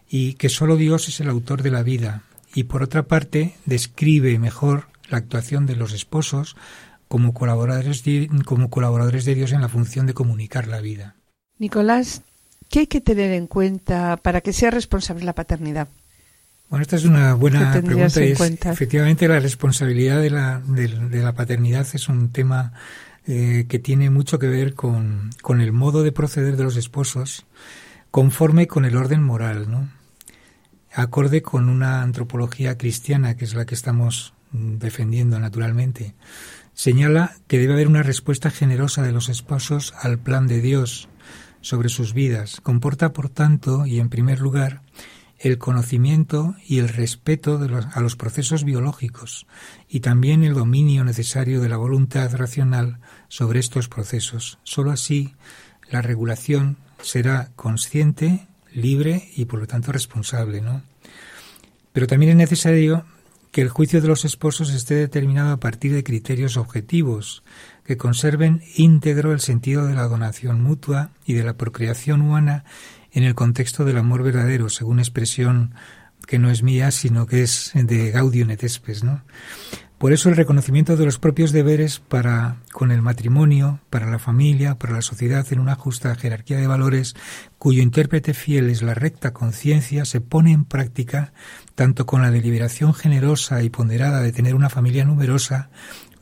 y 0.09 0.35
que 0.35 0.49
solo 0.49 0.77
Dios 0.77 1.09
es 1.09 1.19
el 1.19 1.29
autor 1.29 1.63
de 1.63 1.71
la 1.73 1.83
vida. 1.83 2.23
Y 2.55 2.65
por 2.65 2.83
otra 2.83 3.05
parte, 3.05 3.55
describe 3.67 4.39
mejor 4.39 4.89
la 5.09 5.19
actuación 5.19 5.67
de 5.67 5.77
los 5.77 5.93
esposos 5.93 6.57
como 7.09 7.35
colaboradores 7.35 8.05
como 8.45 8.71
colaboradores 8.71 9.25
de 9.25 9.35
Dios 9.35 9.53
en 9.53 9.61
la 9.61 9.69
función 9.69 10.07
de 10.07 10.15
comunicar 10.15 10.69
la 10.69 10.81
vida. 10.81 11.17
Nicolás, 11.59 12.23
¿qué 12.69 12.81
hay 12.81 12.87
que 12.87 13.01
tener 13.01 13.33
en 13.33 13.47
cuenta 13.47 14.17
para 14.17 14.41
que 14.41 14.53
sea 14.53 14.71
responsable 14.71 15.25
la 15.25 15.35
paternidad? 15.35 15.89
Bueno, 16.69 16.83
esta 16.83 16.95
es 16.95 17.05
una 17.05 17.35
buena 17.35 17.73
pregunta 17.73 18.25
y 18.25 18.31
efectivamente 18.31 19.27
la 19.27 19.41
responsabilidad 19.41 20.21
de 20.21 20.31
la, 20.31 20.63
de, 20.65 21.21
la 21.21 21.35
paternidad 21.35 21.85
es 21.93 22.09
un 22.09 22.31
tema 22.31 22.73
eh, 23.27 23.67
que 23.69 23.81
tiene 23.81 24.09
mucho 24.09 24.39
que 24.39 24.47
ver 24.47 24.75
con, 24.75 25.31
con, 25.43 25.61
el 25.61 25.73
modo 25.73 26.05
de 26.05 26.13
proceder 26.13 26.57
de 26.57 26.63
los 26.63 26.77
esposos 26.77 27.45
conforme 28.13 28.69
con 28.69 28.85
el 28.85 28.97
orden 28.97 29.21
moral, 29.21 29.69
¿no? 29.69 29.89
Acorde 30.93 31.43
con 31.43 31.69
una 31.69 32.03
antropología 32.03 32.77
cristiana 32.77 33.37
que 33.37 33.45
es 33.45 33.55
la 33.55 33.67
que 33.67 33.75
estamos 33.75 34.35
defendiendo 34.53 35.39
naturalmente. 35.39 36.15
Señala 36.75 37.37
que 37.47 37.59
debe 37.59 37.75
haber 37.75 37.89
una 37.89 38.03
respuesta 38.03 38.51
generosa 38.51 39.03
de 39.03 39.13
los 39.13 39.29
esposos 39.29 39.95
al 40.01 40.19
plan 40.19 40.47
de 40.47 40.61
Dios 40.61 41.09
sobre 41.61 41.89
sus 41.89 42.15
vidas. 42.15 42.61
Comporta, 42.63 43.13
por 43.13 43.29
tanto, 43.29 43.87
y 43.87 44.01
en 44.01 44.09
primer 44.09 44.41
lugar, 44.41 44.83
el 45.39 45.59
conocimiento 45.59 46.55
y 46.67 46.79
el 46.79 46.89
respeto 46.89 47.59
a 47.95 48.01
los 48.01 48.17
procesos 48.17 48.65
biológicos 48.65 49.47
y 49.89 50.01
también 50.01 50.45
el 50.45 50.55
dominio 50.55 51.03
necesario 51.03 51.61
de 51.61 51.69
la 51.69 51.79
voluntad 51.79 52.35
racional 52.37 53.01
sobre 53.29 53.59
estos 53.59 53.89
procesos. 53.89 54.59
Solo 54.65 54.91
así 54.91 55.35
la 55.91 56.03
regulación 56.03 56.77
será 57.01 57.51
consciente, 57.57 58.47
libre 58.73 59.31
y 59.37 59.47
por 59.47 59.61
lo 59.61 59.67
tanto 59.67 59.93
responsable, 59.93 60.61
¿no? 60.61 60.83
Pero 61.93 62.07
también 62.07 62.31
es 62.31 62.37
necesario 62.37 63.05
que 63.51 63.63
el 63.63 63.69
juicio 63.69 64.01
de 64.01 64.09
los 64.09 64.25
esposos 64.25 64.73
esté 64.73 64.95
determinado 64.95 65.53
a 65.53 65.61
partir 65.61 65.93
de 65.93 66.05
criterios 66.05 66.57
objetivos 66.57 67.43
que 67.85 67.97
conserven 67.97 68.63
íntegro 68.77 69.33
el 69.33 69.41
sentido 69.41 69.87
de 69.87 69.95
la 69.95 70.07
donación 70.07 70.63
mutua 70.63 71.11
y 71.27 71.35
de 71.35 71.43
la 71.43 71.55
procreación 71.55 72.21
humana 72.21 72.65
en 73.13 73.25
el 73.25 73.35
contexto 73.35 73.85
del 73.85 73.99
amor 73.99 74.23
verdadero, 74.23 74.69
según 74.69 75.01
expresión 75.01 75.75
que 76.27 76.39
no 76.39 76.51
es 76.51 76.63
mía, 76.63 76.93
sino 76.93 77.27
que 77.27 77.43
es 77.43 77.73
de 77.75 78.13
Gaudium 78.13 78.51
et 78.51 78.69
Spes, 78.69 79.03
¿no? 79.03 79.23
Por 80.01 80.15
eso 80.15 80.31
el 80.31 80.37
reconocimiento 80.37 80.97
de 80.97 81.05
los 81.05 81.19
propios 81.19 81.53
deberes 81.53 81.99
para 82.01 82.57
con 82.73 82.91
el 82.91 83.03
matrimonio, 83.03 83.81
para 83.91 84.11
la 84.11 84.19
familia, 84.19 84.79
para 84.79 84.95
la 84.95 85.03
sociedad 85.03 85.47
en 85.51 85.61
una 85.61 85.75
justa 85.75 86.15
jerarquía 86.15 86.57
de 86.57 86.67
valores, 86.67 87.15
cuyo 87.59 87.83
intérprete 87.83 88.33
fiel 88.33 88.71
es 88.71 88.81
la 88.81 88.95
recta 88.95 89.35
conciencia, 89.35 90.07
se 90.07 90.23
pone 90.23 90.53
en 90.53 90.65
práctica 90.65 91.35
tanto 91.75 92.07
con 92.07 92.23
la 92.23 92.31
deliberación 92.31 92.95
generosa 92.95 93.63
y 93.63 93.69
ponderada 93.69 94.23
de 94.23 94.33
tener 94.33 94.55
una 94.55 94.71
familia 94.71 95.05
numerosa, 95.05 95.69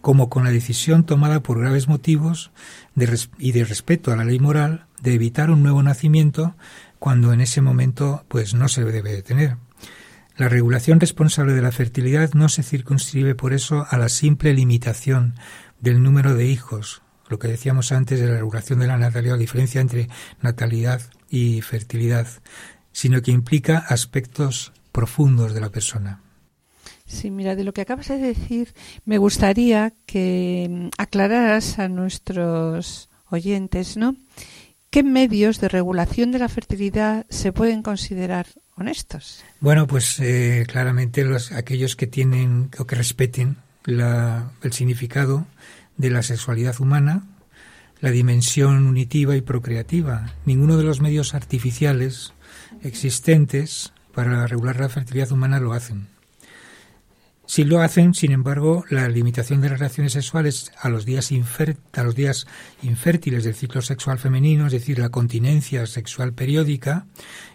como 0.00 0.28
con 0.28 0.42
la 0.42 0.50
decisión 0.50 1.06
tomada 1.06 1.40
por 1.44 1.60
graves 1.60 1.86
motivos 1.86 2.50
y 3.38 3.52
de 3.52 3.64
respeto 3.64 4.10
a 4.10 4.16
la 4.16 4.24
ley 4.24 4.40
moral 4.40 4.86
de 5.02 5.14
evitar 5.14 5.52
un 5.52 5.62
nuevo 5.62 5.84
nacimiento 5.84 6.56
cuando 6.98 7.32
en 7.32 7.40
ese 7.40 7.60
momento 7.60 8.24
pues 8.26 8.54
no 8.54 8.66
se 8.66 8.82
debe 8.82 9.12
de 9.12 9.22
tener. 9.22 9.67
La 10.38 10.48
regulación 10.48 11.00
responsable 11.00 11.52
de 11.52 11.62
la 11.62 11.72
fertilidad 11.72 12.32
no 12.34 12.48
se 12.48 12.62
circunscribe 12.62 13.34
por 13.34 13.52
eso 13.52 13.84
a 13.90 13.98
la 13.98 14.08
simple 14.08 14.54
limitación 14.54 15.34
del 15.80 16.00
número 16.00 16.36
de 16.36 16.46
hijos, 16.46 17.02
lo 17.28 17.40
que 17.40 17.48
decíamos 17.48 17.90
antes 17.90 18.20
de 18.20 18.28
la 18.28 18.34
regulación 18.34 18.78
de 18.78 18.86
la 18.86 18.96
natalidad, 18.96 19.32
la 19.32 19.40
diferencia 19.40 19.80
entre 19.80 20.08
natalidad 20.40 21.02
y 21.28 21.60
fertilidad, 21.62 22.28
sino 22.92 23.20
que 23.20 23.32
implica 23.32 23.78
aspectos 23.78 24.72
profundos 24.92 25.54
de 25.54 25.60
la 25.60 25.70
persona. 25.70 26.22
Sí, 27.04 27.32
mira, 27.32 27.56
de 27.56 27.64
lo 27.64 27.72
que 27.72 27.80
acabas 27.80 28.06
de 28.06 28.18
decir, 28.18 28.74
me 29.04 29.18
gustaría 29.18 29.92
que 30.06 30.88
aclararas 30.98 31.80
a 31.80 31.88
nuestros 31.88 33.08
oyentes, 33.28 33.96
¿no? 33.96 34.14
¿Qué 34.90 35.02
medios 35.02 35.60
de 35.60 35.68
regulación 35.68 36.32
de 36.32 36.38
la 36.38 36.48
fertilidad 36.48 37.26
se 37.28 37.52
pueden 37.52 37.82
considerar 37.82 38.46
honestos? 38.74 39.44
Bueno, 39.60 39.86
pues 39.86 40.18
eh, 40.20 40.64
claramente 40.66 41.24
los, 41.24 41.52
aquellos 41.52 41.94
que 41.94 42.06
tienen 42.06 42.70
o 42.78 42.86
que 42.86 42.96
respeten 42.96 43.56
la, 43.84 44.50
el 44.62 44.72
significado 44.72 45.46
de 45.98 46.08
la 46.10 46.22
sexualidad 46.22 46.80
humana, 46.80 47.24
la 48.00 48.10
dimensión 48.10 48.86
unitiva 48.86 49.36
y 49.36 49.42
procreativa. 49.42 50.32
Ninguno 50.46 50.78
de 50.78 50.84
los 50.84 51.02
medios 51.02 51.34
artificiales 51.34 52.32
existentes 52.82 53.92
para 54.14 54.46
regular 54.46 54.80
la 54.80 54.88
fertilidad 54.88 55.32
humana 55.32 55.60
lo 55.60 55.74
hacen. 55.74 56.06
Si 57.48 57.64
lo 57.64 57.80
hacen, 57.80 58.12
sin 58.12 58.32
embargo, 58.32 58.84
la 58.90 59.08
limitación 59.08 59.62
de 59.62 59.70
las 59.70 59.78
relaciones 59.78 60.12
sexuales 60.12 60.70
a 60.78 60.90
los 60.90 61.06
días, 61.06 61.32
infértiles 61.32 63.44
del 63.44 63.54
ciclo 63.54 63.80
sexual 63.80 64.18
femenino, 64.18 64.66
es 64.66 64.72
decir, 64.72 64.98
la 64.98 65.08
continencia 65.08 65.86
sexual 65.86 66.34
periódica, 66.34 67.06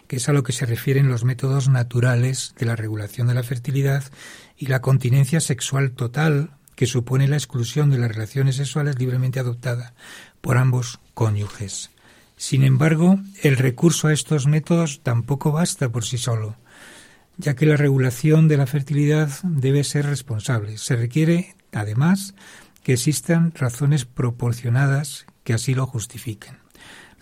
que 0.08 0.16
es 0.16 0.28
a 0.28 0.32
lo 0.32 0.42
que 0.42 0.52
se 0.52 0.66
refieren 0.66 1.08
los 1.08 1.22
métodos 1.22 1.68
naturales 1.68 2.56
de 2.58 2.66
la 2.66 2.74
regulación 2.74 3.28
de 3.28 3.34
la 3.34 3.44
fertilidad, 3.44 4.02
y 4.56 4.66
la 4.66 4.80
continencia 4.80 5.38
sexual 5.38 5.92
total, 5.92 6.50
que 6.74 6.86
supone 6.86 7.28
la 7.28 7.36
exclusión 7.36 7.90
de 7.90 7.98
las 7.98 8.10
relaciones 8.10 8.56
sexuales 8.56 8.98
libremente 8.98 9.38
adoptada 9.38 9.94
por 10.40 10.58
ambos 10.58 10.98
cónyuges. 11.14 11.92
Sin 12.36 12.64
embargo, 12.64 13.20
el 13.44 13.56
recurso 13.56 14.08
a 14.08 14.12
estos 14.12 14.48
métodos 14.48 15.02
tampoco 15.04 15.52
basta 15.52 15.88
por 15.88 16.04
sí 16.04 16.18
solo 16.18 16.56
ya 17.36 17.54
que 17.54 17.66
la 17.66 17.76
regulación 17.76 18.48
de 18.48 18.56
la 18.56 18.66
fertilidad 18.66 19.30
debe 19.42 19.84
ser 19.84 20.06
responsable. 20.06 20.78
Se 20.78 20.96
requiere, 20.96 21.56
además, 21.72 22.34
que 22.82 22.92
existan 22.92 23.52
razones 23.54 24.04
proporcionadas 24.04 25.26
que 25.42 25.54
así 25.54 25.74
lo 25.74 25.86
justifiquen. 25.86 26.58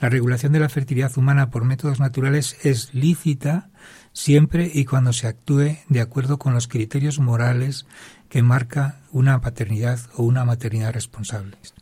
La 0.01 0.09
regulación 0.09 0.53
de 0.53 0.59
la 0.61 0.69
fertilidad 0.69 1.17
humana 1.17 1.51
por 1.51 1.65
métodos 1.65 2.01
naturales 2.01 2.57
es 2.65 2.93
lícita 2.93 3.71
siempre 4.13 4.71
y 4.73 4.85
cuando 4.85 5.13
se 5.13 5.29
actúe 5.29 5.79
de 5.89 6.01
acuerdo 6.01 6.39
con 6.39 6.55
los 6.55 6.67
criterios 6.67 7.21
morales 7.21 7.87
que 8.29 8.43
marca 8.43 9.01
una 9.13 9.41
paternidad 9.41 10.01
o 10.17 10.25
una 10.25 10.45
maternidad 10.45 10.93
responsables. 10.93 11.75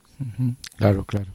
Claro, 0.76 1.04
claro. 1.04 1.32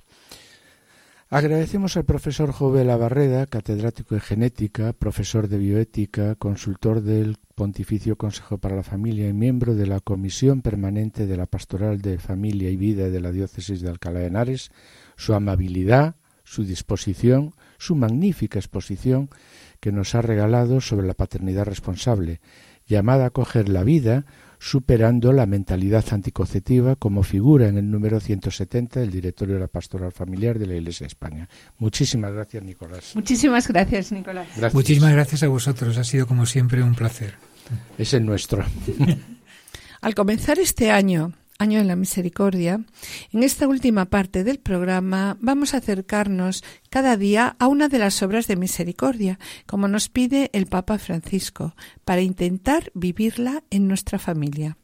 Agradecemos 1.31 1.97
al 1.97 2.05
profesor 2.05 2.51
Jove 2.51 2.85
Labarreda, 2.85 3.47
catedrático 3.47 4.13
de 4.13 4.21
genética, 4.21 4.93
profesor 4.93 5.47
de 5.47 5.57
bioética, 5.57 6.35
consultor 6.35 7.01
del 7.01 7.37
Pontificio 7.55 8.15
Consejo 8.15 8.59
para 8.59 8.75
la 8.75 8.83
Familia 8.83 9.27
y 9.27 9.33
miembro 9.33 9.73
de 9.73 9.87
la 9.87 10.01
Comisión 10.01 10.61
Permanente 10.61 11.25
de 11.25 11.35
la 11.35 11.47
Pastoral 11.47 11.99
de 11.99 12.19
Familia 12.19 12.69
y 12.69 12.75
Vida 12.75 13.09
de 13.09 13.21
la 13.21 13.31
Diócesis 13.31 13.81
de 13.81 13.89
Alcalá 13.89 14.19
de 14.19 14.27
Henares, 14.27 14.69
su 15.15 15.33
amabilidad, 15.33 16.15
su 16.43 16.63
disposición, 16.63 17.55
su 17.79 17.95
magnífica 17.95 18.59
exposición 18.59 19.31
que 19.79 19.91
nos 19.91 20.13
ha 20.13 20.21
regalado 20.21 20.79
sobre 20.79 21.07
la 21.07 21.15
paternidad 21.15 21.65
responsable, 21.65 22.39
llamada 22.85 23.25
a 23.25 23.29
coger 23.31 23.67
la 23.67 23.83
vida 23.83 24.27
superando 24.65 25.31
la 25.31 25.45
mentalidad 25.45 26.03
anticonceptiva 26.09 26.95
como 26.95 27.21
figura 27.21 27.67
en 27.67 27.77
el 27.77 27.91
número 27.91 28.19
170 28.19 28.99
del 28.99 29.11
Directorio 29.11 29.53
de 29.53 29.59
la 29.61 29.67
Pastoral 29.67 30.11
Familiar 30.11 30.57
de 30.57 30.65
la 30.65 30.73
Iglesia 30.73 31.03
de 31.03 31.09
España. 31.09 31.47
Muchísimas 31.77 32.33
gracias, 32.33 32.63
Nicolás. 32.63 33.11
Muchísimas 33.13 33.67
gracias, 33.67 34.11
Nicolás. 34.11 34.47
Muchísimas 34.73 35.13
gracias 35.13 35.43
a 35.43 35.49
vosotros. 35.49 35.99
Ha 35.99 36.03
sido, 36.03 36.25
como 36.25 36.47
siempre, 36.47 36.81
un 36.81 36.95
placer. 36.95 37.35
Es 37.99 38.15
el 38.15 38.25
nuestro. 38.25 38.65
Al 40.01 40.15
comenzar 40.15 40.57
este 40.57 40.89
año, 40.89 41.33
Año 41.57 41.79
de 41.79 41.85
la 41.85 41.95
Misericordia, 41.95 42.81
en 43.31 43.43
esta 43.43 43.67
última 43.67 44.05
parte 44.05 44.43
del 44.43 44.59
programa 44.59 45.37
vamos 45.39 45.73
a 45.73 45.77
acercarnos 45.77 46.63
cada 46.89 47.15
día 47.15 47.55
a 47.59 47.67
una 47.67 47.87
de 47.87 47.97
las 47.97 48.21
obras 48.21 48.47
de 48.47 48.57
misericordia, 48.57 49.39
como 49.65 49.87
nos 49.87 50.09
pide 50.09 50.49
el 50.51 50.65
Papa 50.65 50.97
Francisco, 50.97 51.73
para 52.03 52.21
intentar 52.21 52.91
vivirla 52.93 53.63
en 53.69 53.87
nuestra 53.87 54.19
familia. 54.19 54.77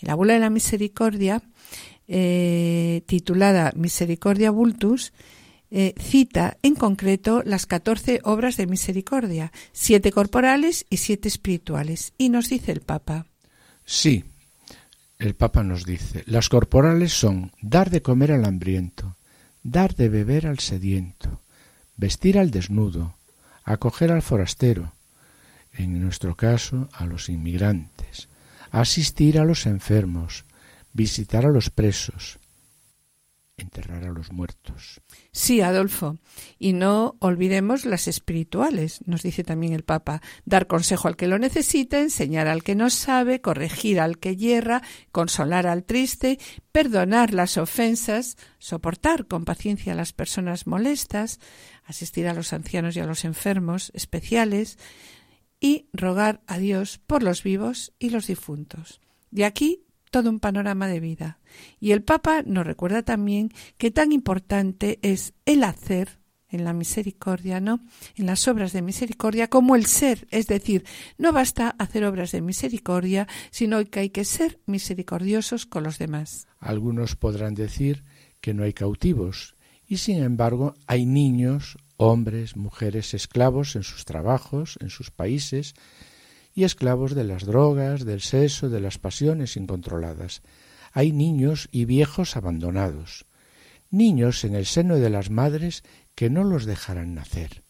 La 0.00 0.14
bula 0.14 0.34
de 0.34 0.40
la 0.40 0.50
Misericordia, 0.50 1.42
eh, 2.06 3.02
titulada 3.06 3.72
Misericordia 3.74 4.50
Vultus, 4.50 5.12
eh, 5.70 5.94
cita 5.98 6.58
en 6.62 6.74
concreto 6.74 7.42
las 7.46 7.64
catorce 7.64 8.20
obras 8.24 8.56
de 8.56 8.66
misericordia, 8.66 9.52
siete 9.72 10.10
corporales 10.10 10.84
y 10.90 10.96
siete 10.96 11.28
espirituales. 11.28 12.12
Y 12.18 12.28
nos 12.28 12.48
dice 12.48 12.72
el 12.72 12.80
Papa. 12.80 13.26
Sí, 13.84 14.24
el 15.20 15.34
Papa 15.34 15.62
nos 15.62 15.84
dice, 15.84 16.24
las 16.26 16.48
corporales 16.48 17.12
son 17.12 17.52
dar 17.60 17.90
de 17.90 18.02
comer 18.02 18.32
al 18.32 18.46
hambriento, 18.46 19.16
dar 19.62 19.94
de 19.94 20.08
beber 20.08 20.46
al 20.46 20.58
sediento, 20.58 21.42
vestir 21.96 22.38
al 22.38 22.50
desnudo, 22.50 23.14
acoger 23.62 24.10
al 24.10 24.22
forastero, 24.22 24.94
en 25.74 26.00
nuestro 26.00 26.36
caso 26.36 26.88
a 26.92 27.04
los 27.04 27.28
inmigrantes, 27.28 28.28
asistir 28.70 29.38
a 29.38 29.44
los 29.44 29.66
enfermos, 29.66 30.46
visitar 30.94 31.44
a 31.44 31.50
los 31.50 31.68
presos, 31.68 32.39
enterrar 33.60 34.04
a 34.04 34.12
los 34.12 34.32
muertos. 34.32 35.00
Sí, 35.32 35.60
Adolfo. 35.60 36.18
Y 36.58 36.72
no 36.72 37.16
olvidemos 37.20 37.84
las 37.84 38.08
espirituales, 38.08 39.00
nos 39.06 39.22
dice 39.22 39.44
también 39.44 39.72
el 39.72 39.84
Papa. 39.84 40.22
Dar 40.44 40.66
consejo 40.66 41.08
al 41.08 41.16
que 41.16 41.28
lo 41.28 41.38
necesita, 41.38 42.00
enseñar 42.00 42.48
al 42.48 42.62
que 42.62 42.74
no 42.74 42.90
sabe, 42.90 43.40
corregir 43.40 44.00
al 44.00 44.18
que 44.18 44.36
hierra, 44.36 44.82
consolar 45.12 45.66
al 45.66 45.84
triste, 45.84 46.38
perdonar 46.72 47.34
las 47.34 47.56
ofensas, 47.56 48.36
soportar 48.58 49.26
con 49.26 49.44
paciencia 49.44 49.92
a 49.92 49.96
las 49.96 50.12
personas 50.12 50.66
molestas, 50.66 51.40
asistir 51.84 52.28
a 52.28 52.34
los 52.34 52.52
ancianos 52.52 52.96
y 52.96 53.00
a 53.00 53.06
los 53.06 53.24
enfermos 53.24 53.90
especiales, 53.94 54.78
y 55.60 55.88
rogar 55.92 56.40
a 56.46 56.58
Dios 56.58 56.98
por 57.06 57.22
los 57.22 57.42
vivos 57.42 57.92
y 57.98 58.10
los 58.10 58.26
difuntos. 58.26 59.00
De 59.30 59.44
aquí 59.44 59.84
todo 60.10 60.30
un 60.30 60.40
panorama 60.40 60.88
de 60.88 61.00
vida. 61.00 61.38
Y 61.78 61.92
el 61.92 62.02
Papa 62.02 62.42
nos 62.44 62.66
recuerda 62.66 63.02
también 63.02 63.52
que 63.78 63.90
tan 63.90 64.12
importante 64.12 64.98
es 65.02 65.32
el 65.46 65.64
hacer 65.64 66.20
en 66.50 66.64
la 66.64 66.72
misericordia, 66.72 67.60
¿no? 67.60 67.80
En 68.16 68.26
las 68.26 68.46
obras 68.48 68.72
de 68.72 68.82
misericordia 68.82 69.48
como 69.48 69.76
el 69.76 69.86
ser, 69.86 70.26
es 70.30 70.46
decir, 70.46 70.84
no 71.16 71.32
basta 71.32 71.76
hacer 71.78 72.04
obras 72.04 72.32
de 72.32 72.42
misericordia, 72.42 73.28
sino 73.50 73.84
que 73.84 74.00
hay 74.00 74.10
que 74.10 74.24
ser 74.24 74.60
misericordiosos 74.66 75.64
con 75.66 75.84
los 75.84 75.98
demás. 75.98 76.48
Algunos 76.58 77.16
podrán 77.16 77.54
decir 77.54 78.04
que 78.40 78.54
no 78.54 78.64
hay 78.64 78.72
cautivos, 78.72 79.54
y 79.86 79.98
sin 79.98 80.22
embargo 80.22 80.74
hay 80.86 81.06
niños, 81.06 81.78
hombres, 81.96 82.56
mujeres 82.56 83.14
esclavos 83.14 83.76
en 83.76 83.82
sus 83.82 84.04
trabajos, 84.04 84.78
en 84.80 84.90
sus 84.90 85.10
países, 85.10 85.74
y 86.54 86.64
esclavos 86.64 87.14
de 87.14 87.24
las 87.24 87.44
drogas, 87.44 88.04
del 88.04 88.20
sexo, 88.20 88.68
de 88.68 88.80
las 88.80 88.98
pasiones 88.98 89.56
incontroladas. 89.56 90.42
Hay 90.92 91.12
niños 91.12 91.68
y 91.70 91.84
viejos 91.84 92.36
abandonados, 92.36 93.26
niños 93.90 94.44
en 94.44 94.54
el 94.54 94.66
seno 94.66 94.96
de 94.96 95.10
las 95.10 95.30
madres 95.30 95.84
que 96.14 96.30
no 96.30 96.44
los 96.44 96.64
dejarán 96.64 97.14
nacer. 97.14 97.62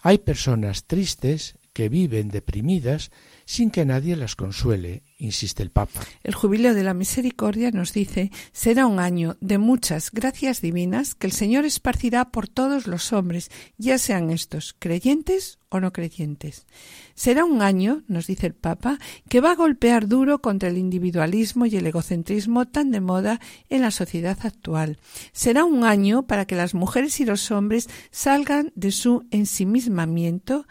Hay 0.00 0.18
personas 0.18 0.84
tristes 0.84 1.56
que 1.72 1.88
viven 1.88 2.28
deprimidas 2.28 3.10
sin 3.46 3.70
que 3.70 3.86
nadie 3.86 4.16
las 4.16 4.34
consuele, 4.36 5.04
insiste 5.18 5.62
el 5.62 5.70
Papa. 5.70 6.00
El 6.24 6.34
jubileo 6.34 6.74
de 6.74 6.82
la 6.82 6.94
misericordia 6.94 7.70
nos 7.70 7.92
dice 7.92 8.30
será 8.52 8.86
un 8.86 8.98
año 8.98 9.36
de 9.40 9.56
muchas 9.56 10.10
gracias 10.10 10.60
divinas 10.60 11.14
que 11.14 11.28
el 11.28 11.32
Señor 11.32 11.64
esparcirá 11.64 12.30
por 12.30 12.48
todos 12.48 12.86
los 12.86 13.12
hombres, 13.12 13.50
ya 13.78 13.98
sean 13.98 14.30
estos 14.30 14.74
creyentes 14.78 15.60
o 15.68 15.80
no 15.80 15.92
creyentes. 15.92 16.66
Será 17.14 17.44
un 17.44 17.62
año, 17.62 18.02
nos 18.08 18.26
dice 18.26 18.48
el 18.48 18.54
Papa, 18.54 18.98
que 19.28 19.40
va 19.40 19.52
a 19.52 19.56
golpear 19.56 20.08
duro 20.08 20.40
contra 20.40 20.68
el 20.68 20.76
individualismo 20.76 21.66
y 21.66 21.76
el 21.76 21.86
egocentrismo 21.86 22.66
tan 22.66 22.90
de 22.90 23.00
moda 23.00 23.40
en 23.68 23.82
la 23.82 23.92
sociedad 23.92 24.38
actual. 24.42 24.98
Será 25.32 25.64
un 25.64 25.84
año 25.84 26.26
para 26.26 26.46
que 26.46 26.56
las 26.56 26.74
mujeres 26.74 27.20
y 27.20 27.24
los 27.24 27.50
hombres 27.50 27.88
salgan 28.10 28.72
de 28.74 28.90
su 28.90 29.24
ensimismamiento, 29.30 30.66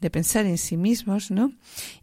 de 0.00 0.10
pensar 0.10 0.46
en 0.46 0.58
sí 0.58 0.76
mismos, 0.76 1.30
¿no? 1.30 1.52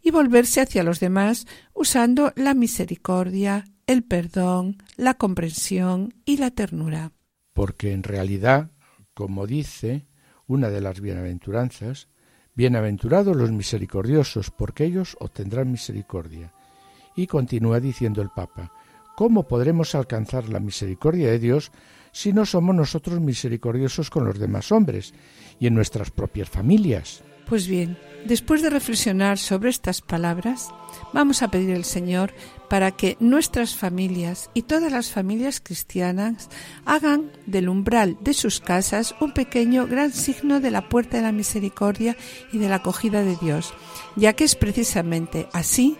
Y 0.02 0.10
volverse 0.10 0.60
hacia 0.60 0.82
los 0.82 1.00
demás 1.00 1.46
usando 1.74 2.32
la 2.36 2.54
misericordia, 2.54 3.64
el 3.86 4.02
perdón, 4.02 4.78
la 4.96 5.14
comprensión 5.14 6.14
y 6.24 6.36
la 6.38 6.50
ternura. 6.50 7.12
Porque 7.52 7.92
en 7.92 8.02
realidad, 8.02 8.70
como 9.14 9.46
dice 9.46 10.06
una 10.46 10.68
de 10.70 10.80
las 10.80 11.00
bienaventuranzas, 11.00 12.08
bienaventurados 12.54 13.36
los 13.36 13.50
misericordiosos, 13.50 14.50
porque 14.50 14.84
ellos 14.84 15.16
obtendrán 15.20 15.70
misericordia. 15.70 16.52
Y 17.14 17.26
continúa 17.26 17.80
diciendo 17.80 18.22
el 18.22 18.30
Papa, 18.30 18.72
¿cómo 19.16 19.46
podremos 19.48 19.94
alcanzar 19.94 20.48
la 20.48 20.60
misericordia 20.60 21.30
de 21.30 21.38
Dios 21.38 21.72
si 22.12 22.32
no 22.32 22.46
somos 22.46 22.74
nosotros 22.74 23.20
misericordiosos 23.20 24.10
con 24.10 24.24
los 24.24 24.38
demás 24.38 24.72
hombres 24.72 25.14
y 25.58 25.66
en 25.66 25.74
nuestras 25.74 26.10
propias 26.10 26.48
familias? 26.48 27.22
Pues 27.46 27.68
bien, 27.68 27.96
después 28.24 28.60
de 28.60 28.70
reflexionar 28.70 29.38
sobre 29.38 29.70
estas 29.70 30.00
palabras, 30.00 30.70
vamos 31.12 31.42
a 31.42 31.48
pedir 31.48 31.76
al 31.76 31.84
Señor 31.84 32.34
para 32.68 32.90
que 32.90 33.16
nuestras 33.20 33.76
familias 33.76 34.50
y 34.52 34.62
todas 34.62 34.90
las 34.90 35.12
familias 35.12 35.60
cristianas 35.60 36.48
hagan 36.84 37.30
del 37.46 37.68
umbral 37.68 38.16
de 38.20 38.34
sus 38.34 38.58
casas 38.58 39.14
un 39.20 39.32
pequeño 39.32 39.86
gran 39.86 40.12
signo 40.12 40.58
de 40.58 40.72
la 40.72 40.88
puerta 40.88 41.18
de 41.18 41.22
la 41.22 41.30
misericordia 41.30 42.16
y 42.52 42.58
de 42.58 42.68
la 42.68 42.76
acogida 42.76 43.22
de 43.22 43.36
Dios, 43.36 43.72
ya 44.16 44.32
que 44.32 44.42
es 44.42 44.56
precisamente 44.56 45.48
así 45.52 45.96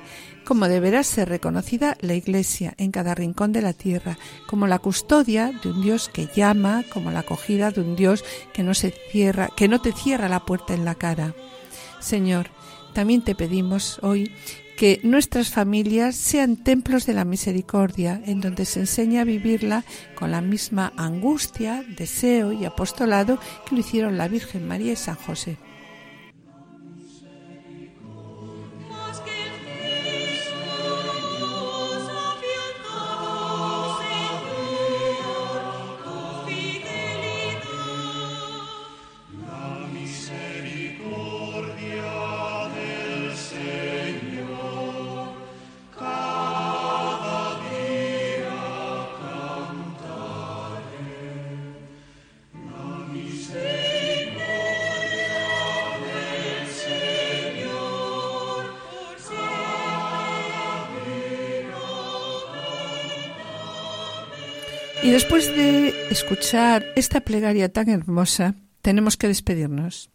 como 0.46 0.68
deberá 0.68 1.02
ser 1.02 1.28
reconocida 1.28 1.98
la 2.00 2.14
Iglesia 2.14 2.74
en 2.78 2.92
cada 2.92 3.14
rincón 3.14 3.52
de 3.52 3.62
la 3.62 3.72
tierra, 3.72 4.16
como 4.46 4.68
la 4.68 4.78
custodia 4.78 5.50
de 5.50 5.70
un 5.70 5.82
Dios 5.82 6.08
que 6.08 6.28
llama, 6.34 6.84
como 6.88 7.10
la 7.10 7.20
acogida 7.20 7.72
de 7.72 7.80
un 7.80 7.96
Dios 7.96 8.24
que 8.54 8.62
no 8.62 8.72
se 8.72 8.94
cierra, 9.10 9.50
que 9.56 9.66
no 9.66 9.80
te 9.80 9.92
cierra 9.92 10.28
la 10.28 10.44
puerta 10.46 10.72
en 10.72 10.84
la 10.84 10.94
cara. 10.94 11.34
Señor, 11.98 12.46
también 12.94 13.22
te 13.22 13.34
pedimos 13.34 13.98
hoy 14.02 14.32
que 14.76 15.00
nuestras 15.02 15.50
familias 15.50 16.14
sean 16.14 16.56
templos 16.56 17.06
de 17.06 17.14
la 17.14 17.24
misericordia, 17.24 18.22
en 18.24 18.40
donde 18.40 18.66
se 18.66 18.80
enseña 18.80 19.22
a 19.22 19.24
vivirla 19.24 19.84
con 20.14 20.30
la 20.30 20.42
misma 20.42 20.92
angustia, 20.96 21.84
deseo 21.98 22.52
y 22.52 22.64
apostolado 22.64 23.40
que 23.66 23.74
lo 23.74 23.80
hicieron 23.80 24.16
la 24.16 24.28
Virgen 24.28 24.68
María 24.68 24.92
y 24.92 24.96
San 24.96 25.16
José. 25.16 25.56
Escuchar 66.16 66.86
esta 66.96 67.20
plegaria 67.20 67.70
tan 67.70 67.90
hermosa, 67.90 68.54
tenemos 68.80 69.18
que 69.18 69.28
despedirnos. 69.28 70.08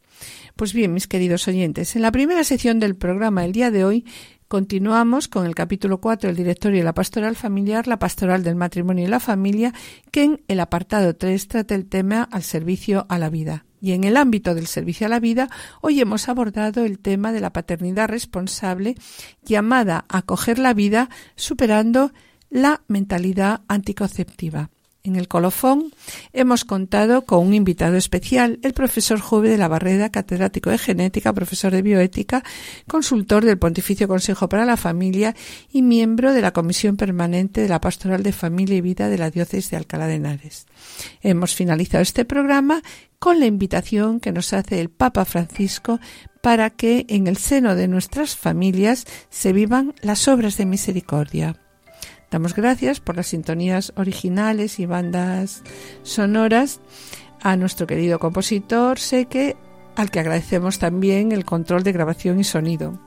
Pues 0.55 0.73
bien, 0.73 0.95
mis 0.95 1.07
queridos 1.07 1.47
oyentes, 1.47 1.95
en 1.95 2.01
la 2.01 2.11
primera 2.11 2.43
sección 2.43 2.79
del 2.79 2.95
programa 2.95 3.45
el 3.45 3.51
día 3.51 3.69
de 3.69 3.85
hoy 3.85 4.05
continuamos 4.47 5.27
con 5.27 5.45
el 5.45 5.53
capítulo 5.53 6.01
4 6.01 6.29
del 6.29 6.35
directorio 6.35 6.79
de 6.79 6.85
la 6.85 6.95
pastoral 6.95 7.35
familiar, 7.35 7.87
la 7.87 7.99
pastoral 7.99 8.41
del 8.43 8.55
matrimonio 8.55 9.05
y 9.05 9.09
la 9.09 9.19
familia, 9.19 9.75
que 10.09 10.23
en 10.23 10.43
el 10.47 10.59
apartado 10.59 11.15
3 11.15 11.47
trata 11.47 11.75
el 11.75 11.85
tema 11.85 12.23
al 12.23 12.41
servicio 12.41 13.05
a 13.07 13.19
la 13.19 13.29
vida. 13.29 13.65
Y 13.79 13.91
en 13.91 14.03
el 14.03 14.17
ámbito 14.17 14.55
del 14.55 14.65
servicio 14.65 15.05
a 15.05 15.09
la 15.09 15.19
vida, 15.19 15.49
hoy 15.81 16.01
hemos 16.01 16.27
abordado 16.29 16.83
el 16.83 16.97
tema 16.97 17.31
de 17.31 17.41
la 17.41 17.53
paternidad 17.53 18.09
responsable 18.09 18.95
llamada 19.43 20.05
a 20.09 20.23
coger 20.23 20.57
la 20.57 20.73
vida 20.73 21.09
superando 21.35 22.11
la 22.49 22.81
mentalidad 22.87 23.61
anticonceptiva. 23.67 24.71
En 25.03 25.15
el 25.15 25.27
colofón 25.27 25.91
hemos 26.31 26.63
contado 26.63 27.25
con 27.25 27.47
un 27.47 27.55
invitado 27.55 27.95
especial, 27.97 28.59
el 28.61 28.73
profesor 28.73 29.19
Jove 29.19 29.49
de 29.49 29.57
la 29.57 29.67
Barreda, 29.67 30.11
catedrático 30.11 30.69
de 30.69 30.77
genética, 30.77 31.33
profesor 31.33 31.71
de 31.71 31.81
bioética, 31.81 32.43
consultor 32.87 33.43
del 33.43 33.57
Pontificio 33.57 34.07
Consejo 34.07 34.47
para 34.47 34.63
la 34.63 34.77
Familia 34.77 35.35
y 35.71 35.81
miembro 35.81 36.33
de 36.33 36.41
la 36.41 36.53
Comisión 36.53 36.97
Permanente 36.97 37.61
de 37.61 37.67
la 37.67 37.81
Pastoral 37.81 38.21
de 38.21 38.31
Familia 38.31 38.77
y 38.77 38.81
Vida 38.81 39.09
de 39.09 39.17
la 39.17 39.31
Diócesis 39.31 39.71
de 39.71 39.77
Alcalá 39.77 40.05
de 40.05 40.15
Henares. 40.15 40.67
Hemos 41.21 41.55
finalizado 41.55 42.03
este 42.03 42.23
programa 42.23 42.83
con 43.17 43.39
la 43.39 43.47
invitación 43.47 44.19
que 44.19 44.31
nos 44.31 44.53
hace 44.53 44.81
el 44.81 44.89
Papa 44.89 45.25
Francisco 45.25 45.99
para 46.41 46.69
que 46.69 47.07
en 47.09 47.25
el 47.25 47.37
seno 47.37 47.75
de 47.75 47.87
nuestras 47.87 48.35
familias 48.35 49.05
se 49.29 49.51
vivan 49.51 49.95
las 50.01 50.27
obras 50.27 50.57
de 50.57 50.67
misericordia. 50.67 51.55
Damos 52.31 52.55
gracias 52.55 53.01
por 53.01 53.17
las 53.17 53.27
sintonías 53.27 53.91
originales 53.97 54.79
y 54.79 54.85
bandas 54.85 55.63
sonoras 56.03 56.79
a 57.41 57.57
nuestro 57.57 57.85
querido 57.85 58.19
compositor 58.19 58.99
Seque, 58.99 59.57
al 59.97 60.09
que 60.09 60.21
agradecemos 60.21 60.79
también 60.79 61.33
el 61.33 61.43
control 61.43 61.83
de 61.83 61.91
grabación 61.91 62.39
y 62.39 62.45
sonido. 62.45 62.97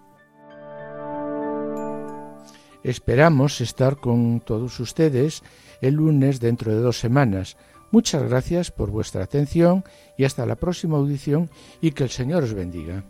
Esperamos 2.82 3.62
estar 3.62 3.96
con 3.96 4.40
todos 4.40 4.78
ustedes 4.78 5.42
el 5.80 5.94
lunes 5.94 6.38
dentro 6.38 6.74
de 6.74 6.82
dos 6.82 6.98
semanas. 6.98 7.56
Muchas 7.90 8.24
gracias 8.24 8.70
por 8.70 8.90
vuestra 8.90 9.24
atención 9.24 9.84
y 10.18 10.24
hasta 10.24 10.44
la 10.44 10.56
próxima 10.56 10.98
audición 10.98 11.48
y 11.80 11.92
que 11.92 12.04
el 12.04 12.10
Señor 12.10 12.42
os 12.44 12.52
bendiga. 12.52 13.04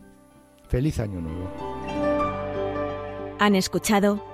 Feliz 0.68 1.00
año 1.00 1.20
nuevo. 1.20 1.50
Han 3.40 3.56
escuchado 3.56 4.33